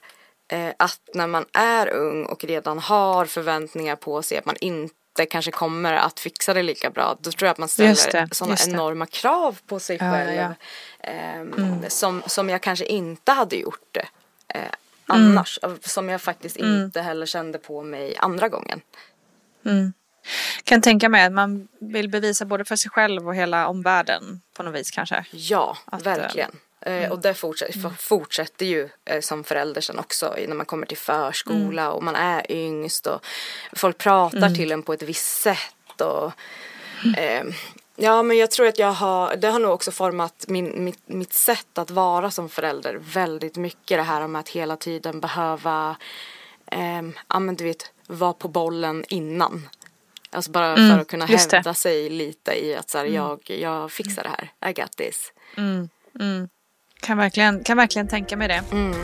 eh, 0.52 0.72
att 0.78 1.00
när 1.14 1.26
man 1.26 1.44
är 1.52 1.88
ung 1.88 2.24
och 2.24 2.44
redan 2.44 2.78
har 2.78 3.26
förväntningar 3.26 3.96
på 3.96 4.22
sig 4.22 4.38
att 4.38 4.46
man 4.46 4.56
inte 4.60 4.94
inte 5.20 5.30
kanske 5.30 5.50
kommer 5.50 5.94
att 5.94 6.20
fixa 6.20 6.54
det 6.54 6.62
lika 6.62 6.90
bra. 6.90 7.16
Då 7.20 7.30
tror 7.32 7.46
jag 7.46 7.52
att 7.52 7.58
man 7.58 7.68
ställer 7.68 8.34
sådana 8.34 8.56
enorma 8.66 9.06
krav 9.06 9.58
på 9.66 9.80
sig 9.80 9.98
själv. 9.98 10.34
Ja, 10.34 10.42
ja. 10.42 11.10
Eh, 11.10 11.40
mm. 11.40 11.84
som, 11.88 12.22
som 12.26 12.48
jag 12.48 12.60
kanske 12.62 12.84
inte 12.84 13.32
hade 13.32 13.56
gjort 13.56 13.88
det 13.92 14.06
eh, 14.48 14.60
annars. 15.06 15.58
Mm. 15.62 15.78
Som 15.82 16.08
jag 16.08 16.20
faktiskt 16.20 16.56
mm. 16.56 16.84
inte 16.84 17.00
heller 17.00 17.26
kände 17.26 17.58
på 17.58 17.82
mig 17.82 18.16
andra 18.18 18.48
gången. 18.48 18.80
Mm. 19.64 19.92
Kan 20.64 20.80
tänka 20.80 21.08
mig 21.08 21.24
att 21.24 21.32
man 21.32 21.68
vill 21.80 22.08
bevisa 22.08 22.44
både 22.44 22.64
för 22.64 22.76
sig 22.76 22.90
själv 22.90 23.28
och 23.28 23.34
hela 23.34 23.68
omvärlden 23.68 24.40
på 24.56 24.62
något 24.62 24.74
vis 24.74 24.90
kanske. 24.90 25.24
Ja, 25.30 25.76
att, 25.84 26.06
eh, 26.06 26.14
verkligen. 26.16 26.50
Mm. 26.86 27.12
Och 27.12 27.18
det 27.18 27.34
fortsätter, 27.34 27.78
mm. 27.78 27.96
fortsätter 27.98 28.66
ju 28.66 28.88
eh, 29.04 29.20
som 29.20 29.44
förälder 29.44 29.80
sen 29.80 29.98
också 29.98 30.34
när 30.48 30.54
man 30.54 30.66
kommer 30.66 30.86
till 30.86 30.96
förskola 30.96 31.82
mm. 31.82 31.94
och 31.94 32.02
man 32.02 32.16
är 32.16 32.52
yngst 32.52 33.06
och 33.06 33.24
folk 33.72 33.98
pratar 33.98 34.36
mm. 34.38 34.54
till 34.54 34.72
en 34.72 34.82
på 34.82 34.92
ett 34.92 35.02
visst 35.02 35.40
sätt. 35.40 36.00
Och, 36.00 36.32
eh, 37.18 37.44
ja 37.96 38.22
men 38.22 38.36
jag 38.36 38.50
tror 38.50 38.66
att 38.66 38.78
jag 38.78 38.92
har, 38.92 39.36
det 39.36 39.48
har 39.48 39.58
nog 39.58 39.72
också 39.72 39.90
format 39.90 40.44
min, 40.48 40.84
mitt, 40.84 41.08
mitt 41.08 41.32
sätt 41.32 41.78
att 41.78 41.90
vara 41.90 42.30
som 42.30 42.48
förälder 42.48 42.98
väldigt 43.02 43.56
mycket 43.56 43.98
det 43.98 44.02
här 44.02 44.26
med 44.26 44.40
att 44.40 44.48
hela 44.48 44.76
tiden 44.76 45.20
behöva, 45.20 45.96
eh, 46.66 47.02
ja 47.28 47.38
men 47.38 47.56
du 47.56 47.64
vet, 47.64 47.92
vara 48.06 48.32
på 48.32 48.48
bollen 48.48 49.04
innan. 49.08 49.68
Alltså 50.30 50.50
bara 50.50 50.76
för 50.76 50.82
mm, 50.82 51.00
att 51.00 51.08
kunna 51.08 51.26
hävda 51.26 51.74
sig 51.74 52.10
lite 52.10 52.64
i 52.64 52.76
att 52.76 52.90
så 52.90 52.98
här, 52.98 53.04
mm. 53.04 53.16
jag, 53.16 53.40
jag 53.46 53.92
fixar 53.92 54.22
det 54.22 54.28
här, 54.28 54.70
I 54.70 54.72
got 54.72 54.96
this. 54.96 55.32
Mm, 55.56 55.88
mm. 56.20 56.48
Kan 57.00 57.18
verkligen, 57.18 57.64
kan 57.64 57.76
verkligen 57.76 58.08
tänka 58.08 58.36
mig 58.36 58.48
det. 58.48 58.62
Mm. 58.72 58.94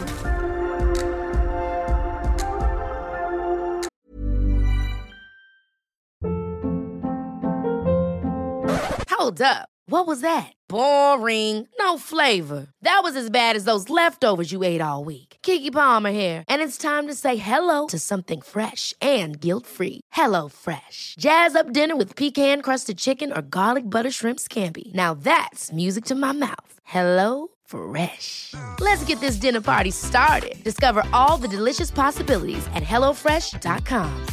Hold 9.22 9.40
up. 9.40 9.68
What 9.86 10.06
was 10.06 10.20
that? 10.20 10.52
Boring. 10.68 11.68
No 11.78 11.98
flavor. 11.98 12.66
That 12.82 13.02
was 13.04 13.14
as 13.14 13.30
bad 13.30 13.56
as 13.56 13.64
those 13.64 13.88
leftovers 13.88 14.50
you 14.50 14.64
ate 14.64 14.80
all 14.80 15.04
week. 15.04 15.36
Kiki 15.42 15.70
Palmer 15.70 16.10
here, 16.12 16.44
and 16.48 16.62
it's 16.62 16.78
time 16.78 17.08
to 17.08 17.14
say 17.14 17.36
hello 17.36 17.86
to 17.88 17.98
something 17.98 18.40
fresh 18.40 18.94
and 19.00 19.40
guilt-free. 19.40 20.00
Hello 20.12 20.48
Fresh. 20.48 21.14
Jazz 21.18 21.54
up 21.54 21.72
dinner 21.72 21.96
with 21.96 22.16
pecan-crusted 22.16 22.98
chicken 22.98 23.32
or 23.32 23.42
garlic 23.42 23.88
butter 23.88 24.10
shrimp 24.10 24.38
scampi. 24.40 24.92
Now 24.94 25.14
that's 25.14 25.72
music 25.72 26.04
to 26.06 26.14
my 26.14 26.32
mouth. 26.32 26.74
Hello 26.84 27.48
Fresh. 27.72 28.54
Let's 28.80 29.04
get 29.04 29.20
this 29.20 29.36
dinner 29.36 29.60
party 29.60 29.90
started. 29.90 30.62
Discover 30.62 31.04
all 31.12 31.36
the 31.36 31.48
delicious 31.48 31.90
possibilities 31.90 32.66
at 32.74 32.82
HelloFresh.com. 32.82 34.26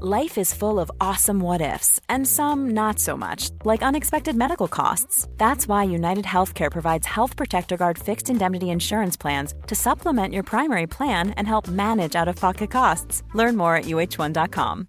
Life 0.00 0.36
is 0.36 0.52
full 0.52 0.80
of 0.80 0.90
awesome 1.00 1.40
what 1.40 1.62
ifs, 1.62 1.98
and 2.10 2.26
some 2.26 2.70
not 2.74 2.98
so 2.98 3.16
much, 3.16 3.50
like 3.64 3.80
unexpected 3.80 4.36
medical 4.36 4.68
costs. 4.68 5.28
That's 5.38 5.66
why 5.66 5.84
United 5.84 6.24
Healthcare 6.26 6.70
provides 6.70 7.06
Health 7.06 7.36
Protector 7.36 7.76
Guard 7.78 7.98
fixed 7.98 8.28
indemnity 8.28 8.68
insurance 8.68 9.16
plans 9.16 9.54
to 9.66 9.74
supplement 9.74 10.34
your 10.34 10.42
primary 10.42 10.86
plan 10.86 11.30
and 11.38 11.48
help 11.48 11.68
manage 11.68 12.16
out 12.16 12.28
of 12.28 12.36
pocket 12.36 12.70
costs. 12.70 13.22
Learn 13.34 13.56
more 13.56 13.76
at 13.76 13.84
uh1.com. 13.84 14.88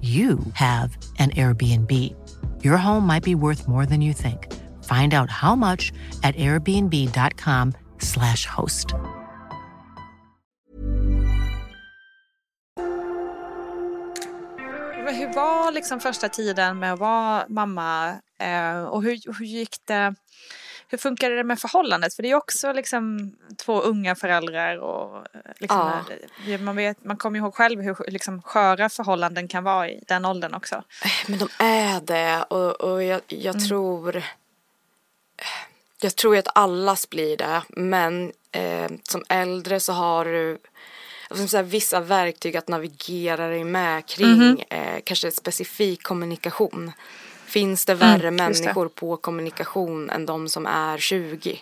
you 0.00 0.38
have 0.54 0.96
an 1.18 1.30
Airbnb. 1.30 2.14
Your 2.62 2.76
home 2.76 3.04
might 3.06 3.24
be 3.24 3.34
worth 3.34 3.66
more 3.66 3.84
than 3.84 4.00
you 4.00 4.12
think. 4.12 4.46
Find 4.84 5.12
out 5.12 5.28
how 5.30 5.56
much 5.56 5.92
at 6.22 6.36
airbnb.com 6.36 7.72
slash 7.98 8.46
host. 8.46 8.94
Hur 15.10 15.34
var 15.34 15.72
liksom 15.72 16.00
första 16.00 16.28
tiden 16.28 16.78
med 16.78 16.92
att 16.92 16.98
vara 16.98 17.44
mamma 17.48 18.08
eh, 18.38 18.82
och 18.82 19.02
hur, 19.02 19.38
hur 19.38 19.46
gick 19.46 19.76
det? 19.86 20.14
Hur 20.90 20.98
funkade 20.98 21.36
det 21.36 21.44
med 21.44 21.60
förhållandet? 21.60 22.14
För 22.14 22.22
det 22.22 22.30
är 22.30 22.34
också 22.34 22.72
liksom 22.72 23.32
två 23.56 23.80
unga 23.80 24.14
föräldrar 24.14 24.76
och 24.76 25.16
eh, 25.16 25.40
liksom, 25.58 26.02
ja. 26.46 26.58
man, 26.58 26.76
vet, 26.76 27.04
man 27.04 27.16
kommer 27.16 27.38
ihåg 27.38 27.54
själv 27.54 27.80
hur 27.80 28.10
liksom, 28.10 28.42
sköra 28.42 28.88
förhållanden 28.88 29.48
kan 29.48 29.64
vara 29.64 29.88
i 29.88 30.04
den 30.06 30.24
åldern 30.24 30.54
också. 30.54 30.82
Men 31.26 31.38
de 31.38 31.48
är 31.58 32.00
det 32.00 32.42
och, 32.42 32.80
och 32.80 33.02
jag, 33.02 33.20
jag 33.26 33.54
mm. 33.54 33.68
tror 33.68 34.22
jag 36.00 36.16
tror 36.16 36.36
att 36.36 36.48
allas 36.54 37.10
blir 37.10 37.36
det 37.36 37.62
men 37.68 38.32
eh, 38.52 38.90
som 39.02 39.24
äldre 39.28 39.80
så 39.80 39.92
har 39.92 40.24
du 40.24 40.58
alltså, 41.28 41.48
så 41.48 41.62
vissa 41.62 42.00
verktyg 42.00 42.56
att 42.56 42.68
navigera 42.68 43.48
dig 43.48 43.64
med 43.64 44.06
kring 44.06 44.32
mm 44.32 44.56
-hmm. 44.56 44.94
eh, 44.96 45.00
kanske 45.04 45.30
specifik 45.30 46.02
kommunikation. 46.02 46.92
Finns 47.48 47.84
det 47.84 47.94
värre 47.94 48.28
mm, 48.28 48.36
människor 48.36 48.88
på 48.88 49.16
kommunikation 49.16 50.10
än 50.10 50.26
de 50.26 50.48
som 50.48 50.66
är 50.66 50.98
20? 50.98 51.58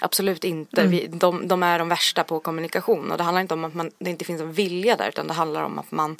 Absolut 0.00 0.44
inte. 0.44 0.80
Mm. 0.80 0.90
Vi, 0.90 1.06
de, 1.06 1.48
de, 1.48 1.62
är 1.62 1.78
de 1.78 1.88
värsta 1.88 2.24
på 2.24 2.40
kommunikation 2.40 3.10
och 3.10 3.18
det 3.18 3.24
handlar 3.24 3.40
inte 3.40 3.54
om 3.54 3.64
att 3.64 3.74
man, 3.74 3.90
det 3.98 4.10
inte 4.10 4.24
finns 4.24 4.40
en 4.40 4.52
vilja 4.52 4.96
där 4.96 5.08
utan 5.08 5.26
det 5.26 5.34
handlar 5.34 5.62
om 5.62 5.78
att 5.78 5.90
man 5.90 6.16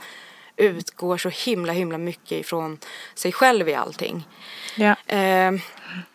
utgår 0.56 1.18
så 1.18 1.28
himla 1.28 1.72
himla 1.72 1.98
mycket 1.98 2.40
ifrån 2.40 2.78
sig 3.14 3.32
själv 3.32 3.68
i 3.68 3.74
allting. 3.74 4.28
Ja. 4.76 4.96
Eh, 5.06 5.52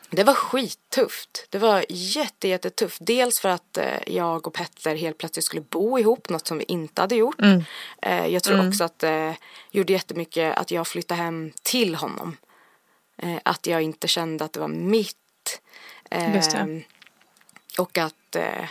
det 0.10 0.24
var 0.24 0.34
skittufft. 0.34 1.48
Det 1.50 1.58
var 1.58 1.86
jätte, 1.90 2.48
jättetufft. 2.48 2.98
Dels 3.02 3.40
för 3.40 3.50
att 3.50 3.78
eh, 3.78 3.86
jag 4.08 4.48
och 4.48 4.54
Petter 4.54 4.96
helt 4.96 5.18
plötsligt 5.18 5.46
skulle 5.46 5.62
bo 5.62 6.00
ihop, 6.00 6.30
något 6.30 6.48
som 6.48 6.58
vi 6.58 6.64
inte 6.68 7.02
hade 7.02 7.16
gjort. 7.16 7.42
Mm. 7.42 7.64
Eh, 8.02 8.28
jag 8.28 8.44
tror 8.44 8.56
mm. 8.56 8.68
också 8.70 8.84
att 8.84 9.00
det 9.00 9.10
eh, 9.10 9.34
gjorde 9.72 9.94
jättemycket 9.94 10.58
att 10.58 10.72
jag 10.72 10.88
flyttade 10.88 11.22
hem 11.22 11.52
till 11.64 11.96
honom. 11.96 12.38
Eh, 13.18 13.40
att 13.44 13.68
jag 13.68 13.82
inte 13.82 14.08
kände 14.08 14.46
att 14.46 14.54
det 14.54 14.60
var 14.60 14.68
mitt. 14.68 15.62
Eh, 16.12 16.36
och 17.78 17.98
att 17.98 18.36
eh, 18.36 18.70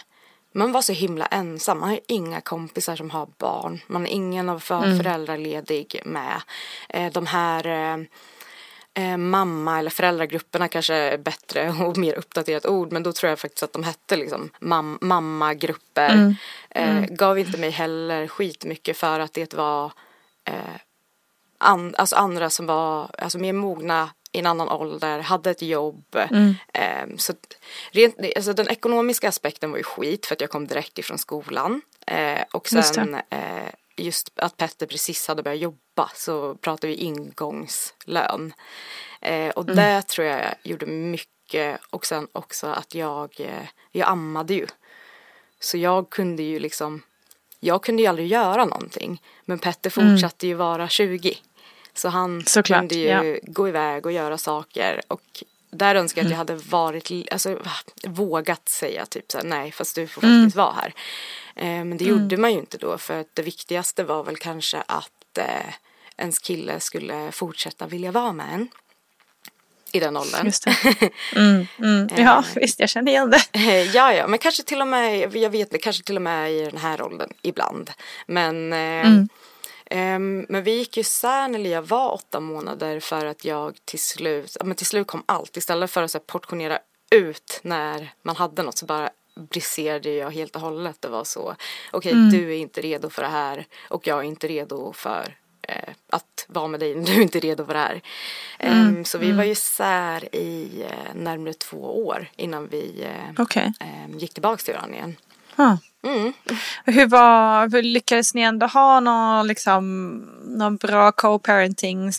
man 0.57 0.73
var 0.73 0.83
så 0.83 0.93
himla 0.93 1.27
ensam. 1.27 1.81
Man 1.81 1.89
har 1.89 2.01
inga 2.09 2.41
kompisar 2.41 2.97
som 2.97 3.11
har 3.11 3.29
barn. 3.39 3.81
Man 3.87 4.07
är 4.07 4.11
ingen 4.11 4.49
av 4.49 4.59
för 4.59 4.85
mm. 4.85 4.97
föräldraledig 4.97 6.01
med. 6.05 6.43
Eh, 6.89 7.13
de 7.13 7.27
här 7.27 7.67
eh, 7.67 8.05
eh, 8.95 9.17
mamma 9.17 9.79
eller 9.79 9.91
föräldragrupperna 9.91 10.69
kanske 10.69 10.95
är 10.95 11.19
bättre 11.19 11.71
och 11.85 11.97
mer 11.97 12.15
uppdaterat 12.15 12.67
ord 12.67 12.93
men 12.93 13.03
då 13.03 13.13
tror 13.13 13.31
jag 13.31 13.39
faktiskt 13.39 13.63
att 13.63 13.73
de 13.73 13.85
hette 13.85 14.17
liksom 14.17 14.51
mam 14.61 14.99
mammagrupper. 15.01 16.15
Mm. 16.15 16.35
Mm. 16.71 17.17
gav 17.17 17.39
inte 17.39 17.59
mig 17.59 17.71
heller 17.71 18.29
skitmycket 18.29 18.97
för 18.97 19.21
att 19.21 19.33
det 19.33 19.55
var 19.55 19.93
an 21.59 21.95
alltså 21.99 22.17
andra 22.17 22.51
som 22.51 22.67
var 22.67 23.11
alltså 23.19 23.39
mer 23.39 23.53
mogna 23.53 24.11
i 24.35 24.39
en 24.39 24.47
annan 24.47 24.69
ålder, 24.69 25.19
hade 25.19 25.51
ett 25.51 25.63
jobb. 25.63 26.17
Mm. 26.31 26.55
Eh, 26.73 27.17
så 27.17 27.33
rent, 27.91 28.17
alltså 28.37 28.53
den 28.53 28.69
ekonomiska 28.69 29.29
aspekten 29.29 29.71
var 29.71 29.79
ju 29.79 29.85
skit 29.85 30.27
för 30.27 30.35
att 30.35 30.41
jag 30.41 30.51
kom 30.51 30.67
direkt 30.67 30.99
ifrån 30.99 31.19
skolan. 31.19 31.83
Eh, 32.07 32.43
och 32.53 32.69
sen 32.69 32.77
just, 32.77 32.99
just, 33.97 34.31
att 34.37 34.57
Petter 34.57 34.87
precis 34.87 35.29
hade 35.29 35.43
börjat 35.43 35.61
jobba 35.61 36.11
så 36.15 36.55
pratade 36.55 36.87
vi 36.87 36.95
ingångslön. 36.95 38.55
Eh, 39.21 39.49
och 39.49 39.65
mm. 39.65 39.77
det 39.77 40.03
tror 40.03 40.27
jag 40.27 40.55
gjorde 40.63 40.87
mycket 40.87 41.81
och 41.91 42.07
sen 42.07 42.29
också 42.33 42.67
att 42.67 42.95
jag, 42.95 43.41
eh, 43.41 43.69
jag 43.93 44.09
ammade 44.09 44.55
ju. 44.55 44.67
Så 45.61 45.79
jag 45.79 46.11
kunde 46.11 46.43
ju 46.43 46.59
liksom, 46.59 47.03
jag 47.61 47.83
kunde 47.83 48.03
ju 48.03 48.09
aldrig 48.09 48.29
göra 48.29 48.65
någonting. 48.65 49.23
Men 49.45 49.59
Petter 49.59 49.99
mm. 49.99 50.17
fortsatte 50.17 50.47
mm. 50.47 50.51
ju 50.51 50.55
vara 50.55 50.89
20. 50.89 51.37
Så 51.95 52.09
han 52.09 52.45
Såklart, 52.47 52.81
kunde 52.81 52.95
ju 52.95 53.09
ja. 53.09 53.39
gå 53.43 53.69
iväg 53.69 54.07
och 54.07 54.13
göra 54.13 54.39
saker 54.39 55.01
och 55.09 55.45
där 55.71 55.95
önskar 55.95 56.23
jag 56.23 56.27
att 56.27 56.31
jag 56.31 56.41
mm. 56.41 56.57
hade 56.57 56.71
varit, 56.71 57.33
alltså 57.33 57.59
vågat 58.07 58.69
säga 58.69 59.07
typ 59.07 59.33
så 59.33 59.39
här, 59.39 59.45
nej 59.45 59.73
fast 59.73 59.95
du 59.95 60.07
får 60.07 60.25
mm. 60.25 60.43
faktiskt 60.43 60.57
vara 60.57 60.73
här. 60.73 60.95
Eh, 61.57 61.85
men 61.85 61.97
det 61.97 62.05
mm. 62.05 62.19
gjorde 62.19 62.37
man 62.37 62.53
ju 62.53 62.59
inte 62.59 62.79
då 62.79 62.99
för 62.99 63.21
att 63.21 63.29
det 63.35 63.43
viktigaste 63.43 64.05
var 64.05 64.25
väl 64.25 64.37
kanske 64.37 64.83
att 64.87 65.39
eh, 65.39 65.75
ens 66.17 66.39
kille 66.39 66.81
skulle 66.81 67.33
fortsätta 67.33 67.87
vilja 67.87 68.13
vara 68.13 68.33
med 68.33 68.55
en. 68.55 68.69
I 69.93 70.01
den 70.01 70.17
åldern. 70.17 70.47
Just 70.47 70.65
det. 70.65 71.11
Mm, 71.37 71.67
mm. 71.79 72.09
Ja 72.17 72.39
eh. 72.39 72.45
visst 72.55 72.81
jag 72.81 72.89
känner 72.89 73.13
igen 73.13 73.31
det. 73.31 73.43
Eh, 73.53 73.83
ja 73.83 74.13
ja 74.13 74.27
men 74.27 74.39
kanske 74.39 74.63
till 74.63 74.81
och 74.81 74.89
med, 74.89 75.37
jag 75.37 75.51
vet 75.51 75.83
kanske 75.83 76.05
till 76.05 76.17
och 76.17 76.23
med 76.23 76.53
i 76.53 76.65
den 76.65 76.77
här 76.77 77.03
åldern 77.03 77.33
ibland. 77.43 77.91
Men 78.27 78.73
eh, 78.73 78.79
mm. 78.79 79.29
Men 80.49 80.65
vi 80.65 80.79
gick 80.79 80.97
isär 80.97 81.49
när 81.49 81.59
Lia 81.59 81.81
var 81.81 82.13
åtta 82.13 82.41
månader 82.41 83.01
för 83.01 83.27
att 83.27 83.45
jag 83.45 83.79
till 83.85 83.99
slut, 83.99 84.57
men 84.65 84.75
till 84.75 84.87
slut 84.87 85.07
kom 85.07 85.23
allt. 85.27 85.57
Istället 85.57 85.91
för 85.91 86.03
att 86.03 86.11
så 86.11 86.21
portionera 86.21 86.79
ut 87.11 87.61
när 87.63 88.13
man 88.23 88.37
hade 88.37 88.63
något 88.63 88.79
så 88.79 88.87
bara 88.87 89.11
briserade 89.37 90.11
jag 90.11 90.31
helt 90.31 90.57
och 90.57 90.63
hållet. 90.63 91.03
Det 91.03 91.09
var 91.09 91.25
så, 91.25 91.41
okej 91.41 91.59
okay, 91.93 92.13
mm. 92.13 92.31
du 92.31 92.53
är 92.53 92.57
inte 92.57 92.81
redo 92.81 93.11
för 93.11 93.23
det 93.23 93.29
här 93.29 93.67
och 93.89 94.07
jag 94.07 94.19
är 94.19 94.23
inte 94.23 94.49
redo 94.49 94.93
för 94.93 95.37
eh, 95.63 95.95
att 96.11 96.47
vara 96.49 96.69
med 96.69 96.81
dig 96.81 96.95
du 97.05 97.13
är 97.13 97.21
inte 97.21 97.41
redo 97.41 97.67
för 97.67 97.75
det 97.75 97.81
här. 97.81 98.01
Mm. 98.59 98.97
Um, 98.97 99.05
så 99.05 99.19
vi 99.19 99.27
mm. 99.27 99.37
var 99.37 99.45
ju 99.45 99.51
isär 99.51 100.35
i 100.35 100.83
eh, 100.83 101.15
närmare 101.15 101.55
två 101.55 102.07
år 102.07 102.31
innan 102.37 102.69
vi 102.69 103.03
eh, 103.03 103.43
okay. 103.43 103.73
eh, 103.81 104.17
gick 104.17 104.35
tillbaka 104.35 104.63
till 104.63 104.75
varandra 104.75 104.97
igen. 104.97 105.17
Huh. 105.57 105.75
Mm. 106.05 106.33
Hur, 106.85 107.07
var, 107.07 107.69
hur 107.69 107.83
lyckades 107.83 108.35
ni 108.35 108.43
ändå 108.43 108.67
ha 108.67 109.01
någon, 109.01 109.47
liksom, 109.47 110.19
någon 110.45 110.77
bra 110.77 111.13
co-parenting 111.13 112.13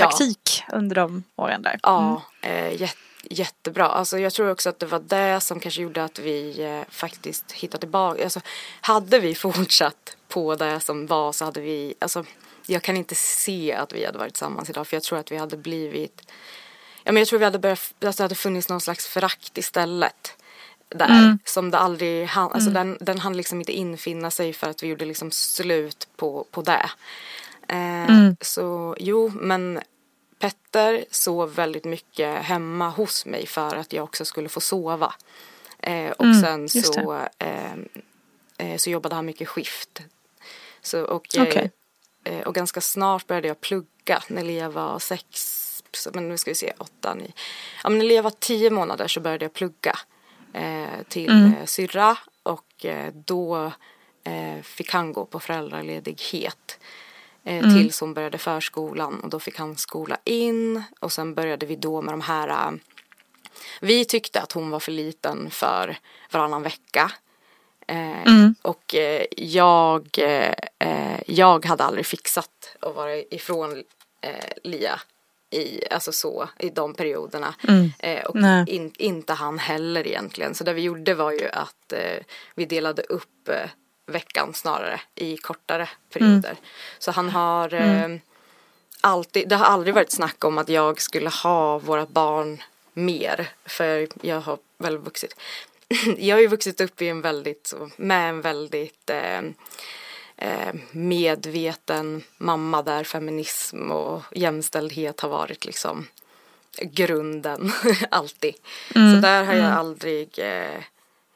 taktik 0.00 0.64
ja. 0.68 0.76
under 0.76 0.96
de 0.96 1.24
åren 1.36 1.62
där? 1.62 1.80
Ja, 1.82 2.22
mm. 2.42 2.56
eh, 2.56 2.80
jätte, 2.80 2.98
jättebra. 3.22 3.86
Alltså, 3.86 4.18
jag 4.18 4.32
tror 4.32 4.50
också 4.50 4.68
att 4.68 4.78
det 4.78 4.86
var 4.86 4.98
det 4.98 5.40
som 5.40 5.60
kanske 5.60 5.82
gjorde 5.82 6.04
att 6.04 6.18
vi 6.18 6.64
eh, 6.64 6.94
faktiskt 6.94 7.52
hittade 7.52 7.80
tillbaka. 7.80 8.24
Alltså, 8.24 8.40
hade 8.80 9.18
vi 9.18 9.34
fortsatt 9.34 10.16
på 10.28 10.54
det 10.54 10.80
som 10.80 11.06
var 11.06 11.32
så 11.32 11.44
hade 11.44 11.60
vi, 11.60 11.94
alltså, 11.98 12.24
jag 12.66 12.82
kan 12.82 12.96
inte 12.96 13.14
se 13.14 13.72
att 13.72 13.92
vi 13.92 14.06
hade 14.06 14.18
varit 14.18 14.34
tillsammans 14.34 14.70
idag 14.70 14.86
för 14.86 14.96
jag 14.96 15.02
tror 15.02 15.18
att 15.18 15.32
vi 15.32 15.36
hade 15.36 15.56
blivit 15.56 16.30
Ja, 17.04 17.12
men 17.12 17.20
jag 17.20 17.28
tror 17.28 17.38
vi 17.38 17.44
hade 17.44 17.58
börjat, 17.58 17.94
alltså 18.04 18.22
det 18.22 18.24
hade 18.24 18.34
funnits 18.34 18.68
någon 18.68 18.80
slags 18.80 19.06
förakt 19.06 19.58
istället 19.58 20.37
där 20.88 21.08
mm. 21.08 21.38
som 21.44 21.70
det 21.70 21.78
aldrig 21.78 22.26
hann, 22.26 22.52
alltså 22.52 22.70
mm. 22.70 22.88
den, 22.88 22.98
den 23.00 23.18
hann 23.18 23.36
liksom 23.36 23.60
inte 23.60 23.72
infinna 23.72 24.30
sig 24.30 24.52
för 24.52 24.70
att 24.70 24.82
vi 24.82 24.86
gjorde 24.86 25.04
liksom 25.04 25.30
slut 25.30 26.08
på, 26.16 26.46
på 26.50 26.62
det. 26.62 26.90
Eh, 27.68 28.10
mm. 28.10 28.36
Så 28.40 28.96
jo, 28.98 29.32
men 29.34 29.80
Petter 30.38 31.04
sov 31.10 31.54
väldigt 31.54 31.84
mycket 31.84 32.42
hemma 32.42 32.88
hos 32.88 33.26
mig 33.26 33.46
för 33.46 33.76
att 33.76 33.92
jag 33.92 34.04
också 34.04 34.24
skulle 34.24 34.48
få 34.48 34.60
sova. 34.60 35.14
Eh, 35.78 36.10
och 36.10 36.24
mm, 36.24 36.42
sen 36.42 36.68
så, 36.68 37.18
eh, 37.38 37.72
eh, 38.58 38.76
så 38.76 38.90
jobbade 38.90 39.14
han 39.14 39.26
mycket 39.26 39.48
skift. 39.48 40.02
Så, 40.82 41.02
och, 41.02 41.36
eh, 41.36 41.42
okay. 41.42 41.68
Eh, 42.24 42.40
och 42.40 42.54
ganska 42.54 42.80
snart 42.80 43.26
började 43.26 43.48
jag 43.48 43.60
plugga 43.60 44.22
när 44.28 44.42
Lia 44.42 44.68
var 44.68 44.98
sex, 44.98 45.82
men 46.12 46.28
nu 46.28 46.36
ska 46.36 46.50
vi 46.50 46.54
se, 46.54 46.72
åtta, 46.78 47.14
nio. 47.14 47.32
Ja, 47.82 47.88
men 47.88 47.98
när 47.98 48.06
Lia 48.06 48.22
var 48.22 48.30
tio 48.30 48.70
månader 48.70 49.08
så 49.08 49.20
började 49.20 49.44
jag 49.44 49.52
plugga 49.52 49.98
eh, 50.52 51.02
till 51.08 51.30
mm. 51.30 51.54
eh, 51.54 51.64
syrra 51.64 52.18
och 52.42 52.84
eh, 52.84 53.12
då 53.14 53.72
eh, 54.24 54.62
fick 54.62 54.92
han 54.92 55.12
gå 55.12 55.24
på 55.24 55.40
föräldraledighet 55.40 56.78
mm. 57.44 57.74
tills 57.74 58.00
hon 58.00 58.14
började 58.14 58.38
förskolan 58.38 59.20
och 59.20 59.28
då 59.28 59.40
fick 59.40 59.58
han 59.58 59.76
skola 59.76 60.18
in 60.24 60.82
och 61.00 61.12
sen 61.12 61.34
började 61.34 61.66
vi 61.66 61.76
då 61.76 62.02
med 62.02 62.12
de 62.12 62.20
här 62.20 62.78
vi 63.80 64.04
tyckte 64.04 64.40
att 64.40 64.52
hon 64.52 64.70
var 64.70 64.80
för 64.80 64.92
liten 64.92 65.50
för 65.50 65.98
varannan 66.30 66.62
vecka 66.62 67.12
mm. 67.86 68.54
och 68.62 68.94
jag, 69.36 70.08
jag 71.26 71.66
hade 71.66 71.84
aldrig 71.84 72.06
fixat 72.06 72.76
att 72.80 72.94
vara 72.94 73.16
ifrån 73.16 73.82
Lia 74.64 75.00
i, 75.50 75.80
alltså 75.90 76.12
så, 76.12 76.48
i 76.58 76.70
de 76.70 76.94
perioderna. 76.94 77.54
Mm. 77.68 77.92
Eh, 77.98 78.24
och 78.24 78.36
in, 78.68 78.92
inte 78.98 79.32
han 79.32 79.58
heller 79.58 80.06
egentligen. 80.06 80.54
Så 80.54 80.64
det 80.64 80.72
vi 80.72 80.82
gjorde 80.82 81.14
var 81.14 81.32
ju 81.32 81.48
att 81.48 81.92
eh, 81.92 82.24
vi 82.54 82.64
delade 82.64 83.02
upp 83.02 83.48
eh, 83.48 83.70
veckan 84.06 84.54
snarare 84.54 85.00
i 85.14 85.36
kortare 85.36 85.88
perioder. 86.12 86.56
Så 86.98 87.10
han 87.10 87.28
har 87.28 87.74
eh, 87.74 88.08
alltid, 89.00 89.48
det 89.48 89.56
har 89.56 89.66
aldrig 89.66 89.94
varit 89.94 90.12
snack 90.12 90.44
om 90.44 90.58
att 90.58 90.68
jag 90.68 91.00
skulle 91.00 91.30
ha 91.30 91.78
våra 91.78 92.06
barn 92.06 92.62
mer. 92.92 93.48
För 93.64 94.08
jag 94.22 94.40
har 94.40 94.58
väl 94.78 94.98
vuxit. 94.98 95.36
jag 96.18 96.36
har 96.36 96.40
ju 96.40 96.48
vuxit 96.48 96.80
upp 96.80 97.02
i 97.02 97.08
en 97.08 97.20
väldigt, 97.20 97.74
med 97.96 98.28
en 98.28 98.40
väldigt 98.40 99.10
eh, 100.38 100.74
medveten 100.90 102.22
mamma 102.38 102.82
där 102.82 103.04
feminism 103.04 103.90
och 103.90 104.22
jämställdhet 104.32 105.20
har 105.20 105.28
varit 105.28 105.64
liksom 105.64 106.06
grunden 106.82 107.72
alltid. 108.10 108.54
Så 108.92 109.20
där 109.22 109.44
har 109.44 109.54
jag 109.54 109.72
aldrig, 109.72 110.38
eh, 110.38 110.82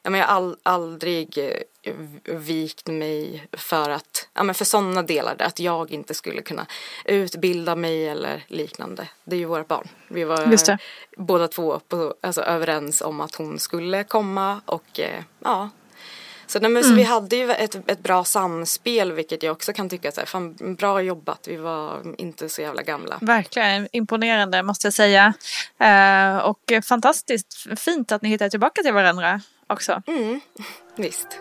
ja, 0.03 0.09
men 0.09 0.13
jag 0.13 0.27
har 0.27 0.35
all, 0.35 0.57
aldrig 0.63 1.37
eh, 1.37 1.93
vikt 2.23 2.87
mig 2.87 3.47
för 3.51 3.89
att, 3.89 4.27
ja 4.33 4.43
men 4.43 4.55
för 4.55 4.65
sådana 4.65 5.03
delar, 5.03 5.35
att 5.39 5.59
jag 5.59 5.91
inte 5.91 6.13
skulle 6.13 6.41
kunna 6.41 6.65
utbilda 7.05 7.75
mig 7.75 8.07
eller 8.07 8.43
liknande. 8.47 9.07
Det 9.23 9.35
är 9.35 9.39
ju 9.39 9.45
våra 9.45 9.63
barn. 9.63 9.87
Vi 10.07 10.23
var 10.23 10.37
båda 11.17 11.47
två 11.47 11.79
på, 11.79 12.15
alltså, 12.21 12.41
överens 12.41 13.01
om 13.01 13.21
att 13.21 13.35
hon 13.35 13.59
skulle 13.59 14.03
komma 14.03 14.61
och 14.65 14.99
eh, 14.99 15.23
ja. 15.39 15.69
Så, 16.47 16.59
nej, 16.59 16.71
men, 16.71 16.83
så 16.83 16.93
vi 16.93 17.03
hade 17.03 17.35
ju 17.35 17.51
ett, 17.51 17.89
ett 17.89 18.03
bra 18.03 18.23
samspel 18.23 19.11
vilket 19.11 19.43
jag 19.43 19.51
också 19.51 19.73
kan 19.73 19.89
tycka 19.89 20.11
så 20.11 20.21
här, 20.21 20.25
fan, 20.25 20.75
bra 20.75 21.01
jobbat. 21.01 21.47
Vi 21.47 21.55
var 21.55 22.01
inte 22.17 22.49
så 22.49 22.61
jävla 22.61 22.81
gamla. 22.81 23.17
Verkligen 23.21 23.87
imponerande 23.91 24.63
måste 24.63 24.87
jag 24.87 24.93
säga. 24.93 25.33
Eh, 25.79 26.37
och 26.37 26.71
fantastiskt 26.83 27.79
fint 27.79 28.11
att 28.11 28.21
ni 28.21 28.29
hittar 28.29 28.49
tillbaka 28.49 28.81
till 28.81 28.93
varandra 28.93 29.41
också. 29.67 30.01
Mm, 30.07 30.41
visst. 30.95 31.39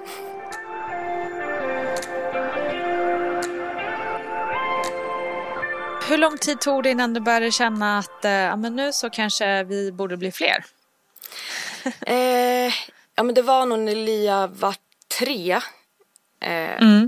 Hur 6.08 6.18
lång 6.18 6.38
tid 6.38 6.60
tog 6.60 6.82
det 6.82 6.90
innan 6.90 7.14
du 7.14 7.20
började 7.20 7.50
känna 7.50 7.98
att 7.98 8.24
eh, 8.24 8.56
men 8.56 8.76
nu 8.76 8.92
så 8.92 9.10
kanske 9.10 9.64
vi 9.64 9.92
borde 9.92 10.16
bli 10.16 10.32
fler? 10.32 10.64
Eh, 12.00 12.72
ja 13.14 13.22
men 13.22 13.34
det 13.34 13.42
var 13.42 13.66
nog 13.66 13.78
när 13.78 13.94
Lia 13.94 14.46
var 14.46 14.74
tre. 15.24 15.60
Eh, 16.40 17.04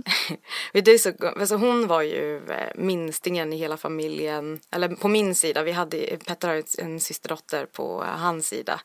det 0.72 0.90
är 0.90 0.98
så, 0.98 1.12
alltså 1.40 1.56
hon 1.56 1.86
var 1.86 2.02
ju 2.02 2.36
eh, 2.36 2.68
minstingen 2.74 3.52
i 3.52 3.56
hela 3.56 3.76
familjen, 3.76 4.60
eller 4.70 4.88
på 4.88 5.08
min 5.08 5.34
sida, 5.34 5.62
vi 5.62 5.72
hade, 5.72 6.18
Petter 6.26 6.48
har 6.48 6.62
en 6.78 7.00
systerdotter 7.00 7.66
på 7.66 8.04
hans 8.04 8.48
sida 8.48 8.80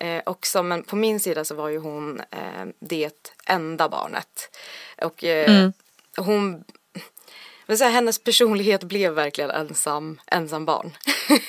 eh, 0.00 0.22
också, 0.26 0.62
men 0.62 0.82
på 0.82 0.96
min 0.96 1.20
sida 1.20 1.44
så 1.44 1.54
var 1.54 1.68
ju 1.68 1.78
hon 1.78 2.20
eh, 2.20 2.66
det 2.80 3.32
enda 3.46 3.88
barnet. 3.88 4.58
Och 5.02 5.24
eh, 5.24 5.70
hon 6.16 6.64
säga, 7.68 7.90
hennes 7.90 8.24
personlighet 8.24 8.84
blev 8.84 9.12
verkligen 9.12 9.50
ensam, 9.50 10.20
ensam 10.26 10.64
barn 10.64 10.96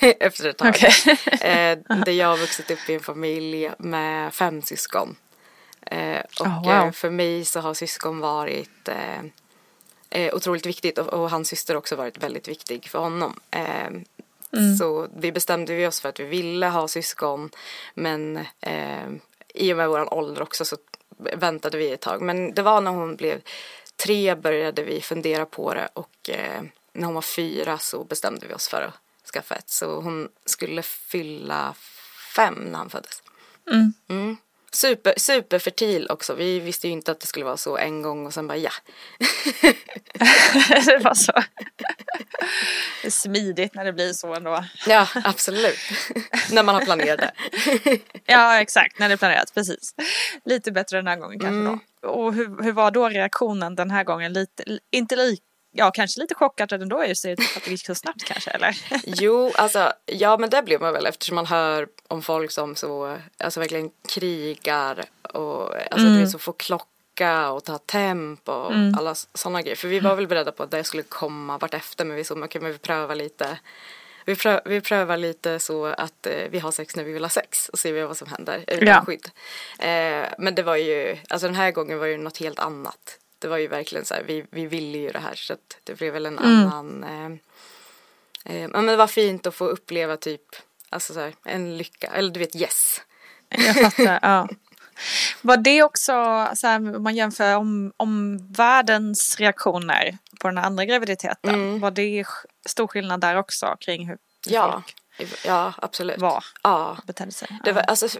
efter 0.20 0.48
ett 0.48 0.58
tag. 0.58 0.68
Okej. 0.68 1.18
eh, 1.32 1.78
där 2.04 2.12
jag 2.12 2.28
har 2.28 2.36
vuxit 2.36 2.70
upp 2.70 2.88
i 2.88 2.94
en 2.94 3.00
familj 3.00 3.70
med 3.78 4.34
fem 4.34 4.62
syskon. 4.62 5.16
Eh, 5.90 6.20
och 6.40 6.46
Oh, 6.46 6.62
wow. 6.64 6.72
eh, 6.72 6.92
för 6.92 7.10
mig 7.10 7.44
så 7.44 7.60
har 7.60 7.74
syskon 7.74 8.20
varit 8.20 8.88
eh, 10.10 10.34
otroligt 10.34 10.66
viktigt 10.66 10.98
och, 10.98 11.06
och 11.08 11.30
hans 11.30 11.48
syster 11.48 11.76
också 11.76 11.96
varit 11.96 12.22
väldigt 12.22 12.48
viktig 12.48 12.88
för 12.88 12.98
honom. 12.98 13.40
Eh, 13.50 13.90
Så 14.78 15.08
vi 15.16 15.32
bestämde 15.32 15.74
vi 15.74 15.86
oss 15.86 16.00
för 16.00 16.08
att 16.08 16.20
vi 16.20 16.24
ville 16.24 16.66
ha 16.66 16.88
syskon 16.88 17.50
men 17.94 18.46
i 19.54 19.72
och 19.72 19.76
med 19.76 19.88
våran 19.88 20.08
ålder 20.08 20.42
också 20.42 20.64
så 20.64 20.76
väntade 21.18 21.78
vi 21.78 21.92
ett 21.92 22.00
tag. 22.00 22.22
Men 22.22 22.54
det 22.54 22.62
var 22.62 22.80
när 22.80 22.90
hon 22.90 23.16
blev 23.16 23.40
tre 23.96 24.34
började 24.34 24.82
vi 24.82 25.00
fundera 25.00 25.46
på 25.46 25.74
det 25.74 25.88
och 25.92 26.30
eh, 26.30 26.62
när 26.92 27.04
hon 27.06 27.14
var 27.14 27.22
fyra 27.22 27.78
så 27.78 28.04
bestämde 28.04 28.46
vi 28.46 28.54
oss 28.54 28.68
för 28.68 28.82
att 28.82 29.30
skaffa 29.32 29.54
ett. 29.54 29.70
Så 29.70 30.00
hon 30.00 30.28
skulle 30.46 30.82
fylla 30.82 31.74
fem 32.36 32.54
när 32.54 32.78
han 32.78 32.90
föddes. 32.90 33.22
Mm. 34.08 34.36
Super, 34.76 35.14
superfertil 35.16 36.06
också. 36.10 36.34
Vi 36.34 36.60
visste 36.60 36.86
ju 36.86 36.92
inte 36.92 37.10
att 37.12 37.20
det 37.20 37.26
skulle 37.26 37.44
vara 37.44 37.56
så 37.56 37.76
en 37.76 38.02
gång 38.02 38.26
och 38.26 38.34
sen 38.34 38.46
bara 38.46 38.58
ja. 38.58 38.70
det 40.86 40.98
var 41.04 41.14
så. 41.14 41.32
Det 43.02 43.06
är 43.06 43.10
smidigt 43.10 43.74
när 43.74 43.84
det 43.84 43.92
blir 43.92 44.12
så 44.12 44.34
ändå. 44.34 44.64
Ja, 44.86 45.08
absolut. 45.24 45.78
när 46.50 46.62
man 46.62 46.74
har 46.74 46.82
planerat 46.82 47.18
det. 47.20 47.32
Ja, 48.26 48.60
exakt. 48.60 48.98
När 48.98 49.08
det 49.08 49.14
är 49.14 49.16
planerat. 49.16 49.54
Precis. 49.54 49.94
Lite 50.44 50.72
bättre 50.72 50.96
den 50.96 51.06
här 51.06 51.16
gången 51.16 51.40
kanske 51.40 51.56
Mm. 51.60 51.78
då. 52.02 52.08
Och 52.08 52.34
hur, 52.34 52.62
hur 52.62 52.72
var 52.72 52.90
då 52.90 53.08
reaktionen 53.08 53.74
den 53.74 53.90
här 53.90 54.04
gången? 54.04 54.32
Lite, 54.32 54.64
inte 54.92 55.16
lik, 55.16 55.42
ja, 55.76 55.90
kanske 55.90 56.20
lite 56.20 56.34
chockad 56.34 56.72
ändå 56.72 57.04
just 57.04 57.22
det, 57.24 57.32
att 57.32 57.64
det 57.64 57.70
gick 57.70 57.86
så 57.86 57.94
snabbt 57.94 58.24
kanske, 58.24 58.50
eller? 58.50 58.76
Jo, 59.04 59.52
alltså 59.54 59.92
ja 60.06 60.36
men 60.36 60.50
det 60.50 60.62
blev 60.62 60.80
man 60.80 60.92
väl 60.92 61.06
eftersom 61.06 61.34
man 61.34 61.46
hör 61.46 61.88
om 62.08 62.22
folk 62.22 62.50
som 62.50 62.76
så, 62.76 63.18
alltså 63.38 63.60
verkligen 63.60 63.90
krigar 64.08 65.04
och 65.22 65.74
alltså 65.90 66.06
du 66.08 66.18
vet 66.20 66.30
så 66.30 66.38
får 66.38 66.52
klocka 66.52 67.50
och 67.50 67.64
ta 67.64 67.78
temp 67.78 68.48
och 68.48 68.72
alla 68.98 69.14
sådana 69.14 69.62
grejer. 69.62 69.76
För 69.76 69.88
vi 69.88 70.00
var 70.00 70.14
väl 70.14 70.26
beredda 70.28 70.52
på 70.52 70.62
att 70.62 70.70
det 70.70 70.84
skulle 70.84 71.02
komma 71.02 71.58
vartefter 71.58 72.04
men 72.04 72.16
vi 72.16 72.24
så, 72.24 72.44
okej 72.44 72.60
men 72.60 72.72
vi 72.72 72.78
prövar 72.78 73.14
lite. 73.14 73.58
Vi, 74.24 74.36
prö, 74.36 74.60
vi 74.64 74.80
prövar 74.80 75.16
lite 75.16 75.58
så 75.58 75.86
att 75.86 76.26
eh, 76.26 76.32
vi 76.50 76.58
har 76.58 76.70
sex 76.70 76.96
när 76.96 77.04
vi 77.04 77.12
vill 77.12 77.24
ha 77.24 77.28
sex 77.28 77.68
och 77.68 77.78
ser 77.78 78.04
vad 78.04 78.16
som 78.16 78.28
händer 78.28 78.64
utan 78.66 78.88
Ja. 78.88 79.04
skydd. 79.06 79.30
Eh, 79.78 80.28
men 80.38 80.54
det 80.54 80.62
var 80.62 80.76
ju, 80.76 81.18
alltså 81.28 81.46
den 81.46 81.54
här 81.56 81.70
gången 81.70 81.98
var 81.98 82.06
ju 82.06 82.16
något 82.18 82.38
helt 82.38 82.58
annat. 82.58 83.18
Det 83.38 83.48
var 83.48 83.56
ju 83.58 83.68
verkligen 83.68 84.04
så 84.04 84.14
här, 84.14 84.22
vi, 84.22 84.44
vi 84.50 84.66
ville 84.66 84.98
ju 84.98 85.10
det 85.10 85.18
här 85.18 85.34
så 85.34 85.52
att 85.52 85.78
det 85.84 85.94
blev 85.94 86.12
väl 86.12 86.26
en 86.26 86.38
annan 86.38 87.04
eh, 87.04 87.38
Eh, 88.48 88.68
men 88.68 88.86
det 88.86 88.96
var 88.96 89.06
fint 89.06 89.46
att 89.46 89.54
få 89.54 89.64
uppleva 89.66 90.16
typ 90.16 90.42
alltså 90.90 91.14
så 91.14 91.20
här, 91.20 91.34
en 91.44 91.76
lycka, 91.76 92.06
eller 92.06 92.30
du 92.30 92.40
vet 92.40 92.56
yes. 92.56 93.00
Jag 93.48 93.76
fattar, 93.76 94.18
ja. 94.22 94.48
Var 95.42 95.56
det 95.56 95.82
också, 95.82 96.46
så 96.54 96.66
här, 96.66 96.96
om 96.96 97.02
man 97.02 97.16
jämför 97.16 97.56
om, 97.56 97.92
om 97.96 98.38
världens 98.52 99.36
reaktioner 99.40 100.18
på 100.40 100.48
den 100.48 100.58
andra 100.58 100.84
graviditeten, 100.84 101.80
var 101.80 101.90
det 101.90 102.24
stor 102.68 102.86
skillnad 102.86 103.20
där 103.20 103.36
också 103.36 103.76
kring 103.80 104.08
hur 104.08 104.18
hur 104.46 104.52
Ja, 104.54 104.72
folk 105.18 105.34
ja 105.44 105.74
absolut. 105.78 106.18
var, 106.20 106.44
Ja. 106.62 106.96
betedde 107.06 107.32
sig? 107.32 107.58
Det 107.64 107.72
var, 107.72 107.82
alltså, 107.82 108.18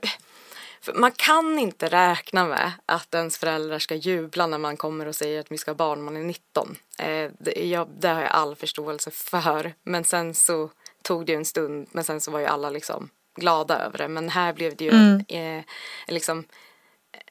för 0.81 0.95
man 0.95 1.13
kan 1.13 1.59
inte 1.59 1.89
räkna 1.89 2.47
med 2.47 2.73
att 2.87 3.15
ens 3.15 3.39
föräldrar 3.39 3.79
ska 3.79 3.95
jubla 3.95 4.47
när 4.47 4.59
man 4.59 4.77
kommer 4.77 5.07
och 5.07 5.15
säger 5.15 5.41
att 5.41 5.53
vi 5.53 5.59
ska 5.59 5.71
ha 5.71 5.77
barn 5.77 5.99
när 5.99 6.05
man 6.05 6.17
är 6.17 6.25
19. 6.25 6.77
Eh, 6.99 7.31
det, 7.39 7.67
jag, 7.69 7.89
det 7.99 8.09
har 8.09 8.21
jag 8.23 8.31
all 8.31 8.57
förståelse 8.57 9.11
för. 9.11 9.75
Men 9.83 10.05
sen 10.05 10.35
så 10.35 10.71
tog 11.03 11.27
det 11.27 11.33
ju 11.33 11.39
en 11.39 11.45
stund, 11.45 11.89
men 11.93 12.05
sen 12.05 12.21
så 12.21 12.31
var 12.31 12.41
ju 12.41 12.47
alla 12.47 12.71
liksom 12.71 13.09
glada 13.37 13.79
över 13.79 13.99
det. 13.99 14.09
Men 14.09 14.29
här 14.29 14.53
blev 14.53 14.77
det 14.77 14.85
ju 14.85 14.91
Mm. 14.91 15.25
eh, 15.59 15.65
liksom 16.09 16.39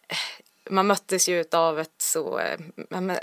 eh, 0.07 0.17
man 0.69 0.87
möttes 0.87 1.29
ju 1.29 1.45
av 1.51 1.79
ett 1.79 1.93
så, 1.97 2.39
eh, 2.39 2.59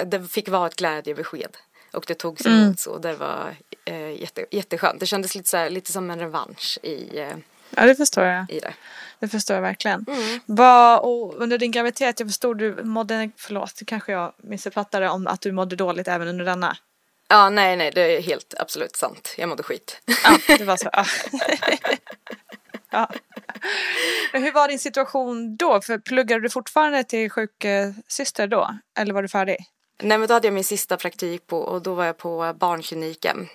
det 0.07 0.25
fick 0.29 0.49
vara 0.49 0.67
ett 0.67 0.77
glädjebesked. 0.77 1.57
Och 1.93 2.05
det 2.07 2.15
togs 2.15 2.47
emot 2.47 2.59
Mm. 2.63 2.77
så. 2.77 2.99
Det 2.99 3.15
var 3.15 3.57
eh, 3.85 4.11
jätte, 4.21 4.45
jätteskönt. 4.51 5.01
Det 5.01 5.07
kändes 5.07 5.35
lite, 5.35 5.49
så 5.49 5.57
här, 5.57 5.71
lite 5.71 5.93
som 5.93 6.11
en 6.11 6.19
revansch 6.19 6.79
i, 6.83 7.19
eh, 7.19 7.37
Ja, 7.77 7.87
det 7.87 7.95
förstår 7.95 8.25
jag. 8.25 8.51
i 8.51 8.61
det. 8.61 8.75
Det 9.19 9.29
förstår 9.29 9.55
jag 9.55 9.63
verkligen. 9.63 10.05
Mm. 10.09 10.41
Vad, 10.47 11.01
och 11.01 11.35
under 11.43 11.59
din 11.59 11.71
graviditet, 11.71 12.21
jag 12.21 12.29
förstod 12.29 12.59
du 12.59 12.85
mådde, 12.85 13.31
förlåt, 13.37 13.83
kanske 13.87 14.13
jag 14.13 14.33
missuppfattade 14.37 15.09
om 15.09 15.27
att 15.27 15.41
du 15.41 15.53
mådde 15.53 15.77
dåligt 15.77 16.09
även 16.09 16.29
under 16.29 16.45
denna. 16.45 16.77
Ja, 17.29 17.51
nej, 17.51 17.77
nej, 17.77 17.91
det 17.95 18.17
är 18.17 18.23
helt 18.23 18.55
absolut 18.59 18.97
sant. 18.97 19.35
Jag 19.39 19.49
mådde 19.49 19.63
skit. 19.63 20.01
Ja, 20.25 20.39
det 20.59 20.65
var 20.65 20.77
så. 20.77 20.91
Ja. 20.93 21.05
ja. 22.91 23.11
Hur 24.33 24.53
var 24.53 24.69
din 24.69 24.79
situation 24.79 25.57
då? 25.57 25.81
För 25.81 25.99
pluggade 25.99 26.41
du 26.41 26.51
fortfarande 26.51 27.05
till 27.05 27.31
sjuksyster 27.31 28.47
då? 28.47 28.79
Eller 28.99 29.15
var 29.15 29.23
du 29.23 29.29
färdig? 29.29 29.57
nej, 30.03 30.19
men 30.19 30.29
då 30.29 30.35
hade 30.35 30.47
jag 30.47 30.55
min 30.55 30.65
sista 30.65 30.97
praktik 30.97 31.47
på 31.47 31.59
och 31.59 31.83
då 31.83 31.95
var 31.95 32.05
jag 32.05 32.19
på 32.19 32.55
barnkliniken. 32.59 33.49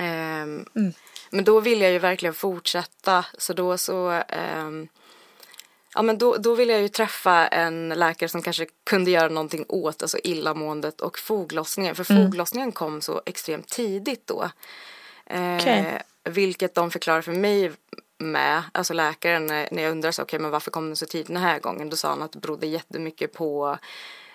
Ehm, 0.00 0.64
Men 1.36 1.44
då 1.44 1.60
ville 1.60 1.84
jag 1.84 1.92
ju 1.92 1.98
verkligen 1.98 2.34
fortsätta 2.34 3.24
så 3.38 3.52
då 3.52 3.78
så 3.78 4.22
ehm, 4.28 4.88
Ja 5.94 6.02
men 6.02 6.18
då, 6.18 6.36
då 6.36 6.54
ville 6.54 6.72
jag 6.72 6.82
ju 6.82 6.88
träffa 6.88 7.46
en 7.46 7.88
läkare 7.88 8.28
som 8.28 8.42
kanske 8.42 8.66
kunde 8.84 9.10
göra 9.10 9.28
någonting 9.28 9.64
åt 9.68 10.02
alltså 10.02 10.18
illamåendet 10.24 11.00
och 11.00 11.18
foglossningen. 11.18 11.94
För 11.94 12.04
foglossningen 12.04 12.72
kom 12.72 13.00
så 13.00 13.22
extremt 13.26 13.68
tidigt 13.68 14.26
då. 14.26 14.50
Eh. 15.26 15.56
Vilket 16.24 16.74
de 16.74 16.90
förklarade 16.90 17.22
för 17.22 17.32
mig 17.32 17.72
med, 18.18 18.62
alltså 18.72 18.94
läkaren, 18.94 19.46
när 19.46 19.68
när 19.70 19.82
jag 19.82 19.92
undrade 19.92 20.12
så, 20.12 20.22
okej 20.22 20.38
men 20.38 20.50
varför 20.50 20.70
kom 20.70 20.86
den 20.86 20.96
så 20.96 21.06
tidigt 21.06 21.26
den 21.26 21.36
här 21.36 21.58
gången? 21.58 21.90
Då 21.90 21.96
sa 21.96 22.08
han 22.08 22.22
att 22.22 22.32
det 22.32 22.38
berodde 22.38 22.66
jättemycket 22.66 23.32
på 23.32 23.78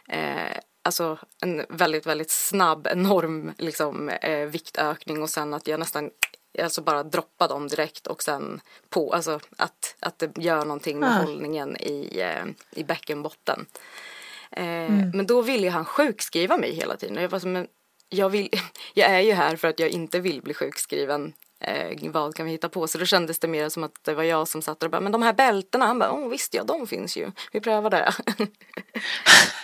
eh, 0.08 0.58
alltså 0.84 1.18
en 1.42 1.66
väldigt, 1.70 2.06
väldigt 2.06 2.32
snabb, 2.32 2.88
enorm 2.92 3.54
liksom, 3.58 4.10
eh, 4.10 4.46
viktökning 4.46 5.22
och 5.22 5.30
sen 5.30 5.54
att 5.54 5.68
jag 5.68 5.80
nästan 5.80 6.10
alltså 6.60 6.82
bara 6.82 7.04
droppa 7.04 7.48
dem 7.48 7.68
direkt 7.68 8.08
och 8.08 8.24
sen 8.24 8.62
på, 8.90 9.14
alltså 9.14 9.40
att, 9.58 9.96
att 10.00 10.20
det 10.20 10.38
gör 10.38 10.66
någonting 10.66 11.00
med 11.00 11.10
Ah. 11.10 11.24
hållningen 11.24 11.78
i, 11.78 12.20
eh, 12.20 12.46
i 12.72 12.84
bäckenbotten. 12.84 13.66
Eh, 14.52 14.64
Mm. 14.66 15.10
Men 15.14 15.28
då 15.28 15.42
ville 15.42 15.70
han 15.70 15.86
sjukskriva 15.86 16.58
mig 16.58 16.74
hela 16.74 16.98
tiden 16.98 17.16
jag 17.22 17.30
var 17.30 17.40
som, 17.40 17.52
men 17.52 17.68
jag, 18.10 18.30
vill, 18.30 18.50
jag 18.94 19.10
är 19.10 19.20
ju 19.20 19.34
här 19.34 19.56
för 19.56 19.68
att 19.68 19.80
jag 19.80 19.90
inte 19.90 20.20
vill 20.20 20.42
bli 20.42 20.54
sjukskriven. 20.54 21.34
Eh, 21.60 22.12
vad 22.12 22.36
kan 22.36 22.46
vi 22.46 22.52
hitta 22.52 22.70
på? 22.70 22.88
Så 22.88 22.98
då 22.98 23.06
kändes 23.06 23.40
det 23.40 23.48
mer 23.48 23.70
som 23.70 23.84
att 23.84 24.04
det 24.04 24.14
var 24.14 24.24
jag 24.24 24.48
som 24.48 24.62
satt 24.62 24.80
där 24.80 24.88
och 24.88 24.92
bara, 24.92 25.02
men 25.02 25.12
de 25.12 25.22
här 25.22 25.34
bältena, 25.34 25.86
han 25.86 26.00
bara, 26.00 26.12
åh 26.12 26.28
visst 26.30 26.54
ja, 26.54 26.64
de 26.64 26.88
finns 26.88 27.18
ju, 27.18 27.32
vi 27.52 27.60
prövar 27.62 27.90
det. 27.90 28.14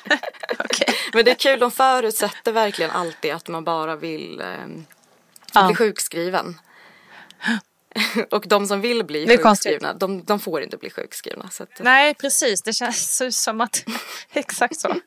Men 1.13 1.25
det 1.25 1.31
är 1.31 1.35
kul, 1.35 1.59
de 1.59 1.71
förutsätter 1.71 2.51
verkligen 2.51 2.91
alltid 2.91 3.33
att 3.33 3.47
man 3.47 3.63
bara 3.63 3.95
vill 3.95 4.41
eh, 4.41 4.67
Ja. 5.53 5.67
bli 5.67 5.75
sjukskriven. 5.75 6.59
och 8.31 8.47
de 8.47 8.67
som 8.67 8.81
vill 8.81 9.05
bli 9.05 9.37
sjukskrivna, 9.37 9.93
de, 9.93 10.23
de 10.23 10.39
får 10.39 10.61
inte 10.61 10.77
bli 10.77 10.89
sjukskrivna. 10.89 11.49
Så 11.49 11.63
att, 11.63 11.69
Nej, 11.79 12.13
precis. 12.13 12.61
Det 12.61 12.73
känns 12.73 13.43
som 13.43 13.61
att... 13.61 13.83
Exakt 14.33 14.79
så. 14.79 14.95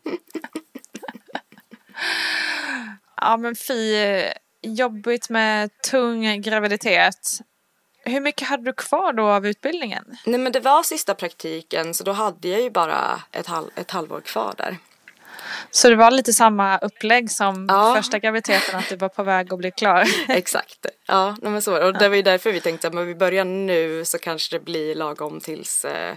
ja, 3.17 3.37
men 3.37 3.57
fy. 3.57 3.95
Jobbigt 4.63 5.31
med 5.31 5.71
tung 5.83 6.43
graviditet. 6.43 7.41
Hur 8.05 8.21
mycket 8.21 8.49
hade 8.49 8.65
du 8.65 8.73
kvar 8.73 9.13
då 9.13 9.29
av 9.29 9.47
utbildningen? 9.47 10.05
Nej 10.27 10.41
men 10.41 10.53
det 10.53 10.61
var 10.61 10.83
sista 10.83 11.15
praktiken 11.15 11.95
så 11.95 12.05
då 12.05 12.13
hade 12.13 12.49
jag 12.49 12.61
ju 12.61 12.71
bara 12.71 13.23
ett, 13.33 13.47
halv, 13.47 13.71
ett 13.75 13.91
halvår 13.91 14.21
kvar 14.21 14.55
där. 14.59 14.79
Så 15.71 15.89
det 15.91 15.97
var 15.97 16.11
lite 16.11 16.33
samma 16.33 16.79
upplägg 16.79 17.31
som 17.31 17.67
Ja. 17.69 17.95
första 17.97 18.19
graviditeten, 18.19 18.77
att 18.79 18.89
du 18.89 18.97
var 18.97 19.09
på 19.09 19.23
väg 19.23 19.53
att 19.53 19.59
bli 19.59 19.71
klar. 19.71 20.05
Exakt. 20.29 20.87
Ja, 21.07 21.37
men 21.43 21.63
så. 21.63 21.87
Och 21.87 21.99
det 21.99 22.09
var 22.09 22.17
ju 22.17 22.23
därför 22.23 22.53
vi 22.53 22.61
tänkte 22.61 22.87
att 22.87 22.95
men 22.95 23.07
vi 23.07 23.15
börjar 23.15 23.45
nu 23.45 24.05
så 24.05 24.19
kanske 24.19 24.57
det 24.59 24.65
blir 24.65 24.95
lagom 24.95 25.41
tills, 25.41 25.85
eh, 25.85 26.15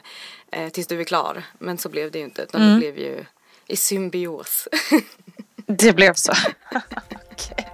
eh, 0.52 0.70
tills 0.70 0.88
du 0.88 1.00
är 1.00 1.04
klar. 1.04 1.44
Men 1.60 1.78
så 1.78 1.90
blev 1.90 2.12
det 2.12 2.18
ju 2.20 2.24
inte 2.26 2.42
utan 2.42 2.62
Mm. 2.62 2.74
det 2.74 2.80
blev 2.80 2.98
ju 3.00 3.26
i 3.68 3.76
symbios. 3.76 4.68
Det 5.68 5.94
blev 5.94 6.14
så. 6.14 6.34
Okej. 7.32 7.68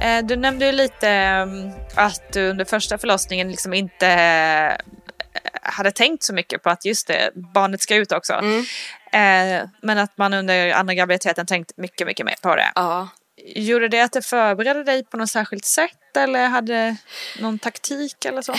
Eh, 0.00 0.24
Du 0.24 0.36
nämnde 0.36 0.66
ju 0.66 0.72
lite 0.72 1.08
mm, 1.08 1.70
att 1.94 2.32
du 2.32 2.48
under 2.50 2.64
första 2.64 2.98
förlossningen 2.98 3.50
liksom 3.50 3.74
inte 3.74 4.06
hade 5.68 5.90
tänkt 5.90 6.22
så 6.22 6.34
mycket 6.34 6.62
på 6.62 6.70
att 6.70 6.84
just 6.84 7.06
det, 7.06 7.30
barnet 7.34 7.82
ska 7.82 7.96
ut 7.96 8.12
också. 8.12 8.32
Eh, 9.12 9.68
Men 9.82 9.98
att 9.98 10.18
man 10.18 10.34
under 10.34 10.72
andra 10.72 10.94
graviditeten 10.94 11.46
tänkt 11.46 11.72
mycket, 11.76 12.06
mycket 12.06 12.26
mer 12.26 12.36
på 12.42 12.56
det. 12.56 12.72
ja. 12.74 13.08
Gjorde 13.38 13.88
det 13.88 14.00
att 14.00 14.12
det 14.12 14.22
förberedde 14.22 14.84
dig 14.84 15.04
på 15.04 15.16
något 15.16 15.30
särskilt 15.30 15.64
sätt 15.64 16.16
eller 16.16 16.48
hade 16.48 16.96
någon 17.38 17.58
taktik 17.58 18.24
eller 18.24 18.42
så? 18.42 18.54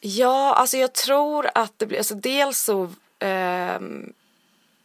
Ja, 0.00 0.54
alltså 0.54 0.76
jag 0.76 0.92
tror 0.92 1.50
att 1.54 1.72
det 1.76 1.86
blir, 1.86 1.98
alltså 1.98 2.14
dels 2.14 2.58
så 2.58 2.90
ehm, 3.18 4.12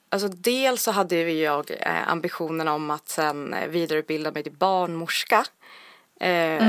Alltså 0.09 0.27
dels 0.27 0.83
så 0.83 0.91
hade 0.91 1.15
ju 1.15 1.31
jag 1.43 1.71
eh, 1.79 2.09
ambitionen 2.09 2.67
om 2.67 2.89
att 2.91 3.09
sen 3.09 3.53
eh, 3.53 3.67
vidareutbilda 3.67 4.31
mig 4.31 4.43
till 4.43 4.51
barnmorska. 4.51 5.45
Eh, 6.19 6.63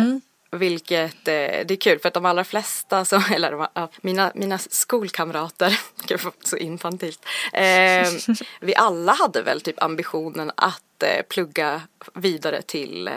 Vilket 0.50 1.28
eh, 1.28 1.34
det 1.66 1.70
är 1.70 1.76
kul 1.76 1.98
för 1.98 2.08
att 2.08 2.14
de 2.14 2.24
allra 2.24 2.44
flesta, 2.44 3.04
så, 3.04 3.22
eller 3.34 3.52
de, 3.52 3.66
ja, 3.74 3.88
mina, 4.00 4.32
mina 4.34 4.58
skolkamrater, 4.58 5.80
gud 6.06 6.20
så 6.44 6.56
infantilt. 6.56 7.24
Eh, 7.52 8.08
vi 8.60 8.74
alla 8.76 9.12
hade 9.12 9.42
väl 9.42 9.60
typ 9.60 9.82
ambitionen 9.82 10.52
att 10.54 11.02
eh, 11.02 11.22
plugga 11.28 11.82
vidare 12.14 12.62
till 12.62 13.08
eh, 13.08 13.14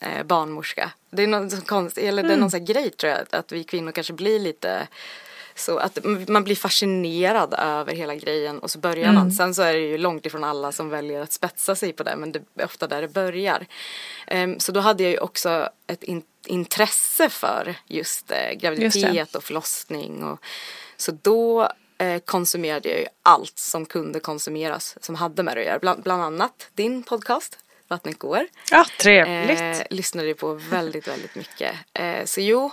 eh, 0.00 0.24
barnmorska. 0.24 0.90
Det 1.10 1.22
är 1.22 1.26
någon 1.26 1.50
sån 1.50 1.60
konst, 1.60 1.98
eller 1.98 2.22
det 2.22 2.32
är 2.32 2.36
någon 2.36 2.52
här 2.52 2.58
grej 2.58 2.90
tror 2.90 3.12
jag, 3.12 3.20
att 3.30 3.52
vi 3.52 3.64
kvinnor 3.64 3.92
kanske 3.92 4.12
blir 4.12 4.40
lite 4.40 4.88
så 5.56 5.78
att 5.78 5.98
man 6.28 6.44
blir 6.44 6.56
fascinerad 6.56 7.54
över 7.58 7.94
hela 7.94 8.14
grejen 8.14 8.58
och 8.58 8.70
så 8.70 8.78
börjar 8.78 9.12
man. 9.12 9.32
Sen 9.32 9.54
så 9.54 9.62
är 9.62 9.72
det 9.72 9.80
ju 9.80 9.98
långt 9.98 10.26
ifrån 10.26 10.44
alla 10.44 10.72
som 10.72 10.88
väljer 10.88 11.20
att 11.20 11.32
spetsa 11.32 11.74
sig 11.76 11.92
på 11.92 12.02
det 12.02 12.16
men 12.16 12.32
det 12.32 12.42
är 12.58 12.64
ofta 12.64 12.86
där 12.86 13.02
det 13.02 13.08
börjar. 13.08 13.66
Ehm, 14.26 14.60
så 14.60 14.72
då 14.72 14.80
hade 14.80 15.02
jag 15.02 15.12
ju 15.12 15.18
också 15.18 15.68
ett 15.86 16.02
in- 16.02 16.22
intresse 16.46 17.28
för 17.28 17.74
just 17.86 18.30
eh, 18.30 18.52
graviditet 18.56 19.34
och 19.34 19.44
förlossning. 19.44 20.24
Och, 20.24 20.38
så 20.96 21.12
då 21.22 21.68
eh, 21.98 22.18
konsumerade 22.18 22.88
jag 22.88 22.98
ju 22.98 23.06
allt 23.22 23.58
som 23.58 23.86
kunde 23.86 24.20
konsumeras 24.20 24.96
som 25.00 25.14
hade 25.14 25.42
med 25.42 25.56
det 25.56 25.60
att 25.60 25.66
göra. 25.66 25.78
Bland, 25.78 26.02
bland 26.02 26.22
annat 26.22 26.68
din 26.74 27.02
podcast 27.02 27.58
Vattnet 27.88 28.18
går. 28.18 28.46
Ja, 28.70 28.84
trevligt. 29.00 29.60
Eh, 29.60 29.86
lyssnade 29.90 30.34
på 30.34 30.54
väldigt, 30.54 31.08
väldigt 31.08 31.34
mycket. 31.34 31.74
Eh, 31.92 32.24
så 32.24 32.40
jo, 32.40 32.70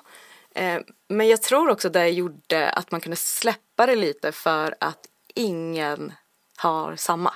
men 1.08 1.28
jag 1.28 1.42
tror 1.42 1.70
också 1.70 1.90
det 1.90 2.10
gjorde 2.10 2.70
att 2.70 2.92
man 2.92 3.02
kunde 3.02 3.16
släppa 3.16 3.86
det 3.86 3.96
lite 3.96 4.32
för 4.32 4.76
att 4.80 5.00
ingen 5.36 6.14
har 6.58 6.96
samma. 6.96 7.34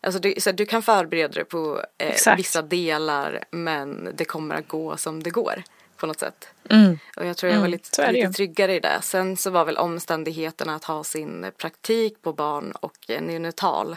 Alltså 0.00 0.20
du, 0.20 0.34
så 0.38 0.52
du 0.52 0.66
kan 0.66 0.82
förbereda 0.82 1.34
dig 1.34 1.44
på 1.44 1.84
eh, 1.98 2.36
vissa 2.36 2.62
delar 2.62 3.44
men 3.50 4.10
det 4.14 4.24
kommer 4.24 4.54
att 4.54 4.68
gå 4.68 4.96
som 4.96 5.22
det 5.22 5.30
går 5.30 5.62
på 5.96 6.06
något 6.06 6.20
sätt. 6.20 6.48
Mm. 6.70 6.98
Och 7.16 7.26
jag 7.26 7.36
tror 7.36 7.52
jag 7.52 7.58
var 7.58 7.66
Mm, 7.66 7.70
lite, 7.70 8.12
lite 8.12 8.32
tryggare 8.32 8.74
i 8.74 8.80
det. 8.80 8.98
Sen 9.02 9.36
så 9.36 9.50
var 9.50 9.64
väl 9.64 9.76
omständigheterna 9.76 10.74
att 10.74 10.84
ha 10.84 11.04
sin 11.04 11.46
praktik 11.56 12.22
på 12.22 12.32
barn 12.32 12.72
och 12.72 12.96
eh, 13.08 13.22
neonatal 13.22 13.96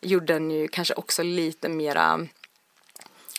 gjorde 0.00 0.32
den 0.32 0.50
ju 0.50 0.68
kanske 0.68 0.94
också 0.94 1.22
lite 1.22 1.68
mera, 1.68 2.26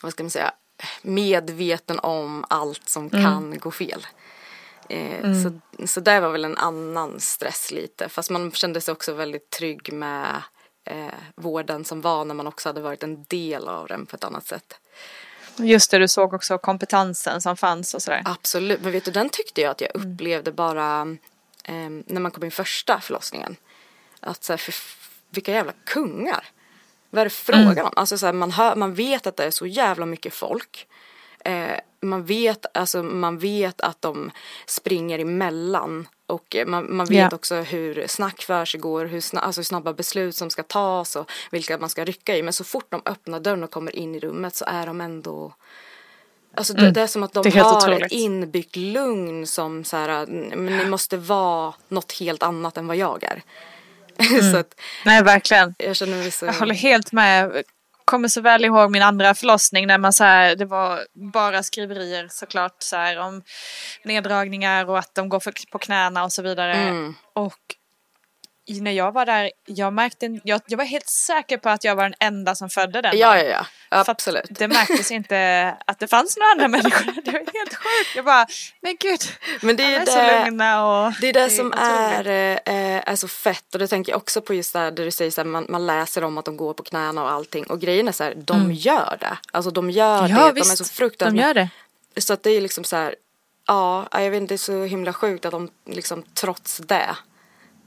vad 0.01 0.11
ska 0.11 0.23
man 0.23 0.29
säga, 0.29 0.53
medveten 1.01 1.99
om 1.99 2.45
allt 2.49 2.89
som 2.89 3.07
Mm. 3.07 3.23
kan 3.23 3.59
gå 3.59 3.71
fel. 3.71 4.07
Eh, 4.89 5.33
så, 5.43 5.59
så 5.87 5.99
det 5.99 6.19
var 6.19 6.29
väl 6.29 6.45
en 6.45 6.57
annan 6.57 7.19
stress 7.19 7.71
lite. 7.71 8.09
Fast 8.09 8.29
man 8.29 8.51
kände 8.51 8.81
sig 8.81 8.91
också 8.91 9.13
väldigt 9.13 9.49
trygg 9.49 9.93
med 9.93 10.41
eh, 10.85 11.13
vården 11.35 11.85
som 11.85 12.01
var 12.01 12.25
när 12.25 12.35
man 12.35 12.47
också 12.47 12.69
hade 12.69 12.81
varit 12.81 13.03
en 13.03 13.23
del 13.23 13.67
av 13.67 13.87
den 13.87 14.05
på 14.05 14.15
ett 14.15 14.23
annat 14.23 14.45
sätt. 14.45 14.79
Just 15.57 15.91
det, 15.91 15.99
du 15.99 16.07
såg 16.07 16.33
också 16.33 16.57
kompetensen 16.57 17.41
som 17.41 17.57
fanns 17.57 17.93
och 17.93 18.01
sådär. 18.01 18.21
Absolut, 18.25 18.81
men 18.81 18.91
vet 18.91 19.05
du 19.05 19.11
den 19.11 19.29
tyckte 19.29 19.61
jag 19.61 19.71
att 19.71 19.81
jag 19.81 19.91
upplevde 19.93 20.51
bara 20.51 21.01
eh, 21.63 21.89
när 22.05 22.19
man 22.19 22.31
kom 22.31 22.43
in 22.43 22.51
första 22.51 22.99
förlossningen. 23.01 23.55
Att 24.19 24.43
så 24.43 24.53
här, 24.53 24.57
för, 24.57 24.73
vilka 25.29 25.51
jävla 25.51 25.73
kungar. 25.85 26.45
Vad 27.09 27.19
är 27.21 27.25
det 27.25 27.29
frågan 27.29 27.85
om? 27.85 27.91
Alltså 27.95 28.17
så 28.17 28.25
här, 28.25 28.33
man, 28.33 28.51
hör, 28.51 28.75
man 28.75 28.93
vet 28.93 29.27
att 29.27 29.37
det 29.37 29.43
är 29.43 29.51
så 29.51 29.65
jävla 29.65 30.05
mycket 30.05 30.33
folk. 30.33 30.87
Eh, 31.45 31.71
man, 32.01 32.25
vet, 32.25 32.65
alltså, 32.77 33.03
man 33.03 33.37
vet 33.37 33.81
att 33.81 34.01
de 34.01 34.31
springer 34.65 35.19
emellan. 35.19 36.07
Och 36.27 36.55
eh, 36.55 36.67
man, 36.67 36.95
man 36.95 37.05
vet 37.05 37.17
Ja. 37.31 37.35
också 37.35 37.55
hur 37.55 38.07
snack 38.07 38.41
för 38.41 38.65
sig 38.65 38.79
går, 38.79 39.05
hur, 39.05 39.21
sna, 39.21 39.41
alltså 39.41 39.59
hur 39.61 39.65
snabba 39.65 39.93
beslut 39.93 40.35
som 40.35 40.49
ska 40.49 40.63
tas 40.63 41.15
och 41.15 41.31
vilka 41.51 41.77
man 41.77 41.89
ska 41.89 42.05
rycka 42.05 42.37
i. 42.37 42.43
Men 42.43 42.53
så 42.53 42.63
fort 42.63 42.85
de 42.89 43.01
öppnar 43.05 43.39
dörren 43.39 43.63
och 43.63 43.71
kommer 43.71 43.95
in 43.95 44.15
i 44.15 44.19
rummet 44.19 44.55
så 44.55 44.65
är 44.67 44.85
de 44.85 45.01
ändå 45.01 45.53
Alltså 46.55 46.73
det, 46.73 46.91
det 46.91 47.01
är 47.01 47.07
som 47.07 47.23
att 47.23 47.33
de 47.33 47.47
Mm. 47.47 47.59
Har 47.63 47.77
otroligt. 47.77 48.05
ett 48.05 48.11
inbyggt 48.11 48.75
lugn 48.75 49.47
som 49.47 49.83
så 49.83 49.97
här, 49.97 50.25
men 50.55 50.77
ni 50.77 50.85
måste 50.85 51.17
vara 51.17 51.73
något 51.87 52.11
helt 52.11 52.43
annat 52.43 52.77
än 52.77 52.87
vad 52.87 52.95
jag 52.97 53.23
är. 53.23 53.43
Så 54.51 54.57
att 54.57 54.79
Nej, 55.05 55.23
verkligen. 55.23 55.75
jag 55.77 55.95
känner 55.95 56.17
mig 56.17 56.31
så... 56.31 56.45
Jag 56.45 56.53
håller 56.53 56.75
helt 56.75 57.11
med. 57.11 57.63
Kommer 58.05 58.27
så 58.27 58.41
väl 58.41 58.65
ihåg 58.65 58.91
min 58.91 59.01
andra 59.01 59.35
förlossning 59.35 59.87
när 59.87 59.97
man 59.97 60.13
så 60.13 60.23
här, 60.23 60.55
det 60.55 60.65
var 60.65 61.01
bara 61.33 61.63
skriverier 61.63 62.27
såklart 62.31 62.75
så 62.79 62.95
här 62.95 63.19
om 63.19 63.43
neddragningar 64.03 64.89
och 64.89 64.99
att 64.99 65.15
de 65.15 65.29
går 65.29 65.43
på 65.71 65.77
knäna 65.77 66.23
och 66.23 66.33
så 66.33 66.41
vidare. 66.41 66.73
Mm. 66.73 67.15
Och 67.33 67.59
när 68.81 68.91
jag 68.91 69.11
var 69.11 69.25
där, 69.25 69.51
jag 69.65 69.93
märkte, 69.93 70.39
jag, 70.43 70.61
jag 70.67 70.77
var 70.77 70.85
helt 70.85 71.09
säker 71.09 71.57
på 71.57 71.69
att 71.69 71.83
jag 71.83 71.95
var 71.95 72.03
den 72.03 72.15
enda 72.19 72.55
som 72.55 72.69
födde 72.69 73.01
den. 73.01 73.17
Ja, 73.17 73.37
ja, 73.37 73.43
ja. 73.43 73.65
Absolut. 73.89 74.45
Det 74.49 74.67
märktes 74.67 75.11
inte 75.11 75.75
att 75.85 75.99
det 75.99 76.07
fanns 76.07 76.37
några 76.37 76.51
andra 76.51 76.67
människor. 76.67 77.21
Det 77.23 77.31
var 77.31 77.39
helt 77.39 77.75
sjukt. 77.75 78.15
Jag 78.15 78.25
bara, 78.25 78.47
men 78.81 78.95
gud. 78.99 79.21
Men 79.61 79.75
det 79.75 79.83
är 79.83 80.01
alla 80.01 80.01
är 80.01 80.05
så 80.05 80.33
det, 80.33 80.45
lugna 80.45 80.85
och... 80.85 81.13
det, 81.21 81.29
är 81.29 81.33
det 81.33 81.49
som 81.49 81.67
otroligt. 81.67 82.27
är, 82.27 82.27
eh, 82.65 83.09
är 83.09 83.15
så 83.15 83.27
fett 83.27 83.73
och 83.73 83.79
det 83.79 83.87
tänker 83.87 84.11
jag 84.11 84.17
också 84.17 84.41
på 84.41 84.53
just 84.53 84.73
där, 84.73 84.91
där 84.91 85.05
du 85.05 85.11
säger 85.11 85.31
så 85.31 85.41
här, 85.41 85.45
man, 85.45 85.65
man 85.69 85.85
läser 85.85 86.23
om 86.23 86.37
att 86.37 86.45
de 86.45 86.57
går 86.57 86.73
på 86.73 86.83
knäna 86.83 87.23
och 87.23 87.31
allting 87.31 87.63
och 87.63 87.81
grejen 87.81 88.07
är 88.07 88.11
så 88.11 88.23
här, 88.23 88.33
de 88.35 88.71
gör 88.71 89.17
det. 89.19 89.37
Alltså 89.51 89.71
de 89.71 89.89
gör 89.89 90.19
Mm. 90.19 90.37
Ja, 90.37 90.47
det, 90.47 90.53
visst. 90.53 90.67
de 90.67 90.71
är 90.71 90.75
så 90.75 90.85
fruktansvärt 90.85 91.35
De 91.35 91.41
gör 91.41 91.53
det. 91.53 91.69
Så 92.21 92.33
att 92.33 92.43
det 92.43 92.51
är 92.51 92.61
liksom 92.61 92.83
så 92.83 92.95
här, 92.95 93.15
ja, 93.67 94.07
jag 94.11 94.31
vet 94.31 94.41
inte, 94.41 94.51
det 94.51 94.55
är 94.55 94.57
så 94.57 94.83
himla 94.83 95.13
sjukt 95.13 95.45
att 95.45 95.51
de 95.51 95.69
liksom 95.85 96.23
trots 96.33 96.77
det, 96.77 97.15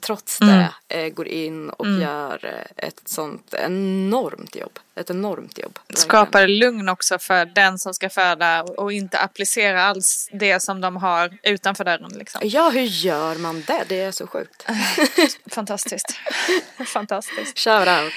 trots 0.02 0.40
Mm. 0.40 0.56
det 0.88 1.04
eh, 1.06 1.08
går 1.08 1.28
in 1.28 1.70
och 1.70 1.86
gör 1.86 2.40
eh, 2.44 2.86
ett 2.86 3.00
sånt 3.04 3.54
enormt 3.54 4.56
jobb. 4.56 4.78
Ett 4.94 5.10
enormt 5.10 5.58
jobb. 5.58 5.78
verkligen. 5.78 5.96
skapar 6.02 6.46
lugn 6.48 6.88
också 6.88 7.18
för 7.18 7.44
den 7.44 7.78
som 7.78 7.94
ska 7.94 8.08
föda 8.10 8.62
och- 8.62 8.92
inte 8.92 9.18
applicera 9.18 9.82
alls 9.84 10.28
det 10.32 10.60
som 10.60 10.80
de 10.80 10.96
har 10.96 11.38
utanför 11.42 11.84
dörren. 11.84 12.12
Liksom. 12.14 12.40
Ja, 12.44 12.70
hur 12.70 12.80
gör 12.82 13.34
man 13.34 13.62
det? 13.66 13.84
Det 13.88 14.00
är 14.00 14.10
så 14.12 14.26
sjukt. 14.26 14.66
Fantastiskt. 15.50 16.06
Fantastiskt. 16.86 17.58
Shout 17.58 17.88
out. 17.88 18.12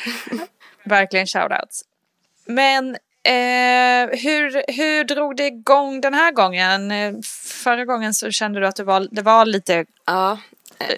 Verkligen 0.83 1.27
shoutouts. 1.27 1.83
Men 2.45 2.89
eh, 3.23 4.09
hur, 4.23 4.71
hur 4.73 5.03
drog 5.03 5.35
det 5.35 5.45
igång 5.45 6.01
den 6.01 6.13
här 6.13 6.31
gången? 6.31 6.91
Förra 7.63 7.85
gången 7.85 8.13
så 8.13 8.31
kände 8.31 8.59
du 8.59 8.67
att 8.67 8.75
det 8.75 8.83
var, 8.83 9.07
det 9.11 9.21
var 9.21 9.45
lite 9.45 9.85
Ja, 10.05 10.37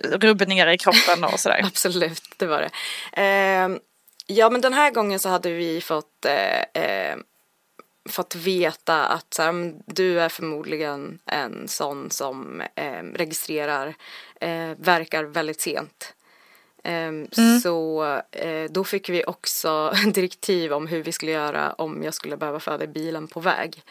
rubbningar 0.04 0.68
i 0.68 0.78
kroppen 0.78 1.24
och 1.24 1.40
sådär. 1.40 1.62
absolut, 1.66 2.24
det 2.38 2.46
var 2.46 2.62
det. 2.62 2.72
Eh, 3.22 3.70
ja, 4.28 4.50
men 4.50 4.62
den 4.62 4.74
här 4.74 4.92
gången 4.92 5.20
så 5.20 5.30
hade 5.30 5.52
vi 5.52 5.82
fått, 5.82 6.26
eh, 6.26 6.84
eh, 6.84 7.18
fått 8.10 8.36
veta 8.36 9.06
att 9.06 9.34
så 9.34 9.42
här, 9.44 9.74
du 9.86 10.22
är 10.22 10.30
förmodligen 10.30 11.20
en 11.26 11.68
sån 11.68 12.12
som 12.12 12.62
eh, 12.76 13.04
registrerar 13.16 13.96
eh, 14.42 14.72
verkar 14.78 15.24
väldigt 15.24 15.62
sent. 15.62 16.14
Ehm, 16.84 17.28
Så 17.62 18.04
eh, 18.32 18.64
då 18.70 18.84
fick 18.84 19.10
vi 19.10 19.24
också 19.26 19.94
direktiv 20.14 20.74
om 20.74 20.88
hur 20.88 21.04
vi 21.04 21.12
skulle 21.12 21.32
göra 21.32 21.74
om 21.74 22.04
jag 22.04 22.14
skulle 22.14 22.38
behöva 22.38 22.60
föda 22.60 22.84
i 22.84 22.88
bilen 22.88 23.28
på 23.28 23.40
väg. 23.40 23.84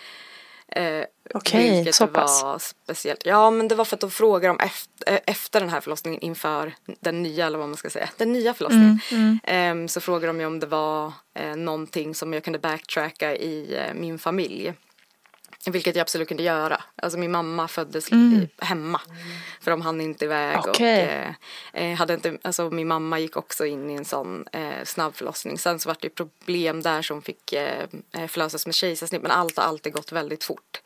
Eh, 0.72 1.04
Okej, 1.34 1.70
vilket 1.76 1.94
så 1.94 2.06
pass. 2.06 2.42
var 2.42 2.58
speciellt. 2.58 3.26
Ja, 3.26 3.50
men 3.50 3.68
det 3.68 3.74
var 3.74 3.84
för 3.84 3.96
att 3.96 4.00
de 4.00 4.10
frågade 4.10 4.50
om 4.50 4.60
efter, 4.60 5.12
eh, 5.12 5.20
efter 5.26 5.60
den 5.60 5.68
här 5.68 5.80
förlossningen 5.80 6.20
inför 6.20 6.74
den 7.00 7.22
nya, 7.22 7.46
eller 7.46 7.58
vad 7.58 7.68
man 7.68 7.76
ska 7.76 7.90
säga, 7.90 8.08
den 8.16 8.32
nya 8.32 8.54
förlossningen. 8.54 9.00
Mm, 9.10 9.38
Ehm, 9.44 9.88
så 9.88 10.00
frågade 10.00 10.26
de 10.26 10.40
ju 10.40 10.46
om 10.46 10.60
det 10.60 10.66
var 10.66 11.12
eh, 11.34 11.56
någonting 11.56 12.14
som 12.14 12.32
jag 12.32 12.44
kunde 12.44 12.58
backtracka 12.58 13.36
i 13.36 13.76
eh, 13.76 13.94
min 13.94 14.18
familj. 14.18 14.72
Vilket 15.70 15.96
jag 15.96 16.02
absolut 16.02 16.28
kunde 16.28 16.42
göra. 16.42 16.82
Alltså 16.96 17.18
min 17.18 17.30
mamma 17.30 17.68
föddes 17.68 18.12
i, 18.12 18.48
hemma. 18.58 19.00
För 19.60 19.70
de 19.70 19.82
hann 19.82 20.00
inte 20.00 20.24
iväg. 20.24 20.56
Mm. 20.56 20.70
Okej. 20.70 21.04
Och, 21.06 21.78
eh, 21.80 21.90
eh, 21.90 21.96
hade 21.96 22.14
inte, 22.14 22.38
alltså 22.42 22.70
min 22.70 22.88
mamma 22.88 23.18
gick 23.18 23.36
också 23.36 23.66
in 23.66 23.90
i 23.90 23.94
en 23.94 24.04
sån 24.04 24.44
eh, 24.52 24.84
snabb 24.84 25.14
förlossning. 25.14 25.58
Sen 25.58 25.78
så 25.78 25.88
var 25.88 25.96
det 26.00 26.08
problem 26.08 26.82
där 26.82 27.02
som 27.02 27.22
fick 27.22 27.52
eh, 27.52 27.86
eh, 28.12 28.26
förlösas 28.26 28.66
med 28.66 28.74
kejsarsnitt. 28.74 29.22
Men 29.22 29.30
allt 29.30 29.56
har 29.56 29.64
alltid 29.64 29.92
gått 29.92 30.12
väldigt 30.12 30.44
fort. 30.44 30.82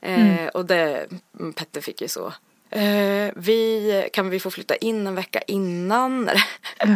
Eh, 0.00 0.46
Och 0.46 0.66
det, 0.66 1.06
mm, 1.40 1.52
Petter 1.52 1.80
fick 1.80 2.00
ju 2.00 2.08
så. 2.08 2.32
Eh, 2.70 3.32
vi, 3.36 4.08
kan 4.12 4.30
vi 4.30 4.40
få 4.40 4.50
flytta 4.50 4.76
in 4.76 5.06
en 5.06 5.14
vecka 5.14 5.40
innan? 5.46 6.30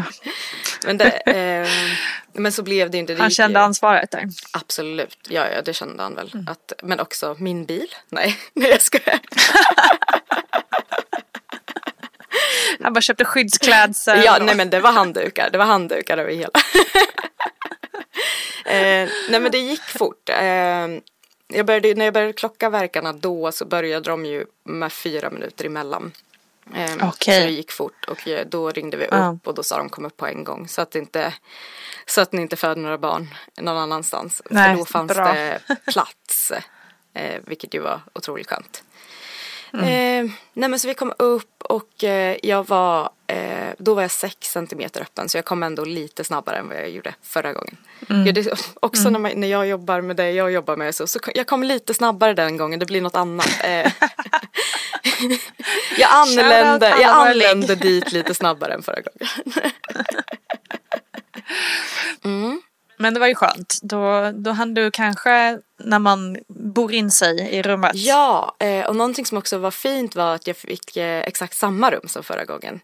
men, 0.84 0.98
det, 0.98 1.10
eh, 1.10 1.68
men 2.32 2.52
så 2.52 2.62
blev 2.62 2.90
det 2.90 2.98
inte. 2.98 3.14
Det 3.14 3.20
Han 3.22 3.30
kände 3.30 3.58
ju- 3.58 3.64
ansvaret 3.64 4.10
där. 4.10 4.28
Absolut, 4.52 5.18
ja, 5.28 5.48
ja 5.48 5.62
det 5.62 5.72
kände 5.74 6.02
han 6.02 6.14
väl. 6.14 6.32
Att, 6.46 6.72
men 6.82 7.00
också 7.00 7.36
min 7.38 7.64
bil. 7.66 7.94
Nej, 8.08 8.36
nej 8.54 8.70
jag 8.70 8.80
skojar. 8.80 9.20
Han 12.82 12.92
bara 12.92 13.00
köpte 13.00 13.24
skyddsklädsel. 13.24 14.22
Ja, 14.24 14.38
nej 14.40 14.54
men 14.56 14.70
det 14.70 14.80
var 14.80 14.92
handdukar. 14.92 15.50
Det 15.50 15.58
var 15.58 15.64
handdukar 15.64 16.18
över 16.18 16.32
hela. 16.32 16.50
eh, 18.64 19.08
nej 19.30 19.40
men 19.40 19.50
det 19.52 19.58
gick 19.58 19.82
fort. 19.82 20.28
Jag 21.52 21.66
började, 21.66 21.94
när 21.94 22.04
jag 22.04 22.14
började 22.14 22.32
klocka 22.32 22.70
verkarna 22.70 23.12
då 23.12 23.52
så 23.52 23.64
började 23.64 24.10
de 24.10 24.26
ju 24.26 24.46
med 24.64 24.92
fyra 24.92 25.30
minuter 25.30 25.64
emellan. 25.64 26.12
Eh, 26.74 27.08
Okej. 27.08 27.40
Så 27.40 27.46
det 27.46 27.52
gick 27.52 27.72
fort 27.72 28.04
och 28.08 28.28
eh, 28.28 28.46
då 28.46 28.70
ringde 28.70 28.96
vi 28.96 29.06
upp 29.06 29.46
och 29.46 29.54
då 29.54 29.62
sa 29.62 29.78
de 29.78 29.88
kom 29.88 30.04
upp 30.04 30.16
på 30.16 30.26
en 30.26 30.44
gång. 30.44 30.68
Så 30.68 30.82
att, 30.82 30.94
inte, 30.94 31.34
så 32.06 32.20
att 32.20 32.32
ni 32.32 32.42
inte 32.42 32.56
föder 32.56 32.82
några 32.82 32.98
barn 32.98 33.34
någon 33.56 33.76
annanstans. 33.76 34.42
Nej, 34.50 34.72
För 34.72 34.78
då 34.78 34.84
fanns 34.84 35.14
bra. 35.14 35.32
det 35.32 35.60
plats. 35.92 36.52
Eh, 37.14 37.40
vilket 37.46 37.74
ju 37.74 37.78
var 37.80 38.00
otroligt 38.12 38.46
skönt. 38.46 38.82
Mm. 39.72 39.84
Eh, 40.26 40.32
nej 40.52 40.68
men 40.68 40.78
så 40.78 40.88
vi 40.88 40.94
kom 40.94 41.12
upp 41.18 41.62
och 41.62 42.04
eh, 42.04 42.36
jag 42.42 42.68
var, 42.68 43.10
eh, 43.26 43.68
då 43.78 43.94
var 43.94 44.02
jag 44.02 44.10
sex 44.10 44.50
centimeter 44.52 45.00
öppen 45.00 45.28
så 45.28 45.38
jag 45.38 45.44
kom 45.44 45.62
ändå 45.62 45.84
lite 45.84 46.24
snabbare 46.24 46.56
än 46.56 46.68
vad 46.68 46.76
jag 46.76 46.90
gjorde 46.90 47.14
förra 47.22 47.52
gången. 47.52 47.76
Mm. 48.08 48.26
Ja, 48.26 48.32
det, 48.32 48.52
också 48.80 49.10
när, 49.10 49.18
man, 49.18 49.32
när 49.34 49.48
jag 49.48 49.66
jobbar 49.66 50.00
med 50.00 50.16
det 50.16 50.30
jag 50.30 50.52
jobbar 50.52 50.76
med 50.76 50.94
så, 50.94 51.06
så 51.06 51.18
jag 51.34 51.46
kom 51.46 51.62
lite 51.62 51.94
snabbare 51.94 52.34
den 52.34 52.56
gången, 52.56 52.78
det 52.78 52.86
blir 52.86 53.00
något 53.00 53.16
annat. 53.16 53.50
Eh, 53.64 53.68
jag 55.98 56.10
anlände, 56.10 56.88
jag 56.88 57.10
anlände 57.10 57.74
dit 57.74 58.12
lite 58.12 58.34
snabbare 58.34 58.74
än 58.74 58.82
förra 58.82 59.00
gången. 59.00 59.28
Men 63.00 63.14
det 63.14 63.20
var 63.20 63.26
ju 63.26 63.34
skönt. 63.34 63.78
Då, 63.82 64.30
då 64.34 64.50
hann 64.50 64.74
du 64.74 64.90
kanske 64.90 65.58
när 65.78 65.98
man 65.98 66.38
bor 66.48 66.92
in 66.92 67.10
sig 67.10 67.40
i 67.40 67.62
rummet. 67.62 67.92
Ja, 67.94 68.56
eh, 68.58 68.86
och 68.86 68.96
någonting 68.96 69.26
som 69.26 69.38
också 69.38 69.58
var 69.58 69.70
fint 69.70 70.16
var 70.16 70.34
att 70.34 70.46
jag 70.46 70.56
fick 70.56 70.96
eh, 70.96 71.20
exakt 71.20 71.56
samma 71.56 71.90
rum 71.90 72.08
som 72.08 72.22
förra 72.22 72.44
gången. 72.44 72.80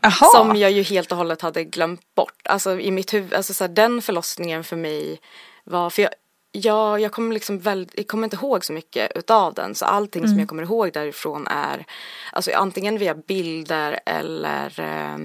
Jaha. 0.00 0.32
Som 0.34 0.56
jag 0.56 0.70
ju 0.70 0.82
helt 0.82 1.12
och 1.12 1.18
hållet 1.18 1.42
hade 1.42 1.64
glömt 1.64 2.14
bort. 2.14 2.40
Alltså 2.44 2.80
i 2.80 2.90
mitt 2.90 3.14
huvud, 3.14 3.34
alltså 3.34 3.54
så 3.54 3.64
här, 3.64 3.68
den 3.68 4.02
förlossningen 4.02 4.64
för 4.64 4.76
mig 4.76 5.20
var, 5.64 5.90
för 5.90 6.02
jag, 6.02 6.12
jag, 6.52 7.00
jag 7.00 7.12
kommer 7.12 7.34
liksom 7.34 7.58
väl, 7.58 7.88
jag 7.94 8.06
kommer 8.06 8.24
inte 8.24 8.36
ihåg 8.36 8.64
så 8.64 8.72
mycket 8.72 9.12
utav 9.16 9.54
den. 9.54 9.74
Så 9.74 9.84
allting 9.84 10.28
som 10.28 10.38
jag 10.38 10.48
kommer 10.48 10.62
ihåg 10.62 10.92
därifrån 10.92 11.46
är, 11.46 11.84
alltså 12.32 12.50
antingen 12.54 12.98
via 12.98 13.14
bilder 13.14 14.00
eller 14.06 14.80
eh, 14.80 15.18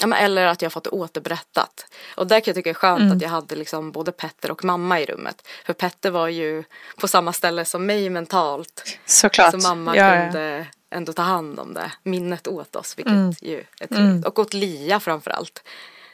Ja, 0.00 0.06
men 0.06 0.18
eller 0.18 0.46
att 0.46 0.62
jag 0.62 0.72
fått 0.72 0.84
det 0.84 0.90
återberättat. 0.90 1.86
Och 2.16 2.26
där 2.26 2.40
kan 2.40 2.50
jag 2.50 2.56
tycka 2.56 2.68
det 2.68 2.72
är 2.72 2.74
skönt 2.74 3.12
att 3.12 3.22
jag 3.22 3.28
hade 3.28 3.56
liksom 3.56 3.92
både 3.92 4.12
Petter 4.12 4.50
och 4.50 4.64
mamma 4.64 5.00
i 5.00 5.06
rummet. 5.06 5.48
För 5.64 5.72
Petter 5.72 6.10
var 6.10 6.28
ju 6.28 6.64
på 6.96 7.08
samma 7.08 7.32
ställe 7.32 7.64
som 7.64 7.86
mig 7.86 8.10
mentalt. 8.10 8.98
Såklart. 9.06 9.50
Så 9.50 9.58
mamma 9.68 9.96
Ja, 9.96 10.14
ja. 10.16 10.22
kunde 10.22 10.66
ändå 10.90 11.12
ta 11.12 11.22
hand 11.22 11.60
om 11.60 11.74
det. 11.74 11.92
Minnet 12.02 12.48
åt 12.48 12.76
oss, 12.76 12.94
vilket 12.98 13.42
ju 13.42 13.64
är 13.80 13.86
trevligt. 13.86 14.26
Och 14.26 14.38
åt 14.38 14.54
Lia 14.54 15.00
framför 15.00 15.30
allt. 15.30 15.62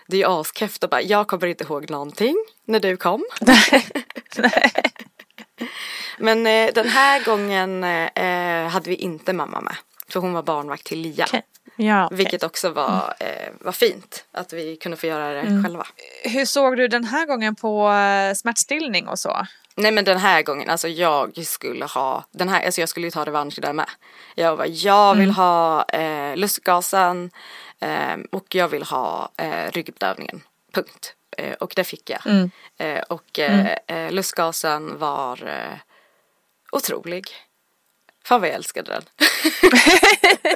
Det 0.06 0.16
är 0.16 0.20
ju 0.20 0.40
askräft 0.40 0.84
och 0.84 0.90
bara, 0.90 1.02
jag 1.02 1.28
kommer 1.28 1.46
inte 1.46 1.64
ihåg 1.64 1.90
någonting 1.90 2.36
när 2.64 2.80
du 2.80 2.96
kom. 2.96 3.24
Men 6.18 6.46
eh, 6.46 6.72
den 6.74 6.88
här 6.88 7.24
gången 7.24 7.84
eh, 7.84 8.68
hade 8.68 8.90
vi 8.90 8.96
inte 8.96 9.32
mamma 9.32 9.60
med. 9.60 9.76
För 10.08 10.20
hon 10.20 10.32
var 10.32 10.42
barnvakt 10.42 10.84
till 10.84 10.98
Lia. 11.00 11.24
Okej. 11.24 11.42
Ja, 11.76 12.06
okej. 12.06 12.16
Vilket 12.16 12.42
också 12.42 12.70
var, 12.70 13.14
eh, 13.20 13.52
var 13.60 13.72
fint. 13.72 14.24
Att 14.32 14.52
vi 14.52 14.76
kunde 14.76 14.96
få 14.96 15.06
göra 15.06 15.42
det 15.42 15.62
själva. 15.64 15.86
Hur 16.22 16.44
såg 16.44 16.76
du 16.76 16.88
den 16.88 17.04
här 17.04 17.26
gången 17.26 17.54
på 17.54 17.90
eh, 17.90 18.34
smärtstillning 18.34 19.08
och 19.08 19.18
så? 19.18 19.46
Nej 19.74 19.92
men 19.92 20.04
den 20.04 20.18
här 20.18 20.42
gången, 20.42 20.70
alltså 20.70 20.88
jag 20.88 21.46
skulle 21.46 21.84
ha, 21.84 22.24
den 22.30 22.48
här, 22.48 22.64
alltså 22.66 22.80
jag 22.80 22.88
skulle 22.88 23.06
ju 23.06 23.10
ta 23.10 23.24
revansch 23.24 23.58
där 23.62 23.72
med. 23.72 23.90
Jag 24.34 24.56
var, 24.56 24.66
jag 24.68 25.14
vill 25.14 25.30
ha 25.30 25.84
eh, 25.84 26.36
lustgasen 26.36 27.30
eh, 27.80 28.16
och 28.32 28.54
jag 28.54 28.68
vill 28.68 28.82
ha 28.82 29.30
eh, 29.36 29.70
ryggbedövningen. 29.72 30.42
Punkt. 30.72 31.14
Eh, 31.38 31.52
och 31.52 31.72
det 31.76 31.84
fick 31.84 32.10
jag. 32.10 32.20
Eh, 32.78 33.02
och 33.02 33.38
eh, 33.38 33.76
eh, 33.86 34.10
lustgasen 34.12 34.98
var 34.98 35.50
otrolig. 36.72 37.28
Fan 38.24 38.40
vad 38.40 38.48
jag 38.48 38.56
älskade 38.56 38.92
den. 38.92 39.02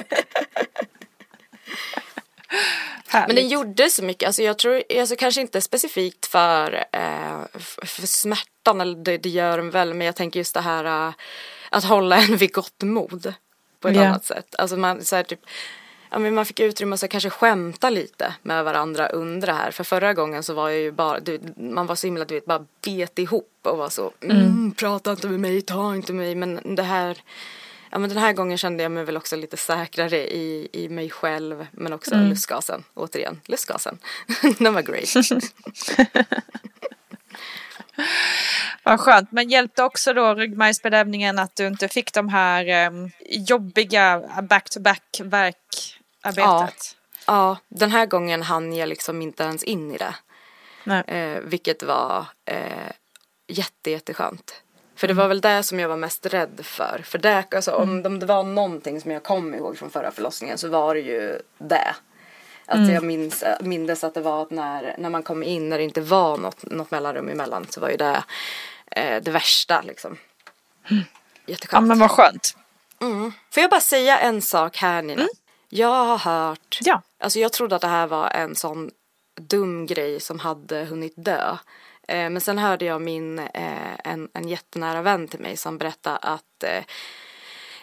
Men 3.27 3.35
den 3.35 3.47
gjorde 3.47 3.89
så 3.89 4.03
mycket, 4.03 4.27
alltså 4.27 4.41
jag 4.43 4.57
tror, 4.57 4.83
alltså 4.99 5.15
kanske 5.15 5.41
inte 5.41 5.61
specifikt 5.61 6.25
för, 6.25 6.85
eh, 6.91 7.41
för 7.85 8.07
smärtan, 8.07 8.81
eller 8.81 8.95
det, 8.95 9.17
det 9.17 9.29
gör 9.29 9.57
den 9.57 9.69
väl, 9.69 9.93
men 9.93 10.05
jag 10.05 10.15
tänker 10.15 10.39
just 10.39 10.53
det 10.53 10.61
här 10.61 11.07
eh, 11.07 11.13
att 11.69 11.83
hålla 11.83 12.17
en 12.17 12.37
vid 12.37 12.53
gott 12.53 12.81
mod 12.83 13.33
på 13.79 13.87
ett 13.87 13.95
Ja. 13.95 14.07
annat 14.07 14.25
sätt. 14.25 14.55
Alltså 14.57 14.77
man, 14.77 15.03
så 15.03 15.15
här, 15.15 15.23
typ, 15.23 15.39
ja, 16.09 16.19
men 16.19 16.35
man 16.35 16.45
fick 16.45 16.59
utrymme 16.59 16.93
att 16.93 17.09
kanske 17.09 17.29
skämta 17.29 17.89
lite 17.89 18.33
med 18.41 18.63
varandra 18.63 19.07
under 19.09 19.47
det 19.47 19.53
här. 19.53 19.71
För 19.71 19.83
förra 19.83 20.13
gången 20.13 20.43
så 20.43 20.53
var 20.53 20.69
jag 20.69 20.79
ju 20.79 20.91
bara, 20.91 21.19
du, 21.19 21.39
man 21.57 21.85
var 21.87 21.95
så 21.95 22.07
himla, 22.07 22.25
du 22.25 22.35
vet, 22.35 22.45
bara 22.45 22.65
bet 22.85 23.19
ihop 23.19 23.59
och 23.63 23.77
var 23.77 23.89
så, 23.89 24.11
mm, 24.21 24.71
prata 24.77 25.11
inte 25.11 25.27
med 25.27 25.39
mig, 25.39 25.61
ta 25.61 25.95
inte 25.95 26.13
mig, 26.13 26.35
men 26.35 26.75
det 26.75 26.83
här 26.83 27.21
Ja 27.91 27.99
men 27.99 28.09
den 28.09 28.17
här 28.17 28.33
gången 28.33 28.57
kände 28.57 28.83
jag 28.83 28.91
mig 28.91 29.03
väl 29.03 29.17
också 29.17 29.35
lite 29.35 29.57
säkrare 29.57 30.17
i, 30.17 30.69
i 30.73 30.89
mig 30.89 31.09
själv 31.09 31.67
men 31.71 31.93
också 31.93 32.15
lustgasen, 32.15 32.83
återigen 32.93 33.41
lustgasen. 33.45 33.99
Den 34.59 34.73
var 34.73 34.81
great. 34.81 35.09
Vad 38.83 38.99
skönt. 38.99 39.31
Men 39.31 39.49
hjälpte 39.49 39.83
också 39.83 40.13
då 40.13 40.33
ryggmärgsbedövningen 40.33 41.39
att 41.39 41.55
du 41.55 41.67
inte 41.67 41.87
fick 41.87 42.13
de 42.13 42.29
här 42.29 42.67
em, 42.67 43.11
jobbiga 43.29 44.21
back-to-back 44.41 45.21
verkarbetet? 45.23 46.95
Ja, 47.27 47.57
den 47.69 47.91
här 47.91 48.05
gången 48.05 48.41
hann 48.41 48.73
jag 48.73 48.89
liksom 48.89 49.21
inte 49.21 49.43
ens 49.43 49.63
in 49.63 49.91
i 49.91 49.97
det. 49.97 50.15
Eh, 51.07 51.39
vilket 51.39 51.83
var 51.83 52.25
eh, 52.45 52.91
jätte, 53.47 53.91
jätteskönt. 53.91 54.63
För 55.01 55.07
det 55.07 55.13
var 55.13 55.27
väl 55.27 55.41
det 55.41 55.63
som 55.63 55.79
jag 55.79 55.89
var 55.89 55.97
mest 55.97 56.25
rädd 56.25 56.59
för. 56.63 57.01
För 57.05 57.17
det, 57.17 57.45
alltså, 57.51 57.71
om, 57.71 58.05
om 58.05 58.19
det 58.19 58.25
var 58.25 58.43
någonting 58.43 59.01
som 59.01 59.11
jag 59.11 59.23
kom 59.23 59.53
ihåg 59.55 59.77
från 59.77 59.89
förra 59.89 60.11
förlossningen 60.11 60.57
så 60.57 60.67
var 60.67 60.95
det 60.95 60.99
ju 61.01 61.39
det. 61.57 61.95
Att 62.65 62.91
jag 62.91 63.03
minns, 63.03 63.43
mindes 63.61 64.03
att 64.03 64.13
det 64.13 64.21
var 64.21 64.41
att 64.41 64.51
när, 64.51 64.95
när 64.97 65.09
man 65.09 65.23
kom 65.23 65.43
in 65.43 65.69
när 65.69 65.77
det 65.77 65.83
inte 65.83 66.01
var 66.01 66.37
något, 66.37 66.65
något 66.71 66.91
mellanrum 66.91 67.29
emellan 67.29 67.67
så 67.69 67.81
var 67.81 67.89
ju 67.89 67.97
det 67.97 68.23
eh, 68.91 69.21
det 69.23 69.31
värsta 69.31 69.81
liksom. 69.81 70.17
Jätteskönt. 71.45 71.71
Ja 71.71 71.87
men 71.87 71.99
vad 71.99 72.11
skönt. 72.11 72.55
Får 73.51 73.61
jag 73.63 73.69
bara 73.69 73.81
säga 73.81 74.19
en 74.19 74.41
sak 74.41 74.77
här 74.77 75.01
Nina? 75.01 75.27
Jag 75.69 76.05
har 76.05 76.17
hört, 76.17 76.79
Ja. 76.81 77.01
alltså 77.19 77.39
jag 77.39 77.53
trodde 77.53 77.75
att 77.75 77.81
det 77.81 77.87
här 77.87 78.07
var 78.07 78.29
en 78.29 78.55
sån 78.55 78.91
dum 79.39 79.85
grej 79.85 80.19
som 80.19 80.39
hade 80.39 80.83
hunnit 80.83 81.13
dö. 81.15 81.57
Eh, 82.11 82.29
men 82.29 82.41
sen 82.41 82.57
hörde 82.57 82.85
jag 82.85 83.01
min, 83.01 83.39
eh, 83.39 83.93
en, 84.03 84.29
en 84.33 84.47
jättenära 84.47 85.01
vän 85.01 85.27
till 85.27 85.39
mig 85.39 85.57
som 85.57 85.77
berättade 85.77 86.17
att, 86.17 86.63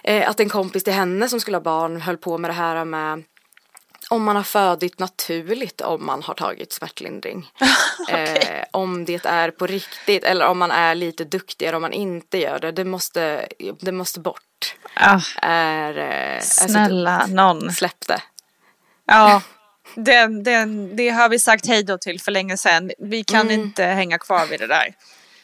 eh, 0.03 0.31
att 0.31 0.41
en 0.41 0.49
kompis 0.49 0.85
till 0.85 0.93
henne 0.93 1.29
som 1.29 1.41
skulle 1.41 1.57
ha 1.57 1.63
barn 1.63 2.01
höll 2.01 2.17
på 2.17 2.39
med 2.39 2.51
det 2.51 2.55
här 2.55 2.85
med 2.85 3.23
om 4.11 4.25
man 4.25 4.37
har 4.37 4.43
födit 4.43 4.99
naturligt 4.99 5.81
om 5.81 6.07
man 6.07 6.23
har 6.23 6.35
tagit 6.35 6.73
smärtlindring. 6.73 7.51
okay. 8.01 8.37
eh, 8.37 8.65
om 8.71 9.05
det 9.05 9.27
är 9.27 9.51
på 9.51 9.67
riktigt 9.67 10.25
eller 10.25 10.47
om 10.47 10.59
man 10.59 10.71
är 10.71 10.95
lite 10.95 11.25
duktigare 11.25 11.77
om 11.77 11.83
man 11.83 11.93
inte 11.93 12.39
gör 12.39 12.59
det. 12.59 12.73
Det 12.73 12.85
måste, 12.85 13.49
det 13.81 13.93
måste 13.93 14.21
bort. 14.21 14.75
Ah, 14.95 15.21
är, 15.43 15.99
eh, 15.99 16.41
snälla 16.41 17.21
är 17.21 17.27
någon. 17.27 17.73
Släpp 17.73 18.07
det. 18.07 18.23
Ja, 19.05 19.43
det, 19.95 20.43
det, 20.45 20.65
det 20.95 21.09
har 21.09 21.29
vi 21.29 21.39
sagt 21.39 21.67
hej 21.67 21.83
då 21.83 21.99
till 21.99 22.21
för 22.21 22.33
länge 22.33 22.57
sedan. 22.57 22.91
Vi 22.99 23.25
kan 23.25 23.41
mm. 23.41 23.61
inte 23.61 23.85
hänga 23.85 24.19
kvar 24.19 24.47
vid 24.47 24.61
det 24.61 24.67
där. 24.67 24.95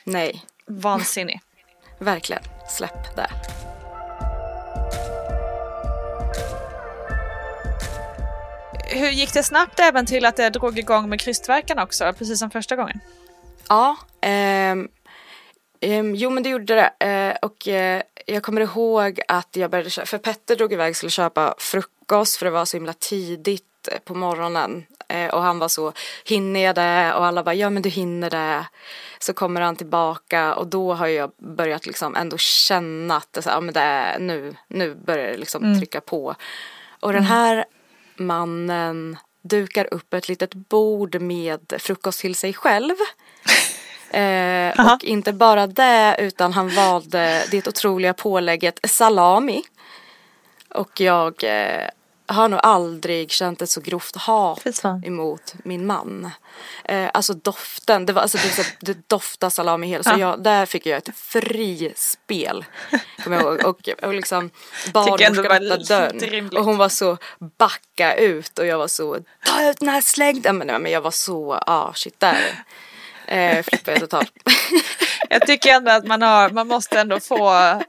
Nej. 0.05 0.45
Vansinnig. 0.67 1.41
Verkligen. 1.99 2.43
Släpp 2.69 3.17
det. 3.17 3.31
Hur 8.87 9.11
gick 9.11 9.33
det 9.33 9.43
snabbt 9.43 9.81
även 9.81 10.07
till 10.07 10.25
att 10.25 10.37
det 10.37 10.51
drog 10.51 10.79
igång 10.79 11.09
med 11.09 11.21
krystverkan 11.21 11.79
också, 11.79 12.13
precis 12.19 12.39
som 12.39 12.51
första 12.51 12.77
gången? 12.77 13.01
Ja, 13.69 13.97
um, 14.73 14.89
um, 15.81 16.15
jo 16.15 16.31
men 16.31 16.43
det 16.43 16.49
gjorde 16.49 16.75
det. 16.75 17.07
Uh, 17.31 17.37
och 17.43 17.67
uh, 17.69 18.03
jag 18.27 18.43
kommer 18.43 18.61
ihåg 18.61 19.21
att 19.29 19.57
jag 19.57 19.71
började 19.71 19.91
köpa, 19.91 20.07
för 20.07 20.19
Petter 20.19 20.57
drog 20.57 20.73
iväg 20.73 20.91
och 20.91 20.97
skulle 20.97 21.11
köpa 21.11 21.55
frukost 21.59 22.37
för 22.37 22.45
det 22.45 22.51
var 22.51 22.65
så 22.65 22.77
himla 22.77 22.93
tidigt 22.93 23.74
på 24.05 24.15
morgonen 24.15 24.87
eh, 25.09 25.35
och 25.35 25.43
han 25.43 25.59
var 25.59 25.69
så, 25.69 25.93
hinner 26.25 26.61
jag 26.61 26.75
det? 26.75 27.15
Och 27.15 27.27
alla 27.27 27.43
bara, 27.43 27.55
ja 27.55 27.71
men 27.71 27.83
du 27.83 27.89
hinner 27.89 28.31
det. 28.31 28.67
Så 29.19 29.33
kommer 29.33 29.61
han 29.61 29.77
tillbaka 29.77 30.55
och 30.55 30.67
då 30.67 30.95
har 30.95 31.07
jag 31.07 31.31
börjat 31.39 31.87
liksom 31.87 32.17
ändå 32.17 32.39
känna 32.39 33.17
att 33.17 33.33
det, 33.33 33.43
så, 33.43 33.49
ja, 33.49 33.61
men 33.61 33.75
det 33.75 33.81
är, 33.81 34.19
nu, 34.19 34.57
nu 34.69 34.95
börjar 34.95 35.27
det 35.27 35.37
liksom 35.37 35.65
mm. 35.65 35.79
trycka 35.79 36.01
på. 36.01 36.35
Och 37.01 37.13
den 37.13 37.25
här 37.25 37.65
mannen 38.17 39.17
dukar 39.43 39.95
upp 39.95 40.15
ett 40.15 40.29
litet 40.29 40.55
bord 40.55 41.21
med 41.21 41.73
frukost 41.79 42.21
till 42.21 42.35
sig 42.35 42.53
själv. 42.53 42.95
Eh, 44.11 44.93
och 44.95 45.05
inte 45.05 45.33
bara 45.33 45.67
det 45.67 46.17
utan 46.19 46.53
han 46.53 46.69
valde 46.69 47.45
det 47.51 47.69
otroliga 47.69 48.15
pålägget 48.15 48.81
salami. 48.85 49.63
Och 50.69 51.01
jag 51.01 51.45
eh, 51.45 51.89
har 52.27 52.49
nog 52.49 52.61
aldrig 52.63 53.31
känt 53.31 53.63
ett 53.63 53.71
så 53.71 53.81
grovt 53.81 54.17
hat 54.17 54.85
emot 55.05 55.55
min 55.65 55.87
man. 55.87 56.31
Eh, 56.85 57.11
alltså 57.15 57.35
doften, 57.35 58.07
det, 58.07 58.13
var, 58.13 58.23
alltså 58.23 58.39
det, 58.39 58.77
det 58.81 59.09
doftade 59.09 59.51
salami 59.51 59.87
hela, 59.87 60.05
så 60.05 60.11
ja. 60.11 60.19
jag, 60.19 60.43
där 60.43 60.67
fick 60.67 60.87
jag 60.87 60.99
ett 60.99 61.17
frispel. 61.17 62.65
Kommer 63.25 63.37
jag 63.37 63.47
ihåg. 63.47 63.65
Och, 63.65 63.89
och 64.03 64.15
liksom 64.15 64.51
barnmorskan 64.93 65.39
öppnade 65.39 65.85
dörren 65.85 66.57
och 66.57 66.65
hon 66.65 66.77
var 66.77 66.89
så 66.89 67.17
backa 67.59 68.17
ut 68.17 68.59
och 68.59 68.67
jag 68.67 68.79
var 68.79 68.89
så 68.89 69.19
ta 69.47 69.71
ut 69.71 69.79
den 69.81 69.89
här 69.89 70.01
slängden. 70.01 70.59
Men, 70.59 70.83
men 70.83 70.93
jag 70.93 71.01
var 71.01 71.11
så, 71.11 71.53
ah 71.53 71.93
shit 71.93 72.21
där 72.21 72.65
eh, 73.27 73.63
flippade 73.63 73.93
jag 73.93 74.01
totalt. 74.01 74.33
jag 75.31 75.47
tycker 75.47 75.71
ändå 75.71 75.91
att 75.91 76.07
man, 76.07 76.23
har, 76.23 76.51
man 76.51 76.69
måste 76.69 77.01
ändå 77.01 77.21
få, 77.21 77.81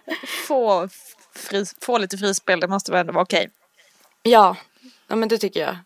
få, 0.48 0.90
fri, 1.36 1.66
få 1.82 1.98
lite 1.98 2.18
frispel, 2.18 2.60
det 2.60 2.68
måste 2.68 2.98
ändå 2.98 3.14
vara 3.14 3.24
okej. 3.24 3.40
Okay. 3.40 3.65
Ja, 4.28 4.58
ja 5.08 5.16
men 5.16 5.30
det 5.30 5.38
tycker 5.38 5.60
jag. 5.60 5.78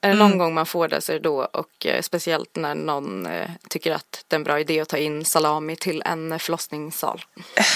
Är 0.00 0.08
det 0.08 0.14
någon 0.14 0.26
mm. 0.26 0.38
gång 0.38 0.54
man 0.54 0.66
får 0.66 0.88
det 0.88 1.00
så 1.00 1.12
är 1.12 1.16
det 1.16 1.22
då 1.22 1.44
och 1.44 1.86
eh, 1.86 2.02
speciellt 2.02 2.56
när 2.56 2.74
någon 2.74 3.26
eh, 3.26 3.50
tycker 3.68 3.92
att 3.92 4.24
det 4.28 4.36
är 4.36 4.38
en 4.38 4.44
bra 4.44 4.60
idé 4.60 4.80
att 4.80 4.88
ta 4.88 4.96
in 4.96 5.24
salami 5.24 5.76
till 5.76 6.02
en 6.06 6.38
förlossningssal. 6.38 7.24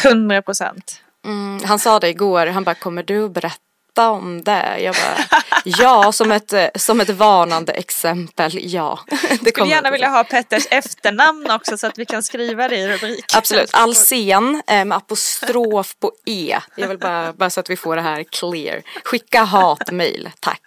Hundra 0.02 0.42
procent. 0.42 1.02
Mm, 1.24 1.60
han 1.64 1.78
sa 1.78 2.00
det 2.00 2.08
igår, 2.08 2.46
han 2.46 2.64
bara 2.64 2.74
kommer 2.74 3.02
du 3.02 3.28
berätta 3.28 3.65
berätta 3.96 4.10
om 4.10 4.44
det? 4.44 4.80
Jag 4.80 4.94
bara, 4.94 5.40
ja, 5.64 6.12
som 6.12 6.32
ett, 6.32 6.54
som 6.74 7.00
ett 7.00 7.10
varnande 7.10 7.72
exempel, 7.72 8.50
ja. 8.54 9.00
Det 9.40 9.50
skulle 9.50 9.70
gärna 9.70 9.90
vilja 9.90 10.08
ha 10.08 10.24
Petters 10.24 10.66
efternamn 10.70 11.50
också 11.50 11.78
så 11.78 11.86
att 11.86 11.98
vi 11.98 12.06
kan 12.06 12.22
skriva 12.22 12.68
det 12.68 12.76
i 12.76 12.88
rubriken. 12.88 13.38
Absolut, 13.38 13.70
Alsen 13.72 14.62
eh, 14.66 14.84
med 14.84 14.96
apostrof 14.96 15.96
på 16.00 16.12
E. 16.26 16.58
Jag 16.76 16.88
vill 16.88 16.98
bara, 16.98 17.32
bara 17.32 17.50
så 17.50 17.60
att 17.60 17.70
vi 17.70 17.76
får 17.76 17.96
det 17.96 18.02
här 18.02 18.24
clear. 18.24 18.82
Skicka 19.04 19.44
hatmejl, 19.44 20.30
tack. 20.40 20.60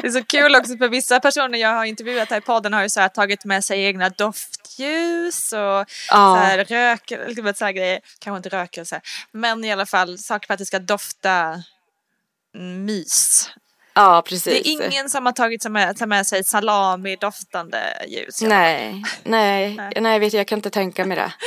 Det 0.00 0.06
är 0.06 0.10
så 0.10 0.24
kul 0.24 0.56
också 0.56 0.76
för 0.76 0.88
vissa 0.88 1.20
personer 1.20 1.58
jag 1.58 1.68
har 1.68 1.84
intervjuat 1.84 2.30
här 2.30 2.38
i 2.38 2.40
podden 2.40 2.72
har 2.72 2.82
ju 2.82 2.88
så 2.88 3.00
här 3.00 3.08
tagit 3.08 3.44
med 3.44 3.64
sig 3.64 3.84
egna 3.84 4.08
doftljus 4.08 5.52
och 5.52 5.58
ja. 5.58 5.86
så 6.10 6.34
här 6.34 6.64
rök, 6.64 7.10
liksom 7.26 7.54
så 7.54 7.64
här 7.64 7.72
grejer. 7.72 8.00
Kanske 8.18 8.36
inte 8.36 8.48
rökelse, 8.48 9.00
men 9.32 9.64
i 9.64 9.72
alla 9.72 9.86
fall 9.86 10.18
saker 10.18 10.43
för 10.46 10.54
att 10.54 10.58
det 10.58 10.66
ska 10.66 10.78
dofta 10.78 11.62
mys. 12.54 13.50
Ja, 13.94 14.22
precis. 14.26 14.44
Det 14.44 14.68
är 14.68 14.90
ingen 14.90 15.10
som 15.10 15.26
har 15.26 15.32
tagit 15.32 15.70
med, 15.70 16.08
med 16.08 16.26
sig 16.26 16.44
salami-doftande 16.44 18.06
ljus. 18.08 18.42
Nej, 18.42 19.04
nej, 19.22 19.74
nej, 19.74 19.92
nej, 20.00 20.18
vet 20.18 20.32
jag, 20.32 20.46
kan 20.46 20.58
inte 20.58 20.70
tänka 20.70 21.04
mig 21.04 21.16
det. 21.16 21.32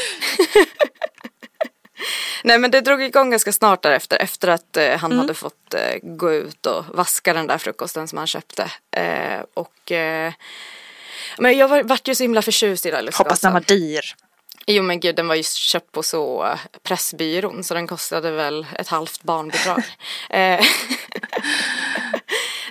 Nej 2.44 2.60
men 2.60 2.72
det 2.72 2.82
drog 2.82 3.04
igång 3.04 3.30
ganska 3.30 3.52
snart 3.52 3.84
därefter 3.84 4.18
efter 4.18 4.48
att 4.48 4.78
eh, 4.78 4.98
han 4.98 5.12
mm. 5.12 5.20
hade 5.20 5.34
fått 5.34 5.74
eh, 5.74 6.00
gå 6.02 6.34
ut 6.34 6.66
och 6.66 6.86
vaska 6.94 7.34
den 7.34 7.48
där 7.48 7.58
frukosten 7.58 8.08
som 8.08 8.18
han 8.18 8.28
köpte. 8.28 8.72
Eh, 8.92 9.40
och 9.54 9.92
eh, 9.92 10.34
men 11.38 11.58
jag 11.58 11.68
var, 11.68 11.84
vart 11.84 12.08
ju 12.08 12.16
så 12.16 12.24
himla 12.24 12.42
förtjust 12.42 12.86
i 12.86 12.92
lustgasen. 12.92 13.14
Hoppas 13.18 13.40
den 13.40 13.54
var 13.54 13.62
dyr. 13.62 14.16
Jo 14.70 14.84
men 14.84 15.00
gud 15.00 15.16
den 15.16 15.28
var 15.28 15.36
ju 15.36 15.44
köpt 15.44 15.92
på 15.92 16.04
så 16.04 16.46
eh, 16.46 16.60
Pressbyrån 16.84 17.64
så 17.64 17.74
den 17.74 17.88
kostade 17.88 18.32
väl 18.32 18.66
ett 18.76 18.88
halvt 18.88 19.24
barnbidrag. 19.24 19.84
Eh, 20.30 20.66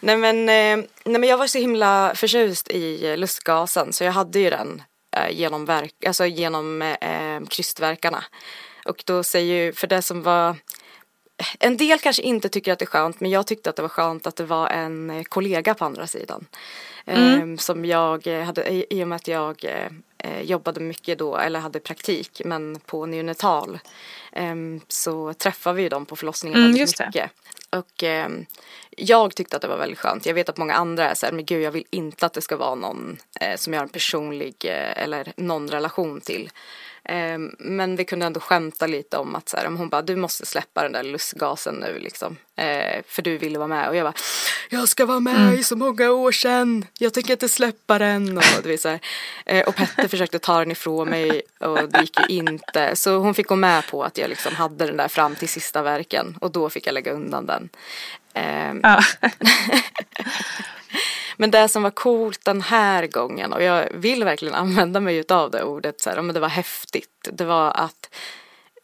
nej, 0.02 0.16
men, 0.16 0.46
nej 0.46 0.88
men 1.04 1.22
jag 1.22 1.38
var 1.38 1.46
så 1.46 1.58
himla 1.58 2.12
förtjust 2.14 2.70
i 2.70 3.16
lustgasen 3.16 3.92
så 3.92 4.04
jag 4.04 4.12
hade 4.12 4.38
ju 4.38 4.50
den 4.50 4.82
genom, 5.30 5.64
verk, 5.64 6.04
alltså 6.06 6.26
genom 6.26 6.82
eh, 6.82 7.40
krystverkarna. 7.48 8.24
Och 8.84 9.02
då 9.06 9.22
säger 9.22 9.54
ju, 9.54 9.72
för 9.72 9.86
det 9.86 10.02
som 10.02 10.22
var 10.22 10.56
en 11.58 11.76
del 11.76 11.98
kanske 11.98 12.22
inte 12.22 12.48
tycker 12.48 12.72
att 12.72 12.78
det 12.78 12.84
är 12.84 12.86
skönt 12.86 13.20
men 13.20 13.30
jag 13.30 13.46
tyckte 13.46 13.70
att 13.70 13.76
det 13.76 13.82
var 13.82 13.88
skönt 13.88 14.26
att 14.26 14.36
det 14.36 14.44
var 14.44 14.68
en 14.68 15.10
eh, 15.10 15.22
kollega 15.22 15.74
på 15.74 15.84
andra 15.84 16.06
sidan. 16.06 16.46
Mm. 17.06 17.52
Eh, 17.52 17.58
som 17.58 17.84
jag 17.84 18.26
hade, 18.26 18.94
i 18.94 19.04
och 19.04 19.08
med 19.08 19.16
att 19.16 19.28
jag 19.28 19.64
eh, 20.18 20.40
jobbade 20.42 20.80
mycket 20.80 21.18
då, 21.18 21.36
eller 21.36 21.60
hade 21.60 21.80
praktik 21.80 22.42
men 22.44 22.80
på 22.86 23.06
neonatal. 23.06 23.78
Eh, 24.32 24.54
så 24.88 25.34
träffade 25.34 25.76
vi 25.76 25.88
dem 25.88 26.06
på 26.06 26.16
förlossningen 26.16 26.58
mm, 26.58 26.72
väldigt 26.72 27.00
mycket. 27.00 27.12
Det. 27.12 27.28
Och 27.78 28.04
eh, 28.04 28.28
jag 28.90 29.34
tyckte 29.34 29.56
att 29.56 29.62
det 29.62 29.68
var 29.68 29.78
väldigt 29.78 29.98
skönt. 29.98 30.26
Jag 30.26 30.34
vet 30.34 30.48
att 30.48 30.56
många 30.56 30.74
andra 30.74 31.10
är 31.10 31.14
så 31.14 31.26
här, 31.26 31.32
men 31.32 31.44
gud 31.44 31.62
jag 31.62 31.70
vill 31.70 31.84
inte 31.90 32.26
att 32.26 32.32
det 32.32 32.40
ska 32.40 32.56
vara 32.56 32.74
någon 32.74 33.16
eh, 33.40 33.56
som 33.56 33.72
jag 33.72 33.80
har 33.80 33.86
en 33.86 33.92
personlig 33.92 34.64
eller 34.64 35.32
någon 35.36 35.68
relation 35.68 36.20
till. 36.20 36.50
Ehm, 37.08 37.54
men 37.58 37.96
vi 37.96 38.04
kunde 38.04 38.26
ändå 38.26 38.40
skämta 38.40 38.86
lite 38.86 39.16
om 39.16 39.34
att 39.34 39.48
så 39.48 39.56
här, 39.56 39.66
hon 39.66 39.88
bara 39.88 40.02
du 40.02 40.16
måste 40.16 40.46
släppa 40.46 40.82
den 40.82 40.92
där 40.92 41.02
lustgasen 41.02 41.74
nu 41.74 41.98
liksom. 41.98 42.36
Eh, 42.56 43.02
för 43.06 43.22
du 43.22 43.38
ville 43.38 43.58
vara 43.58 43.68
med 43.68 43.88
och 43.88 43.96
jag 43.96 44.04
bara 44.04 44.14
jag 44.70 44.88
ska 44.88 45.06
vara 45.06 45.20
med 45.20 45.36
mm. 45.36 45.54
i 45.54 45.64
så 45.64 45.76
många 45.76 46.10
år 46.10 46.32
sedan. 46.32 46.84
Jag 46.98 47.14
tänker 47.14 47.32
inte 47.32 47.48
släppa 47.48 47.98
den. 47.98 48.38
Och, 48.38 48.44
det 48.62 48.84
här. 48.84 49.00
Eh, 49.46 49.68
och 49.68 49.76
Petter 49.76 50.08
försökte 50.08 50.38
ta 50.38 50.58
den 50.58 50.70
ifrån 50.70 51.08
mig 51.08 51.42
och 51.60 51.88
det 51.88 52.00
gick 52.00 52.30
ju 52.30 52.36
inte. 52.36 52.96
Så 52.96 53.16
hon 53.16 53.34
fick 53.34 53.46
gå 53.46 53.56
med 53.56 53.86
på 53.86 54.04
att 54.04 54.18
jag 54.18 54.28
liksom 54.28 54.54
hade 54.54 54.86
den 54.86 54.96
där 54.96 55.08
fram 55.08 55.34
till 55.34 55.48
sista 55.48 55.82
verken 55.82 56.36
och 56.40 56.50
då 56.52 56.70
fick 56.70 56.86
jag 56.86 56.92
lägga 56.92 57.12
undan 57.12 57.46
den. 57.46 57.68
Eh, 58.34 58.74
ja. 58.82 59.00
Men 61.36 61.50
det 61.50 61.68
som 61.68 61.82
var 61.82 61.90
coolt 61.90 62.44
den 62.44 62.62
här 62.62 63.06
gången 63.06 63.52
och 63.52 63.62
jag 63.62 63.88
vill 63.94 64.24
verkligen 64.24 64.54
använda 64.54 65.00
mig 65.00 65.24
av 65.28 65.50
det 65.50 65.62
ordet 65.62 66.00
så 66.00 66.10
här, 66.10 66.22
men 66.22 66.34
det 66.34 66.40
var 66.40 66.48
häftigt. 66.48 67.28
Det 67.32 67.44
var 67.44 67.70
att 67.70 68.14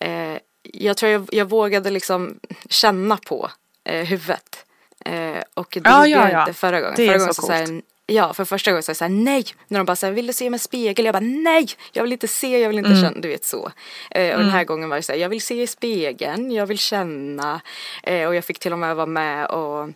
eh, 0.00 0.38
jag 0.62 0.96
tror 0.96 1.12
jag, 1.12 1.28
jag 1.32 1.44
vågade 1.44 1.90
liksom 1.90 2.38
känna 2.68 3.16
på 3.16 3.50
eh, 3.84 4.06
huvudet. 4.06 4.64
Eh, 5.04 5.42
och 5.54 5.68
det 5.70 5.80
ja, 5.84 6.06
ja, 6.06 6.30
ja. 6.30 6.40
inte 6.40 6.54
förra 6.54 6.80
gången. 6.80 6.94
Det 6.96 7.06
förra 7.06 7.14
är 7.14 7.18
gången 7.18 7.34
så, 7.34 7.42
så 7.42 7.48
coolt. 7.48 7.84
Ja, 8.06 8.32
för 8.32 8.44
första 8.44 8.70
gången 8.70 8.82
sa 8.82 8.90
jag 8.90 8.96
så 8.96 9.04
här, 9.04 9.08
nej. 9.10 9.44
När 9.68 9.78
de 9.78 9.84
bara 9.84 9.96
så 9.96 10.06
här, 10.06 10.12
vill 10.12 10.26
du 10.26 10.32
se 10.32 10.50
med 10.50 10.60
spegel? 10.60 11.04
Jag 11.04 11.14
bara 11.14 11.20
nej, 11.20 11.66
jag 11.92 12.02
vill 12.02 12.12
inte 12.12 12.28
se, 12.28 12.58
jag 12.58 12.68
vill 12.68 12.78
inte 12.78 12.90
mm. 12.90 13.02
känna, 13.02 13.20
du 13.20 13.28
vet 13.28 13.44
så. 13.44 13.72
Eh, 14.10 14.28
och 14.28 14.34
mm. 14.34 14.40
den 14.40 14.50
här 14.50 14.64
gången 14.64 14.88
var 14.88 14.96
det 14.96 15.02
så 15.02 15.12
här, 15.12 15.18
jag 15.18 15.28
vill 15.28 15.42
se 15.42 15.62
i 15.62 15.66
spegeln, 15.66 16.50
jag 16.50 16.66
vill 16.66 16.78
känna. 16.78 17.60
Eh, 18.02 18.28
och 18.28 18.34
jag 18.34 18.44
fick 18.44 18.58
till 18.58 18.72
och 18.72 18.78
med 18.78 18.96
vara 18.96 19.06
med 19.06 19.46
och 19.46 19.88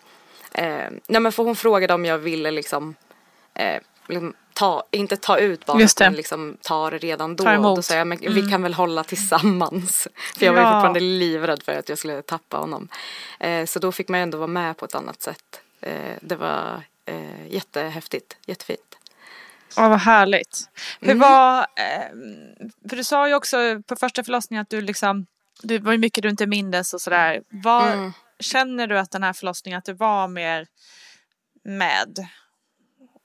Eh, 0.56 0.90
nej 1.06 1.20
men 1.20 1.32
för 1.32 1.42
hon 1.42 1.56
frågade 1.56 1.94
om 1.94 2.04
jag 2.04 2.18
ville 2.18 2.50
liksom, 2.50 2.94
eh, 3.54 3.80
liksom 4.08 4.34
ta, 4.52 4.84
inte 4.90 5.16
ta 5.16 5.38
ut 5.38 5.66
barnet 5.66 6.00
men 6.00 6.12
liksom 6.12 6.56
ta 6.62 6.90
det 6.90 6.98
redan 6.98 7.36
då. 7.36 7.44
Då 7.44 7.82
sa 7.82 7.94
jag 7.94 8.06
men 8.06 8.18
mm. 8.18 8.34
vi 8.34 8.50
kan 8.50 8.62
väl 8.62 8.74
hålla 8.74 9.04
tillsammans. 9.04 10.08
För 10.38 10.46
jag 10.46 10.52
var 10.52 10.62
fortfarande 10.62 11.00
livrädd 11.00 11.62
för 11.62 11.72
att 11.72 11.88
jag 11.88 11.98
skulle 11.98 12.22
tappa 12.22 12.56
honom. 12.56 12.88
Eh, 13.40 13.64
så 13.66 13.78
då 13.78 13.92
fick 13.92 14.08
man 14.08 14.20
ju 14.20 14.22
ändå 14.22 14.38
vara 14.38 14.46
med 14.48 14.76
på 14.76 14.84
ett 14.84 14.94
annat 14.94 15.22
sätt. 15.22 15.60
Eh, 15.80 16.14
det 16.20 16.36
var 16.36 16.82
eh, 17.04 17.46
jättehäftigt, 17.48 18.36
jättefint. 18.46 18.98
Ja, 19.76 19.88
vad 19.88 20.00
härligt. 20.00 20.58
Hur 21.00 21.10
Mm. 21.10 21.18
var, 21.18 21.58
eh, 21.60 22.08
för 22.88 22.96
du 22.96 23.04
sa 23.04 23.28
ju 23.28 23.34
också 23.34 23.56
på 23.86 23.96
första 23.96 24.24
förlossningen 24.24 24.62
att 24.62 24.70
du 24.70 24.80
liksom, 24.80 25.26
det 25.62 25.78
var 25.78 25.92
ju 25.92 25.98
mycket 25.98 26.22
du 26.22 26.28
inte 26.28 26.46
mindes 26.46 26.94
och 26.94 27.00
sådär. 27.00 27.42
Var, 27.48 27.92
Mm. 27.92 28.12
Känner 28.40 28.86
du 28.86 28.98
att 28.98 29.10
den 29.10 29.22
här 29.22 29.32
förlossningen, 29.32 29.78
att 29.78 29.84
du 29.84 29.92
var 29.92 30.28
mer 30.28 30.66
med? 31.64 32.26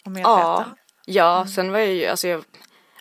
Och 0.05 0.11
medveten? 0.11 0.31
Ja, 0.39 0.65
ja 1.05 1.47
sen 1.55 1.71
var 1.71 1.79
jag 1.79 1.93
ju, 1.93 2.05
alltså 2.05 2.27
jag, 2.27 2.43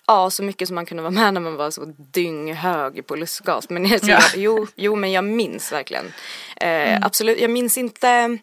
ja 0.07 0.31
så 0.31 0.43
mycket 0.43 0.69
som 0.69 0.75
man 0.75 0.87
kunde 0.87 1.03
vara 1.03 1.11
med 1.11 1.35
när 1.35 1.41
man 1.41 1.57
var 1.57 1.71
så 1.71 1.85
dynghög 2.13 3.07
på 3.07 3.17
lustgas. 3.17 3.71
Men 3.71 3.87
jag, 3.87 4.01
Ja. 4.03 4.21
jo, 4.35 4.67
jo, 4.75 4.97
men 4.97 5.13
jag 5.13 5.25
minns 5.25 5.73
verkligen. 5.73 6.13
Eh, 6.57 6.99
Absolut, 7.03 7.41
jag 7.41 7.51
minns 7.51 7.79
inte 7.79 8.39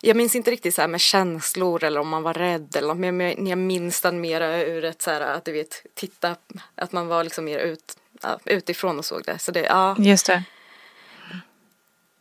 jag 0.00 0.16
minns 0.16 0.34
inte 0.36 0.50
riktigt 0.50 0.74
så 0.74 0.80
här 0.80 0.88
med 0.88 1.00
känslor 1.00 1.84
eller 1.84 2.00
om 2.00 2.08
man 2.08 2.22
var 2.22 2.34
rädd 2.34 2.76
eller 2.76 2.88
något, 2.88 2.96
men 2.96 3.20
jag, 3.20 3.48
jag 3.48 3.58
minns 3.58 4.00
den 4.00 4.20
mera 4.20 4.62
ur 4.62 4.84
ett 4.84 5.02
så 5.02 5.10
här 5.10 5.20
att 5.20 5.44
du 5.44 5.52
vet 5.52 5.82
titta 5.94 6.36
att 6.74 6.92
man 6.92 7.06
var 7.06 7.24
liksom 7.24 7.44
mer 7.44 7.58
ut, 7.58 7.96
ja, 8.22 8.38
utifrån 8.44 8.98
och 8.98 9.04
såg 9.04 9.22
det. 9.24 9.38
Så 9.38 9.50
det, 9.52 9.60
ja, 9.60 9.96
Just 9.98 10.26
det. 10.26 10.42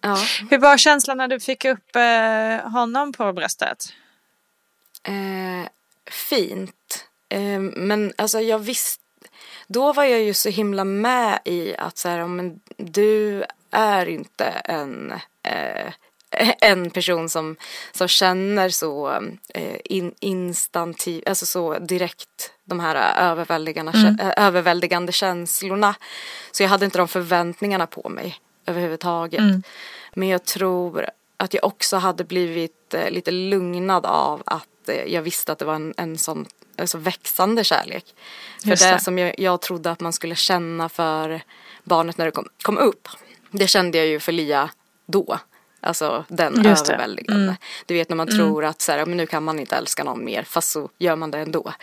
Ja. 0.03 0.17
Hur 0.49 0.57
var 0.57 0.77
känslan 0.77 1.17
när 1.17 1.27
du 1.27 1.39
fick 1.39 1.65
upp 1.65 1.95
eh, 1.95 2.71
honom 2.71 3.13
på 3.13 3.33
bröstet? 3.33 3.93
Eh, 5.03 5.69
fint. 6.11 7.07
Eh, 7.29 7.59
men 7.59 8.13
alltså 8.17 8.41
jag 8.41 8.59
visste, 8.59 9.03
då 9.67 9.93
var 9.93 10.03
jag 10.03 10.21
ju 10.21 10.33
så 10.33 10.49
himla 10.49 10.83
med 10.83 11.39
i 11.45 11.75
att 11.77 11.97
så 11.97 12.09
här, 12.09 12.27
men 12.27 12.59
du 12.77 13.43
är 13.71 14.05
inte 14.05 14.45
en, 14.45 15.13
eh, 15.43 15.93
en 16.61 16.89
person 16.89 17.29
som, 17.29 17.55
som 17.91 18.07
känner 18.07 18.69
så 18.69 19.11
eh, 19.53 19.77
in, 19.85 20.13
instantiv, 20.19 21.23
alltså 21.27 21.45
så 21.45 21.79
direkt 21.79 22.51
de 22.65 22.79
här 22.79 23.15
överväldigande, 23.31 23.91
kä- 23.91 24.21
eh, 24.21 24.45
överväldigande 24.45 25.11
känslorna. 25.11 25.95
Så 26.51 26.63
jag 26.63 26.69
hade 26.69 26.85
inte 26.85 26.97
de 26.97 27.07
förväntningarna 27.07 27.87
på 27.87 28.09
mig 28.09 28.39
överhuvudtaget. 28.65 29.41
Men 30.13 30.27
jag 30.27 30.45
tror 30.45 31.05
att 31.37 31.53
jag 31.53 31.63
också 31.63 31.97
hade 31.97 32.23
blivit 32.23 32.93
eh, 32.93 33.09
lite 33.09 33.31
lugnad 33.31 34.05
av 34.05 34.43
att 34.45 34.89
eh, 34.89 34.95
jag 34.95 35.21
visste 35.21 35.51
att 35.51 35.59
det 35.59 35.65
var 35.65 35.75
en, 35.75 35.93
en 35.97 36.17
sån 36.17 36.45
alltså 36.77 36.97
växande 36.97 37.63
kärlek. 37.63 38.05
För 38.61 38.69
Just 38.69 38.83
det, 38.83 38.91
det. 38.91 38.99
som 38.99 39.17
jag, 39.17 39.39
jag 39.39 39.61
trodde 39.61 39.91
att 39.91 39.99
man 39.99 40.13
skulle 40.13 40.35
känna 40.35 40.89
för 40.89 41.41
barnet 41.83 42.17
när 42.17 42.25
det 42.25 42.31
kom, 42.31 42.47
kom 42.61 42.77
upp. 42.77 43.07
Det 43.51 43.67
kände 43.67 43.97
jag 43.97 44.07
ju 44.07 44.19
för 44.19 44.31
Lia 44.31 44.69
då. 45.05 45.39
Alltså 45.79 46.25
den 46.27 46.63
Just 46.63 46.89
överväldigande. 46.89 47.55
Du 47.85 47.93
vet 47.93 48.09
när 48.09 48.15
man 48.15 48.27
tror 48.27 48.65
att 48.65 48.81
så 48.81 48.91
här, 48.91 49.05
men 49.05 49.17
nu 49.17 49.25
kan 49.25 49.43
man 49.43 49.59
inte 49.59 49.75
älska 49.75 50.03
någon 50.03 50.25
mer 50.25 50.43
fast 50.43 50.71
så 50.71 50.89
gör 50.97 51.15
man 51.15 51.31
det 51.31 51.37
ändå. 51.37 51.73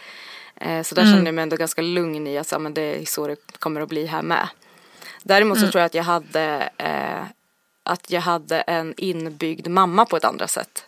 Eh, 0.56 0.82
så 0.82 0.94
där 0.94 1.02
kände 1.02 1.24
jag 1.24 1.34
mig 1.34 1.42
ändå 1.42 1.56
ganska 1.56 1.82
lugn 1.82 2.26
i 2.26 2.38
att 2.38 2.46
så, 2.46 2.58
men 2.58 2.74
det 2.74 2.82
är 2.82 3.04
så 3.04 3.26
det 3.26 3.36
kommer 3.58 3.80
att 3.80 3.88
bli 3.88 4.06
här 4.06 4.22
med. 4.22 4.48
Däremot 5.22 5.60
så 5.60 5.68
tror 5.70 5.80
jag 5.80 5.86
att 5.86 5.94
jag 5.94 6.04
hade 6.04 6.70
eh, 6.78 7.22
att 7.82 8.10
jag 8.10 8.20
hade 8.20 8.60
en 8.60 8.94
inbyggd 8.96 9.68
mamma 9.68 10.06
på 10.06 10.16
ett 10.16 10.24
andra 10.24 10.48
sätt. 10.48 10.84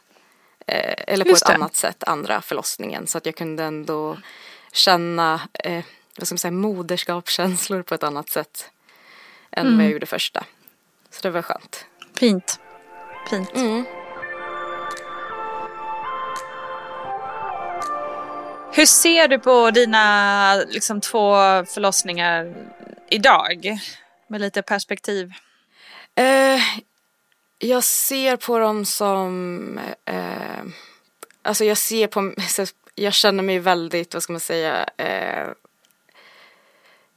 Eh, 0.67 0.95
eller 1.07 1.25
på 1.25 1.31
Just 1.31 1.43
ett 1.43 1.49
det. 1.49 1.55
annat 1.55 1.75
sätt 1.77 2.05
andra 2.05 2.41
förlossningen. 2.41 3.07
Så 3.07 3.19
att 3.19 3.27
jag 3.27 3.37
kunde 3.37 3.65
ändå 3.65 4.17
känna 4.73 5.41
eh, 5.55 5.85
vad 6.17 6.27
ska 6.27 6.35
man 6.35 6.39
säga, 6.39 6.53
moderskapskänslor 6.53 7.83
på 7.83 7.95
ett 7.95 8.03
annat 8.03 8.31
sätt. 8.31 8.71
Än 9.51 9.67
Mm. 9.67 9.77
vad 9.79 9.85
jag 9.87 9.93
gjorde 9.93 10.07
första. 10.07 10.45
Så 11.11 11.23
det 11.23 11.31
var 11.31 11.43
skönt. 11.43 11.87
Fint. 12.17 12.61
Fint. 13.31 13.57
Mm. 13.57 13.85
Hur 18.75 18.87
ser 18.87 19.29
du 19.29 19.39
på 19.39 19.71
dina 19.71 20.55
liksom, 20.69 21.01
två 21.01 21.33
förlossningar 21.67 22.55
idag? 23.11 23.79
Med 24.33 24.41
lite 24.41 24.63
perspektiv. 24.63 25.33
Eh, 26.15 26.61
jag 27.59 27.85
ser 27.85 28.37
på 28.37 28.59
dem 28.59 28.85
som, 28.85 29.79
eh, 30.05 30.63
alltså 31.43 31.65
jag 31.65 31.79
ser 31.79 32.07
på, 32.07 32.33
jag 32.95 33.13
känner 33.15 33.43
mig 33.43 33.59
väldigt, 33.59 34.15
vad 34.15 34.23
ska 34.23 34.33
man 34.33 34.41
säga, 34.41 34.89
eh, 34.97 35.49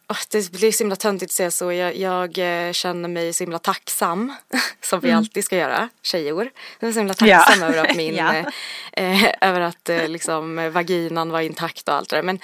åh, 0.10 0.18
det 0.32 0.52
blir 0.52 0.72
så 0.72 0.84
himla 0.84 0.96
töntigt 0.96 1.30
att 1.30 1.36
säga 1.36 1.52
så, 1.52 1.72
jag, 1.72 1.96
jag 1.96 2.38
eh, 2.68 2.72
känner 2.72 3.10
mig 3.10 3.34
så 3.34 3.44
himla 3.44 3.60
tacksam, 3.60 4.36
som 4.82 5.00
vi 5.00 5.12
alltid 5.12 5.46
ska 5.46 5.58
göra, 5.58 5.90
tjejor. 6.02 6.50
Jag 6.80 6.88
är 6.88 6.94
så 6.94 7.00
himla 7.00 7.14
tacksam 7.14 7.60
Ja. 7.62 7.66
över 7.68 7.90
att 7.90 7.96
min, 7.98 8.16
Ja. 8.16 8.34
eh, 8.94 9.24
eh, 9.24 9.34
över 9.50 9.62
att 9.62 9.90
liksom 10.08 10.72
vaginan 10.72 11.30
var 11.32 11.42
intakt 11.42 11.90
och 11.90 11.96
allt 11.96 12.10
det 12.10 12.16
där. 12.16 12.24
Men, 12.24 12.40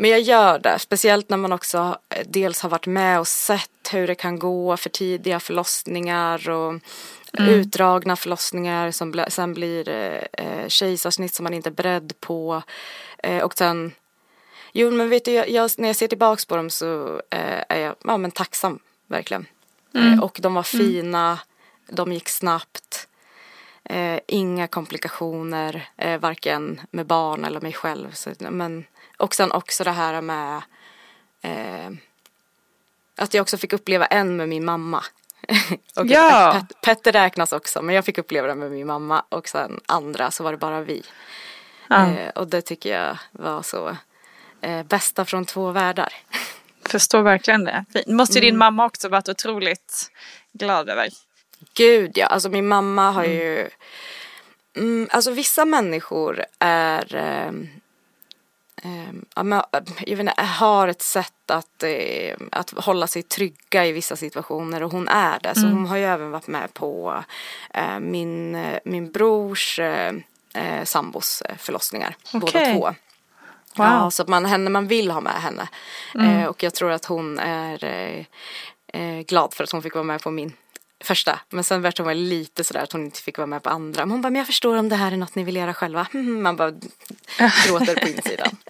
men 0.00 0.10
jag 0.10 0.20
gör 0.20 0.58
det, 0.58 0.78
speciellt 0.78 1.28
när 1.28 1.36
man 1.36 1.52
också 1.52 1.98
eh, 2.08 2.26
dels 2.26 2.60
har 2.60 2.70
varit 2.70 2.86
med 2.86 3.20
och 3.20 3.28
sett 3.28 3.70
hur 3.92 4.06
det 4.06 4.14
kan 4.14 4.38
gå 4.38 4.76
för 4.76 4.90
tidiga 4.90 5.40
förlossningar 5.40 6.50
och 6.50 6.80
utdragna 7.38 8.16
förlossningar 8.16 8.90
som 8.90 9.24
sen 9.28 9.54
blir 9.54 9.88
eh, 9.88 10.22
eh, 10.32 10.68
kejsarsnitt 10.68 11.34
som 11.34 11.44
man 11.44 11.54
inte 11.54 11.68
är 11.68 11.72
beredd 11.72 12.12
på. 12.20 12.62
Eh, 13.18 13.42
och 13.42 13.58
sen, 13.58 13.92
jo 14.72 14.90
men 14.90 15.08
vet 15.08 15.24
du, 15.24 15.32
jag, 15.32 15.50
jag, 15.50 15.70
när 15.78 15.88
jag 15.88 15.96
ser 15.96 16.08
tillbaks 16.08 16.46
på 16.46 16.56
dem 16.56 16.70
så 16.70 17.20
eh, 17.30 17.64
är 17.68 17.80
jag 17.80 17.94
ja, 18.04 18.16
men 18.16 18.30
tacksam, 18.30 18.78
verkligen. 19.06 19.46
Eh, 19.94 20.22
och 20.22 20.38
de 20.42 20.54
var 20.54 20.62
fina, 20.62 21.38
de 21.88 22.12
gick 22.12 22.28
snabbt. 22.28 23.07
Eh, 23.90 24.20
inga 24.26 24.66
komplikationer, 24.68 25.88
eh, 25.96 26.20
varken 26.20 26.80
med 26.90 27.06
barn 27.06 27.44
eller 27.44 27.60
mig 27.60 27.72
själv. 27.72 28.12
Så, 28.12 28.30
men, 28.38 28.84
och 29.16 29.34
sen 29.34 29.52
också 29.52 29.84
det 29.84 29.90
här 29.90 30.20
med 30.20 30.62
eh, 31.42 31.90
att 33.16 33.34
jag 33.34 33.42
också 33.42 33.58
fick 33.58 33.72
uppleva 33.72 34.06
en 34.06 34.36
med 34.36 34.48
min 34.48 34.64
mamma. 34.64 35.04
och 35.96 36.06
Ja. 36.06 36.60
Pet, 36.68 36.80
Petter 36.80 37.12
räknas 37.12 37.52
också, 37.52 37.82
men 37.82 37.94
jag 37.94 38.04
fick 38.04 38.18
uppleva 38.18 38.48
det 38.48 38.54
med 38.54 38.70
min 38.70 38.86
mamma 38.86 39.24
och 39.28 39.48
sen 39.48 39.80
andra 39.86 40.30
så 40.30 40.44
var 40.44 40.52
det 40.52 40.58
bara 40.58 40.80
vi. 40.80 41.02
Ja. 41.88 42.06
Eh, 42.10 42.28
och 42.28 42.48
det 42.48 42.62
tycker 42.62 43.02
jag 43.02 43.18
var 43.32 43.62
så 43.62 43.96
eh, 44.60 44.82
bästa 44.82 45.24
från 45.24 45.44
två 45.44 45.70
världar. 45.70 46.12
Förstår 46.88 47.22
verkligen 47.22 47.64
det. 47.64 47.84
Måste 48.06 48.38
ju 48.38 48.40
Mm. 48.44 48.52
din 48.52 48.58
mamma 48.58 48.86
också 48.86 49.08
varit 49.08 49.28
otroligt 49.28 50.10
glad 50.52 50.88
över. 50.88 51.08
Gud 51.74 52.18
ja, 52.18 52.26
alltså 52.26 52.48
min 52.48 52.68
mamma 52.68 53.10
har 53.10 53.24
ju 53.24 53.68
mm, 54.76 55.08
Alltså 55.10 55.30
vissa 55.30 55.64
människor 55.64 56.44
är 56.58 57.16
men, 59.42 59.52
äh, 59.52 59.80
jag 60.06 60.16
vet 60.16 60.20
inte, 60.20 60.42
har 60.42 60.88
ett 60.88 61.02
sätt 61.02 61.50
att, 61.50 61.82
eh, 61.82 62.36
att 62.52 62.70
hålla 62.70 63.06
sig 63.06 63.22
trygga 63.22 63.86
i 63.86 63.92
vissa 63.92 64.16
situationer 64.16 64.82
och 64.82 64.92
hon 64.92 65.08
är 65.08 65.38
det. 65.42 65.54
Så 65.54 65.66
hon 65.66 65.86
har 65.86 65.96
ju 65.96 66.04
även 66.04 66.30
varit 66.30 66.46
med 66.46 66.74
på 66.74 67.24
eh, 67.74 67.98
min, 68.00 68.54
eh, 68.54 68.78
min 68.84 69.12
brors 69.12 69.78
eh, 69.78 70.12
eh, 70.54 70.84
sambos 70.84 71.42
eh, 71.42 71.56
förlossningar. 71.56 72.16
Båda 72.32 72.46
Okej. 72.46 72.74
två. 72.74 72.80
Wow. 73.76 73.86
Ja, 73.86 74.10
så 74.10 74.22
att 74.22 74.28
man, 74.28 74.44
henne, 74.44 74.70
man 74.70 74.86
vill 74.86 75.10
ha 75.10 75.20
med 75.20 75.32
henne. 75.42 75.68
Eh, 76.14 76.44
och 76.44 76.62
jag 76.62 76.74
tror 76.74 76.90
att 76.90 77.04
hon 77.04 77.38
är 77.38 77.84
eh, 77.84 78.24
eh, 79.02 79.20
glad 79.20 79.54
för 79.54 79.64
att 79.64 79.70
hon 79.70 79.82
fick 79.82 79.94
vara 79.94 80.04
med 80.04 80.22
på 80.22 80.30
min 80.30 80.52
första. 81.00 81.40
Men 81.50 81.64
sen 81.64 81.82
vart 81.82 81.98
hon 81.98 82.06
väl 82.06 82.18
lite 82.18 82.64
sådär 82.64 82.82
att 82.82 82.92
hon 82.92 83.04
inte 83.04 83.20
fick 83.20 83.38
vara 83.38 83.46
med 83.46 83.62
på 83.62 83.70
andra. 83.70 84.06
Men 84.06 84.10
hon 84.10 84.22
bara, 84.22 84.30
men 84.30 84.38
jag 84.38 84.46
förstår 84.46 84.76
om 84.76 84.88
det 84.88 84.96
här 84.96 85.12
är 85.12 85.16
något 85.16 85.34
ni 85.34 85.44
vill 85.44 85.56
göra 85.56 85.74
själva. 85.74 86.06
Man 86.12 86.56
bara 86.56 86.70
gråter 87.66 88.00
på 88.00 88.08
insidan. 88.08 88.56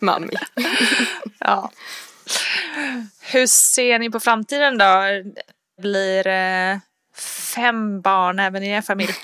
Mami. 0.00 0.34
Ja. 1.38 1.70
Hur 3.20 3.46
ser 3.46 3.98
ni 3.98 4.10
på 4.10 4.20
framtiden 4.20 4.78
då? 4.78 5.02
Blir 5.82 6.24
det 6.24 6.80
fem 7.54 8.00
barn 8.00 8.38
även 8.38 8.62
i 8.62 8.68
er 8.68 8.80
familj? 8.82 9.14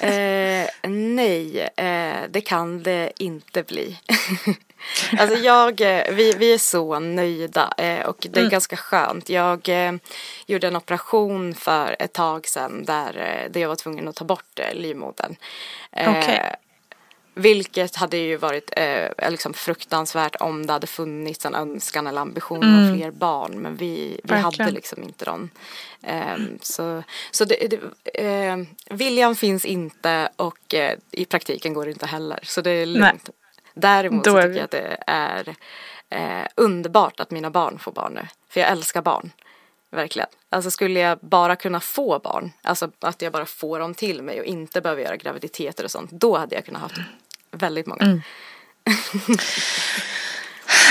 Eh, 0.00 0.90
nej, 0.90 1.68
eh, 1.76 2.20
det 2.30 2.40
kan 2.40 2.82
det 2.82 3.12
inte 3.16 3.62
bli. 3.62 3.98
Alltså 5.18 5.38
jag, 5.38 5.80
eh, 5.80 6.14
vi, 6.14 6.32
vi 6.32 6.54
är 6.54 6.58
så 6.58 6.98
nöjda 6.98 7.74
eh, 7.78 8.06
och 8.06 8.26
det 8.30 8.40
är 8.40 8.50
ganska 8.50 8.76
skönt. 8.76 9.28
Jag 9.28 9.68
eh, 9.68 9.92
gjorde 10.46 10.66
en 10.66 10.76
operation 10.76 11.54
för 11.54 11.96
ett 11.98 12.12
tag 12.12 12.46
sedan 12.46 12.84
där, 12.84 13.48
jag 13.54 13.68
var 13.68 13.76
tvungen 13.76 14.08
att 14.08 14.16
ta 14.16 14.24
bort 14.24 14.60
livmodern. 14.72 15.36
Okej. 15.92 16.56
Vilket 17.34 17.96
hade 17.96 18.16
ju 18.16 18.36
varit 18.36 18.72
eh, 18.76 19.30
liksom 19.30 19.54
fruktansvärt 19.54 20.36
om 20.40 20.66
det 20.66 20.72
hade 20.72 20.86
funnits 20.86 21.46
en 21.46 21.54
önskan 21.54 22.06
eller 22.06 22.20
ambition 22.20 22.62
om 22.64 22.96
fler 22.96 23.10
barn. 23.10 23.58
Men 23.58 23.76
vi, 23.76 24.20
vi 24.24 24.34
hade 24.34 24.70
liksom 24.70 25.02
inte 25.02 25.24
dem. 25.24 25.50
Ehm, 26.02 26.58
Så, 26.62 27.02
så 27.30 27.44
det, 27.44 27.56
det, 27.70 27.80
eh, 28.24 28.56
viljan 28.90 29.36
finns 29.36 29.64
inte 29.64 30.28
och 30.36 30.74
eh, 30.74 30.98
i 31.10 31.24
praktiken 31.24 31.74
går 31.74 31.84
det 31.84 31.90
inte 31.90 32.06
heller. 32.06 32.40
Så 32.42 32.60
det 32.60 32.70
är 32.70 32.86
lugnt. 32.86 33.30
Däremot 33.74 34.24
så 34.24 34.42
tycker 34.42 34.54
jag 34.54 34.64
att 34.64 34.70
det 34.70 35.04
är 35.06 35.54
eh, 36.10 36.46
underbart 36.56 37.20
att 37.20 37.30
mina 37.30 37.50
barn 37.50 37.78
får 37.78 37.92
barn 37.92 38.12
nu. 38.12 38.26
För 38.48 38.60
jag 38.60 38.70
älskar 38.70 39.02
barn. 39.02 39.30
Verkligen. 39.90 40.28
Alltså 40.50 40.70
skulle 40.70 41.00
jag 41.00 41.18
bara 41.18 41.56
kunna 41.56 41.80
få 41.80 42.18
barn, 42.18 42.52
alltså 42.62 42.90
att 43.00 43.22
jag 43.22 43.32
bara 43.32 43.46
får 43.46 43.78
dem 43.78 43.94
till 43.94 44.22
mig 44.22 44.40
och 44.40 44.46
inte 44.46 44.80
behöver 44.80 45.02
göra 45.02 45.16
graviditeter 45.16 45.84
och 45.84 45.90
sånt, 45.90 46.10
då 46.10 46.38
hade 46.38 46.54
jag 46.54 46.64
kunnat 46.64 46.82
ha 46.82 46.88
väldigt 47.50 47.86
många. 47.86 48.04
Mm. 48.04 48.20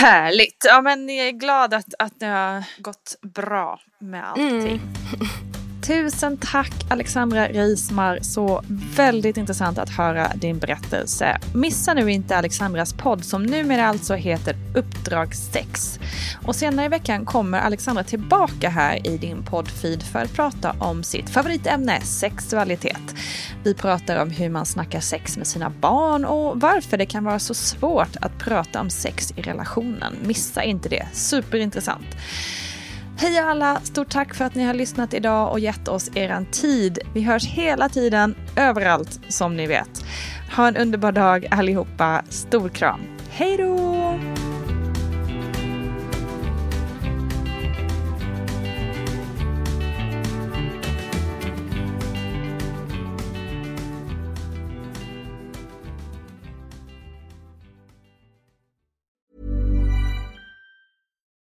Härligt. 0.01 0.65
Ja, 0.67 0.81
men 0.81 1.09
jag 1.09 1.27
är 1.27 1.31
glad 1.31 1.73
att, 1.73 1.93
att 1.99 2.19
det 2.19 2.25
har 2.25 2.63
gått 2.77 3.15
bra 3.21 3.79
med 3.99 4.29
allting. 4.29 4.59
Mm. 4.59 5.60
Tusen 5.81 6.37
tack 6.37 6.73
Alexandra 6.89 7.47
Reismar. 7.47 8.19
Så 8.21 8.63
väldigt 8.95 9.37
intressant 9.37 9.77
att 9.77 9.89
höra 9.89 10.31
din 10.35 10.59
berättelse. 10.59 11.39
Missa 11.53 11.93
nu 11.93 12.11
inte 12.11 12.37
Alexandras 12.37 12.93
podd 12.93 13.25
som 13.25 13.43
numera 13.43 13.87
alltså 13.87 14.13
heter 14.13 14.55
Uppdrag 14.75 15.35
6. 15.35 15.99
Och 16.45 16.55
senare 16.55 16.85
i 16.85 16.89
veckan 16.89 17.25
kommer 17.25 17.59
Alexandra 17.59 18.03
tillbaka 18.03 18.69
här 18.69 19.07
i 19.07 19.17
din 19.17 19.43
poddfeed 19.43 20.03
för 20.03 20.19
att 20.19 20.33
prata 20.33 20.75
om 20.79 21.03
sitt 21.03 21.29
favoritämne 21.29 22.01
sexualitet. 22.01 23.15
Vi 23.63 23.73
pratar 23.73 24.21
om 24.21 24.29
hur 24.29 24.49
man 24.49 24.65
snackar 24.65 24.99
sex 24.99 25.37
med 25.37 25.47
sina 25.47 25.69
barn 25.69 26.25
och 26.25 26.61
varför 26.61 26.97
det 26.97 27.05
kan 27.05 27.23
vara 27.23 27.39
så 27.39 27.53
svårt 27.53 28.15
att 28.21 28.39
prata 28.39 28.81
om 28.81 28.89
sex 28.89 29.33
i 29.35 29.41
relationen. 29.41 30.15
Missa 30.23 30.63
inte 30.63 30.89
det. 30.89 31.07
Superintressant. 31.13 32.15
Hej 33.21 33.39
alla! 33.39 33.79
Stort 33.79 34.09
tack 34.09 34.35
för 34.35 34.45
att 34.45 34.55
ni 34.55 34.63
har 34.63 34.73
lyssnat 34.73 35.13
idag 35.13 35.51
och 35.51 35.59
gett 35.59 35.87
oss 35.87 36.11
er 36.15 36.45
tid. 36.51 36.99
Vi 37.13 37.21
hörs 37.21 37.45
hela 37.45 37.89
tiden, 37.89 38.35
överallt 38.55 39.19
som 39.27 39.55
ni 39.55 39.67
vet. 39.67 40.05
Ha 40.55 40.67
en 40.67 40.77
underbar 40.77 41.11
dag 41.11 41.47
allihopa. 41.51 42.23
Stor 42.29 42.69
kram. 42.69 42.99
Hej 43.29 43.57
då! 43.57 44.40